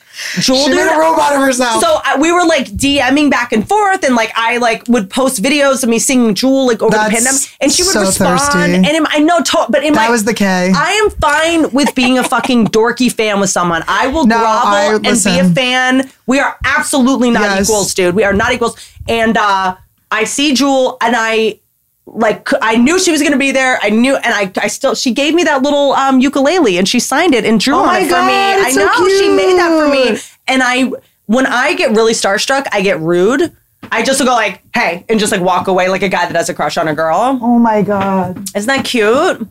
[0.41, 1.81] She made a robot of herself.
[1.81, 5.41] So I, we were like DMing back and forth, and like I like would post
[5.43, 8.39] videos of me singing Jewel like over That's the pandemic, and she would so respond.
[8.39, 8.59] thirsty.
[8.59, 10.45] And in, I know, to, but in That my was the K.
[10.75, 13.83] I am fine with being a fucking dorky fan with someone.
[13.87, 16.09] I will No, grovel I- and be a fan.
[16.27, 17.67] We are absolutely not Yes.
[17.69, 18.15] equals, dude.
[18.15, 18.77] We are not equals.
[19.07, 19.75] And uh,
[20.11, 21.59] I see Jewel, and I
[22.05, 23.79] like I knew she was going to be there.
[23.81, 26.99] I knew, and I I still she gave me that little um, ukulele, and she
[26.99, 28.65] signed it and drew Oh on it for God, me.
[28.65, 30.91] I so know she made that for me, and I
[31.25, 33.55] when I get really starstruck, I get rude.
[33.91, 36.49] I just go like, "Hey," and just like walk away like a guy that has
[36.49, 37.39] a crush on a girl.
[37.41, 38.37] oh my god.
[38.55, 39.47] Isn't that cute?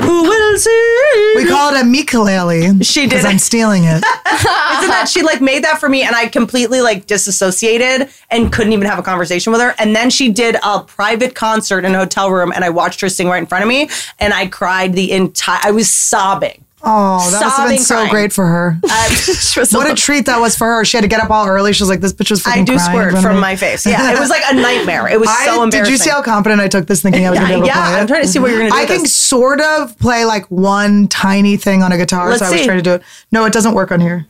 [0.00, 1.32] Who will see?
[1.36, 2.82] We call it a ukulele.
[2.84, 3.24] She did because.
[3.24, 3.96] I'm stealing it.
[4.04, 8.72] Isn't that she like made that for me and I completely like disassociated and couldn't
[8.72, 9.74] even have a conversation with her.
[9.78, 13.08] And then she did a private concert in a hotel room and I watched her
[13.08, 13.88] sing right in front of me
[14.18, 16.64] and I cried the entire I was sobbing.
[16.86, 18.10] Oh, that must have been so crying.
[18.10, 18.78] great for her.
[18.84, 19.10] Um,
[19.56, 20.84] was What a treat that was for her.
[20.84, 21.72] She had to get up all early.
[21.72, 23.86] She was like, "This bitch was I do squirt from my face.
[23.86, 25.08] Yeah, it was like a nightmare.
[25.08, 25.84] It was I, so embarrassing.
[25.84, 27.66] Did you see how confident I took this thinking I was going to be able
[27.66, 28.00] Yeah, to play it?
[28.00, 31.08] I'm trying to see what you're gonna do I can sort of play like one
[31.08, 32.64] tiny thing on a guitar, Let's so I was see.
[32.66, 33.02] trying to do it.
[33.32, 34.26] No, it doesn't work on here.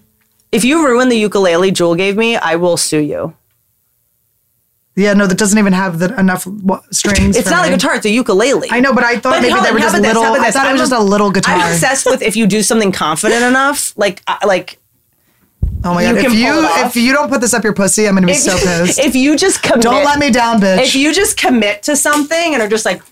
[0.52, 3.34] If you ruin the ukulele Jewel gave me, I will sue you.
[4.96, 7.36] Yeah, no, that doesn't even have the, enough wa- strings.
[7.36, 7.72] It's not me.
[7.72, 8.68] a guitar, it's a ukulele.
[8.70, 10.02] I know, but I thought But maybe hold they were just this?
[10.06, 10.22] little.
[10.22, 10.54] About I this?
[10.54, 11.56] thought it was I'm just a little guitar.
[11.56, 14.78] I'm obsessed with if you do something confident enough, like like
[15.84, 16.16] oh my god!
[16.18, 16.52] can If you
[16.86, 19.00] if you don't put this up your pussy, I'm going to be so pissed.
[19.00, 20.78] if you just commit, don't let me down, bitch.
[20.84, 23.02] If you just commit to something and are just like,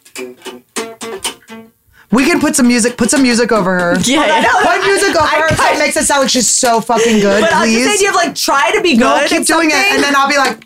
[2.12, 2.96] we can put some music.
[2.96, 3.98] Put some music over her.
[4.02, 4.70] Yeah, I know.
[4.70, 7.40] Put music over I her so it makes it sound like she's so fucking good.
[7.40, 7.78] but I'm please.
[7.84, 9.00] just saying you have like try to be good.
[9.00, 10.62] no, keep doing it, and then I'll be like,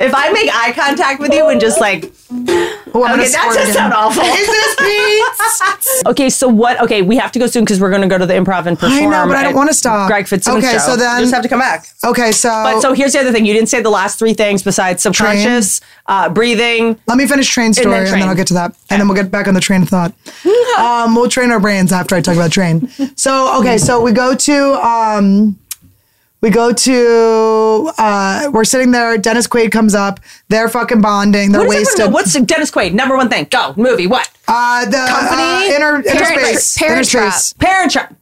[0.00, 3.60] if I make eye contact with you and just like, "Oh, I'm okay, that just
[3.60, 4.22] again." sound awful.
[4.22, 6.06] Is this Pete?
[6.06, 6.80] okay, so what?
[6.80, 8.78] Okay, we have to go soon because we're going to go to the improv and
[8.78, 8.92] perform.
[8.92, 10.08] I know, but I don't want to stop.
[10.08, 10.78] Greg Fitzsimmons Okay, show.
[10.78, 11.86] so then you just have to come back.
[12.04, 14.62] Okay, so But so here's the other thing: you didn't say the last three things
[14.62, 16.98] besides subconscious, uh, breathing.
[17.06, 18.22] Let me finish train story and then, train.
[18.28, 18.74] I'll get to that.
[18.88, 20.14] And then we'll get back on the train of thought.
[20.78, 22.88] um, we'll train our brains after I talk about train.
[23.16, 25.58] So, okay, so we go to, um,
[26.40, 29.18] we go to, uh, we're sitting there.
[29.18, 30.20] Dennis Quaid comes up.
[30.48, 31.52] They're fucking bonding.
[31.52, 32.34] They're What does everyone wasted.
[32.34, 32.40] know?
[32.40, 32.92] What's Dennis Quaid?
[32.94, 33.46] Number one thing.
[33.50, 34.06] Go movie.
[34.06, 34.28] What?
[34.48, 35.42] uh, the Company?
[35.42, 36.78] uh, inner, inner Parent- space.
[36.78, 37.32] Parent inner Trap.
[37.34, 37.52] space.
[37.54, 38.14] Parent Trap.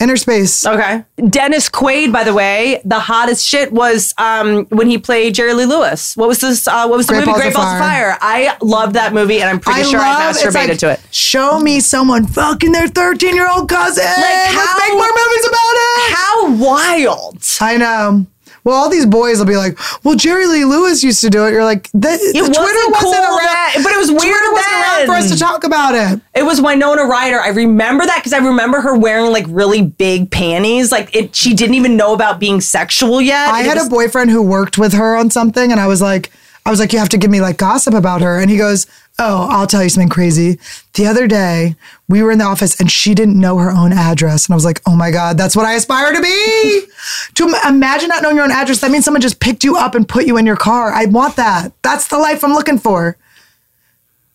[0.00, 0.66] Inner space.
[0.66, 1.04] Okay.
[1.30, 5.66] Dennis Quaid, by the way, the hottest shit was um, when he played Jerry Lee
[5.66, 6.16] Lewis.
[6.16, 6.66] What was this?
[6.66, 7.30] Uh, what was the Great movie?
[7.30, 8.18] Balls Great of Balls of Fire.
[8.20, 11.00] I love that movie, and I'm pretty sure I masturbated like, to it.
[11.12, 14.04] Show me someone fucking their 13 year old cousin.
[14.04, 16.14] Like, Let's how- make more movies about it.
[16.14, 17.44] How wild!
[17.60, 18.26] I know.
[18.64, 21.52] Well, all these boys will be like, "Well, Jerry Lee Lewis used to do it."
[21.52, 24.72] You're like, that, It Twitter wasn't wasn't around, then, but it was weird Twitter wasn't
[24.72, 26.20] around for us to talk about it.
[26.34, 27.40] It was Winona Ryder.
[27.40, 30.90] I remember that because I remember her wearing like really big panties.
[30.90, 33.48] Like it, she didn't even know about being sexual yet.
[33.48, 36.30] I had was- a boyfriend who worked with her on something, and I was like,
[36.66, 38.40] I was like, you have to give me like gossip about her.
[38.40, 38.86] And he goes,
[39.18, 40.58] Oh, I'll tell you something crazy.
[40.94, 41.76] The other day,
[42.08, 44.46] we were in the office and she didn't know her own address.
[44.46, 46.82] And I was like, Oh my God, that's what I aspire to be.
[47.34, 50.08] to imagine not knowing your own address, that means someone just picked you up and
[50.08, 50.90] put you in your car.
[50.90, 51.72] I want that.
[51.82, 53.18] That's the life I'm looking for.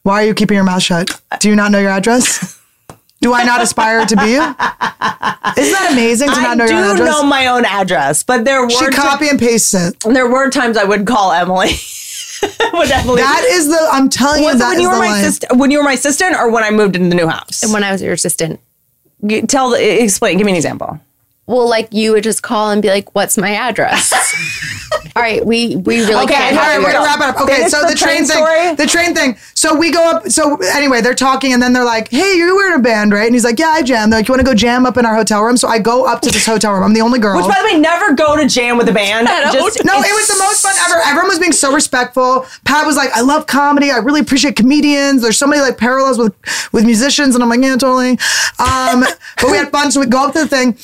[0.03, 1.19] Why are you keeping your mouth shut?
[1.39, 2.59] Do you not know your address?
[3.21, 4.41] Do I not aspire to be you?
[4.41, 7.09] Isn't that amazing to I not know do your address?
[7.09, 9.99] know my own address, but there were she copy and pastes it.
[10.01, 11.71] there were times I would call Emily.
[12.71, 13.89] when Emily That is the.
[13.91, 15.23] I'm telling you, was it that when is you were my life.
[15.23, 17.63] sister when you were my assistant or when I moved into the new house?
[17.63, 18.59] And when I was your assistant.
[19.21, 20.37] You- Tell explain.
[20.37, 20.99] Give me an example.
[21.49, 24.13] Well, like you would just call and be like, "What's my address?"
[25.15, 27.17] All right, we we really Okay, can't all All have right, you we're gonna wrap
[27.19, 27.41] it up.
[27.41, 29.35] Okay, Finish so the the, train, train thing, the train thing.
[29.55, 30.29] So we go up.
[30.29, 33.25] So anyway, they're talking, and then they're like, "Hey, you were in a band, right?"
[33.25, 35.07] And he's like, "Yeah, I jam." They're like, "You want to go jam up in
[35.07, 36.83] our hotel room?" So I go up to this hotel room.
[36.83, 37.35] I'm the only girl.
[37.37, 39.27] Which, by the way, never go to jam with a band.
[39.51, 41.01] Just- no, it was the most fun ever.
[41.07, 42.45] Everyone was being so respectful.
[42.65, 43.89] Pat was like, "I love comedy.
[43.89, 45.23] I really appreciate comedians.
[45.23, 46.35] There's so many like parallels with
[46.71, 48.11] with musicians." And I'm like, "Yeah, totally."
[48.59, 49.03] Um,
[49.41, 49.91] but we had fun.
[49.91, 50.77] So we go up to the thing.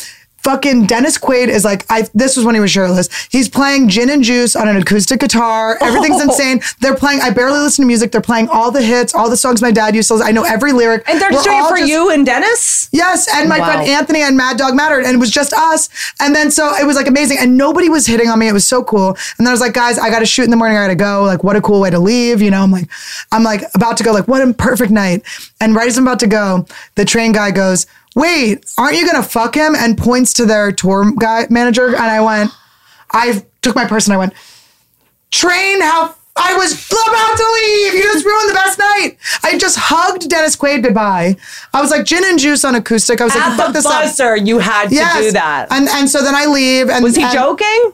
[0.45, 3.09] Fucking Dennis Quaid is like, I this was when he was shirtless.
[3.31, 5.75] He's playing gin and juice on an acoustic guitar.
[5.81, 6.25] Everything's Oh.
[6.25, 6.61] insane.
[6.81, 8.11] They're playing, I barely listen to music.
[8.11, 10.27] They're playing all the hits, all the songs my dad used to listen.
[10.27, 11.03] I know every lyric.
[11.09, 12.89] And they're just We're doing it for just- you and Dennis?
[12.91, 13.65] Yes, and my Wow.
[13.73, 15.89] friend Anthony and Mad Dog Mattern, and it was just us.
[16.19, 18.47] And then so it was like amazing, and nobody was hitting on me.
[18.47, 19.17] It was so cool.
[19.39, 20.77] And then I was like, guys, I got to shoot in the morning.
[20.77, 21.23] I got to go.
[21.23, 22.39] Like, what a cool way to leave.
[22.43, 22.87] You know, I'm like,
[23.31, 24.11] I'm like about to go.
[24.11, 25.23] Like, what a perfect night.
[25.59, 29.21] And right as I'm about to go, the train guy goes, "Wait, aren't you gonna
[29.23, 31.87] fuck him?" And points to their tour guy manager.
[31.87, 32.51] And I went,
[33.11, 34.33] I took my purse and I went,
[35.31, 36.15] train how.
[36.37, 37.93] I was about to leave.
[37.93, 39.17] You just ruined the best night.
[39.41, 41.37] I just hugged Dennis Quaid goodbye.
[41.73, 43.21] I was like gin and juice on acoustic.
[43.21, 44.03] I was like, At fuck the this up.
[44.03, 45.67] buzzer, you had to do that.
[45.71, 46.89] And and so then I leave.
[46.89, 47.93] And Was he and- joking?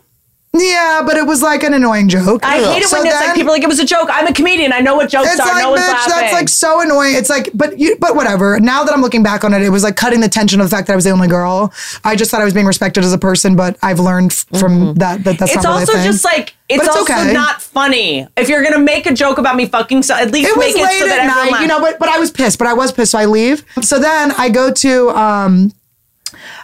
[0.53, 2.44] Yeah, but it was like an annoying joke.
[2.44, 4.10] I hate it So when it's like people are like it was a joke.
[4.11, 4.73] I'm a comedian.
[4.73, 5.48] I know what jokes It's are.
[5.48, 6.14] like, no one's bitch, laughing.
[6.14, 7.15] that's like so annoying.
[7.15, 8.60] It's like, but you, but whatever.
[8.60, 10.76] Now that I'm looking back on it, it was like cutting the tension of the
[10.76, 11.72] fact that I was the only girl.
[12.03, 15.23] I just thought I was being respected as a person, but I've learned from that
[15.23, 15.57] that that's Mm-hmm.
[15.60, 17.32] it's not really also just like it's, it's also okay.
[17.32, 18.28] not funny.
[18.36, 20.84] If you're gonna make a joke about me fucking, so at least it was it
[20.84, 22.60] late so at night, you know, but but I was pissed.
[22.60, 23.64] But I was pissed, so I leave.
[23.82, 25.72] So then I go to um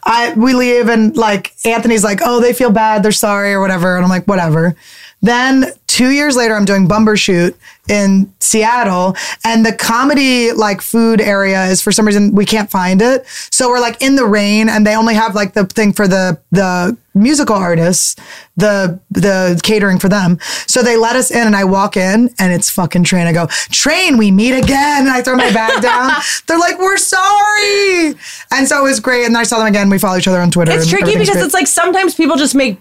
[0.03, 3.95] I we leave and like Anthony's like, oh, they feel bad, they're sorry or whatever.
[3.95, 4.76] And I'm like, whatever.
[5.22, 7.56] Then two years later, I'm doing Bumbershoot
[7.90, 13.02] in Seattle, and the comedy like food area is for some reason we can't find
[13.02, 13.26] it.
[13.26, 16.40] So we're like in the rain, and they only have like the thing for the
[16.52, 18.15] the musical artists,
[18.57, 20.38] the the catering for them.
[20.68, 23.26] So they let us in, and I walk in, and it's fucking Train.
[23.26, 26.11] I go, Train, we meet again, and I throw my bag down.
[26.48, 28.14] They're like, we're sorry,
[28.52, 29.26] and so it was great.
[29.26, 29.90] And then I saw them again.
[29.90, 30.74] We follow each other on Twitter.
[30.74, 31.44] It's tricky because great.
[31.44, 32.80] it's like sometimes people just make.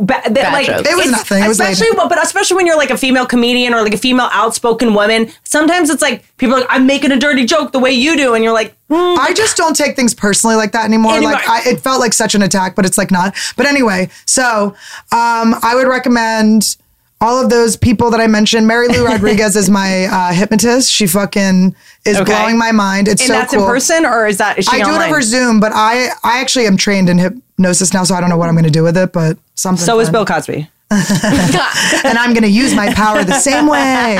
[0.00, 0.88] Ba- that, like jokes.
[0.88, 1.44] It was nothing.
[1.44, 4.28] It was especially, but especially when you're like a female comedian or like a female
[4.32, 5.30] outspoken woman.
[5.44, 8.34] Sometimes it's like people are like, I'm making a dirty joke the way you do,
[8.34, 8.94] and you're like, hmm.
[8.94, 11.12] I just don't take things personally like that anymore.
[11.12, 11.32] Anymore.
[11.32, 13.36] Like I, it felt like such an attack, but it's like not.
[13.56, 14.74] But anyway, so
[15.12, 16.76] um, I would recommend
[17.22, 18.66] all of those people that I mentioned.
[18.66, 20.90] Mary Lou Rodriguez is my uh, hypnotist.
[20.90, 21.74] She fucking
[22.06, 22.24] is Okay.
[22.32, 23.08] blowing my mind.
[23.08, 23.62] It's and so that's cool.
[23.64, 26.66] in person or is that is I do it over Zoom, but I I actually
[26.66, 27.18] am trained in
[27.60, 29.12] hypnosis now, so I don't know what I'm going to do with it.
[29.12, 29.84] But something.
[29.84, 30.10] So is.
[30.10, 30.68] Bill Cosby.
[30.92, 34.16] and I'm going to use my power the same way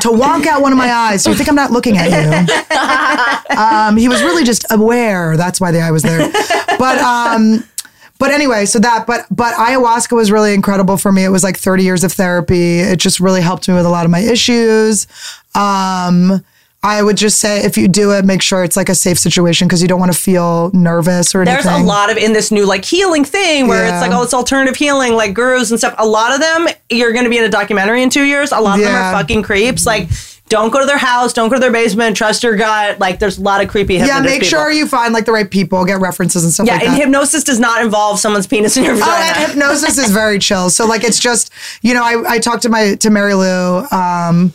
[0.00, 1.24] to wonk out one of my eyes.
[1.24, 2.54] So you think I'm not looking at you?
[3.58, 5.36] Um, he was really just aware.
[5.36, 6.30] That's why the eye was there.
[6.78, 7.64] But um,
[8.20, 11.24] but anyway, so that but but ayahuasca was really incredible for me.
[11.24, 12.78] It was like 30 years of therapy.
[12.78, 15.08] It just really helped me with a lot of my issues.
[15.56, 16.44] Um,
[16.82, 19.66] I would just say if you do it, make sure it's like a safe situation
[19.66, 21.84] because you don't want to feel nervous or There's anything.
[21.84, 24.76] a lot of in this new like healing thing where it's like, oh, it's alternative
[24.76, 25.96] healing, like gurus and stuff.
[25.98, 28.52] A lot of them, you're going to be in a documentary in two years.
[28.52, 29.86] A lot of them are fucking creeps.
[29.86, 30.08] Like,
[30.48, 32.98] don't go to their house, don't go to their basement, trust your gut.
[33.00, 34.48] Like, there's a lot of creepy yeah, make people.
[34.48, 37.00] sure you find like the right people, get references and stuff Yeah, like and that.
[37.00, 39.24] hypnosis does not involve someone's penis in your Oh, vagina.
[39.36, 40.70] and hypnosis is very chill.
[40.70, 41.50] So like it's just
[41.82, 43.84] you know I I talked to my to Mary Lou.
[43.90, 44.54] Um,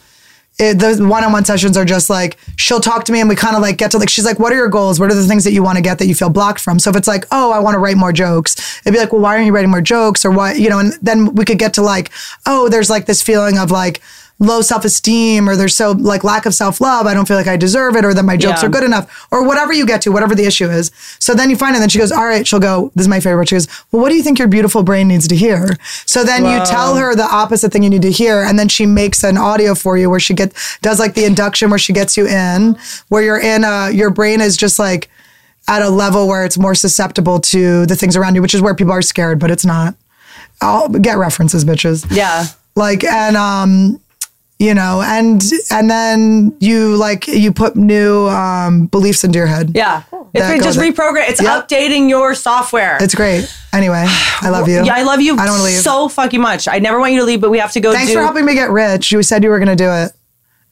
[0.60, 3.56] Eh, it, the one-on-one sessions are just like she'll talk to me and we kind
[3.56, 5.00] of like get to like she's like what are your goals?
[5.00, 6.78] What are the things that you want to get that you feel blocked from?
[6.80, 9.22] So if it's like oh i want to write more jokes it'd be like well
[9.22, 11.74] why aren't you writing more jokes or why you know and then we could get
[11.74, 12.12] to like
[12.46, 14.02] oh there's like this feeling of like
[14.40, 17.96] low self-esteem or there's so like lack of self-love i don't feel like i deserve
[17.96, 18.68] it or that my jokes Yeah.
[18.68, 20.92] are good enough or whatever you get to whatever the issue is.
[21.20, 23.08] So then you find it and then she goes all right she'll go this is
[23.08, 23.48] my favorite.
[23.48, 25.68] She goes well what do you think your beautiful brain needs to hear?
[26.06, 28.86] So then you tell her the opposite thing you need to hear and then she
[28.86, 30.52] makes an audio for you where she get
[30.82, 32.76] does like the induction where she gets you in
[33.10, 35.10] where you're in uh your brain is just like
[35.68, 38.76] at a level where it's more susceptible to the things around you which is where
[38.76, 39.96] people are scared but it's not.
[40.62, 42.06] I'll get references bitches.
[42.12, 42.46] Yeah.
[42.76, 44.00] like and um
[44.64, 49.72] you know and and then you like you put new um beliefs into your head
[49.76, 50.04] Yeah.
[50.34, 51.30] It's just goes- reprogram.
[51.30, 51.68] It's Yep.
[51.68, 52.98] updating your software.
[53.02, 54.06] it's great anyway
[54.42, 56.68] i love you Yeah, I love you i don't want to leave so fucking much.
[56.68, 58.18] I never want you to leave, but we have to go thanks do.
[58.18, 60.12] for helping me get rich you said you were going to do it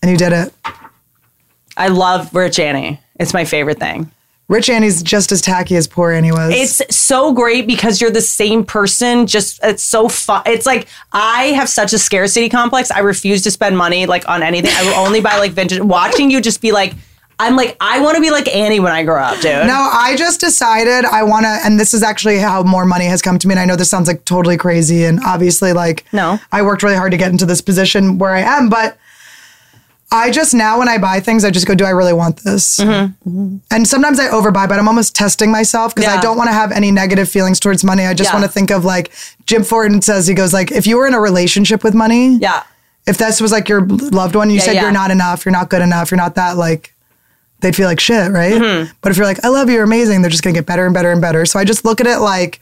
[0.01, 0.53] and you did it
[1.77, 2.99] I love Rich Annie.
[3.19, 4.11] It's my favorite thing.
[4.52, 8.22] Rich annie's just as tacky as poor annie was It's so great because you're the
[8.22, 9.26] same person.
[9.26, 10.44] Just it's so fun.
[10.45, 12.91] It's like I have such a scarcity complex.
[12.91, 14.72] I refuse to spend money like on anything.
[14.76, 15.80] I will only buy like vintage.
[15.80, 16.94] Watching you just be like,
[17.40, 19.65] I'm like, I want to be like Annie when I grow up, dude.
[19.65, 23.19] no, I just decided I want to, and this is actually how more money has
[23.22, 23.53] come to me.
[23.53, 26.40] And I know this sounds like totally crazy, and obviously, like, No.
[26.52, 28.95] I worked really hard to get into this position where I am, but
[30.13, 32.79] I just now when I buy things, I just go, do I really want this?
[32.79, 36.21] And sometimes I overbuy, but I'm almost testing myself because I Mm-hmm.
[36.21, 38.05] Don't want to have any negative feelings towards money.
[38.05, 38.33] I just Yeah.
[38.39, 39.11] want to think of like
[39.45, 42.63] Jim Fortin says, he goes like, if you were in a relationship with money, Yeah.
[43.07, 44.81] if this was like your loved one, you Yeah, said yeah.
[44.83, 46.93] you're not enough, you're not good enough, you're not that like
[47.61, 48.53] they'd feel like shit, right?
[48.61, 48.91] Mm-hmm.
[49.01, 50.93] But if you're like, I love you, you're amazing, they're just gonna get better and
[50.93, 51.45] better and better.
[51.45, 52.59] So I just look at it like,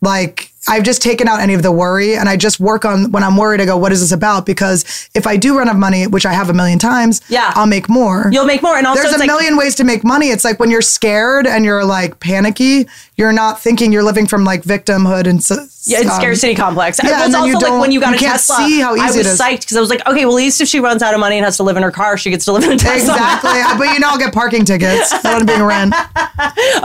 [0.00, 3.22] like I've just taken out any of the worry and I just work on when
[3.22, 4.46] I'm worried, I go, what is this about?
[4.46, 4.84] Because
[5.14, 7.52] if I do run out of money, which I have a million times, Yeah.
[7.54, 8.28] I'll make more.
[8.32, 8.76] You'll make more.
[8.76, 10.30] And also There's a like- million ways to make money.
[10.30, 14.44] It's like when you're scared and you're like panicky, you're not thinking you're living from
[14.44, 16.98] like victimhood and so, Yeah, it's scarcity complex.
[17.02, 18.56] yeah, it was and then also you like when you got you a can't Tesla.
[18.56, 19.40] see how I was it is.
[19.40, 21.36] psyched because I was like, okay, well, at least if she runs out of money
[21.36, 23.14] and has to live in her car, she gets to live in a Tesla.
[23.14, 23.62] Exactly.
[23.78, 25.10] but you know, I'll get parking tickets.
[25.22, 25.94] That would being rent.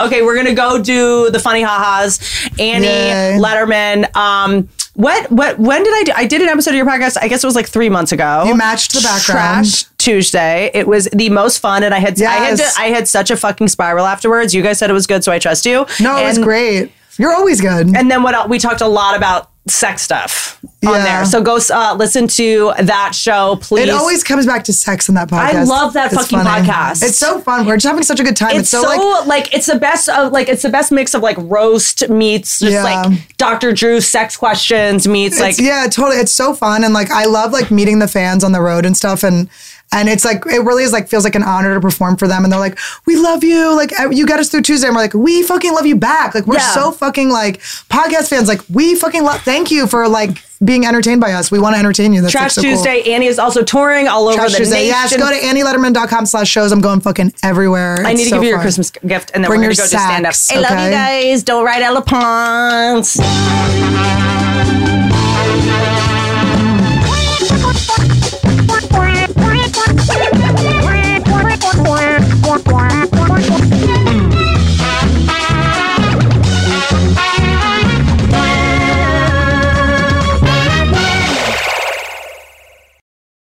[0.00, 2.20] okay, we're gonna go do the funny ha-has.
[2.58, 3.38] Annie Yay.
[3.40, 4.14] Lederman.
[4.16, 6.12] Um, what what when did I do?
[6.14, 7.16] I did an episode of your podcast.
[7.20, 8.44] I guess it was like three months ago.
[8.46, 9.66] You matched the background.
[9.66, 10.70] Trash Tuesday.
[10.74, 13.36] It was the most fun, and I had I had to, I had such a
[13.36, 14.54] fucking spiral afterwards.
[14.54, 15.86] You guys said it was good, so I trust you.
[16.00, 16.92] No, it was great.
[17.18, 17.94] You're always good.
[17.96, 18.48] And then what else?
[18.48, 21.04] We talked a lot about sex stuff on Yeah.
[21.04, 21.24] there.
[21.24, 23.84] So go uh, listen to that show, please.
[23.84, 25.54] It always comes back to sex in that podcast.
[25.54, 27.04] I love that fucking podcast.
[27.04, 27.64] It's so fun.
[27.64, 28.50] We're just having such a good time.
[28.50, 31.22] it's, It's, so, like like, it's the best of like it's the best mix of
[31.22, 32.82] like roast meets just Yeah.
[32.82, 33.72] like Dr.
[33.72, 36.16] Drew's sex questions meets like it's, yeah, totally.
[36.16, 38.96] It's so fun, and like I love like meeting the fans on the road and
[38.96, 39.48] stuff, and
[39.92, 42.44] and it's like it really is like feels like an honor to perform for them,
[42.44, 45.02] and they're like, we love you, like uh, you got us through Tuesday, and we're
[45.02, 46.74] like, we fucking love you back, like we're Yeah.
[46.74, 49.40] so fucking like podcast fans, like we fucking love.
[49.42, 51.50] Thank you for like being entertained by us.
[51.50, 52.20] We want to entertain you.
[52.22, 52.70] That's like, Trash so cool.
[52.70, 53.12] Tuesday.
[53.12, 54.88] Annie is also touring all over Trash the Tuesday.
[54.90, 54.90] nation.
[54.90, 56.70] Yes, go to annielederman.com slash shows.
[56.70, 57.96] I'm going fucking everywhere.
[58.06, 58.60] I It's need to so give you your.
[58.60, 60.34] Christmas gift, and then Bring we're your gonna go to stand up.
[60.50, 61.42] I love you guys.
[61.42, 63.18] Don't ride elephants.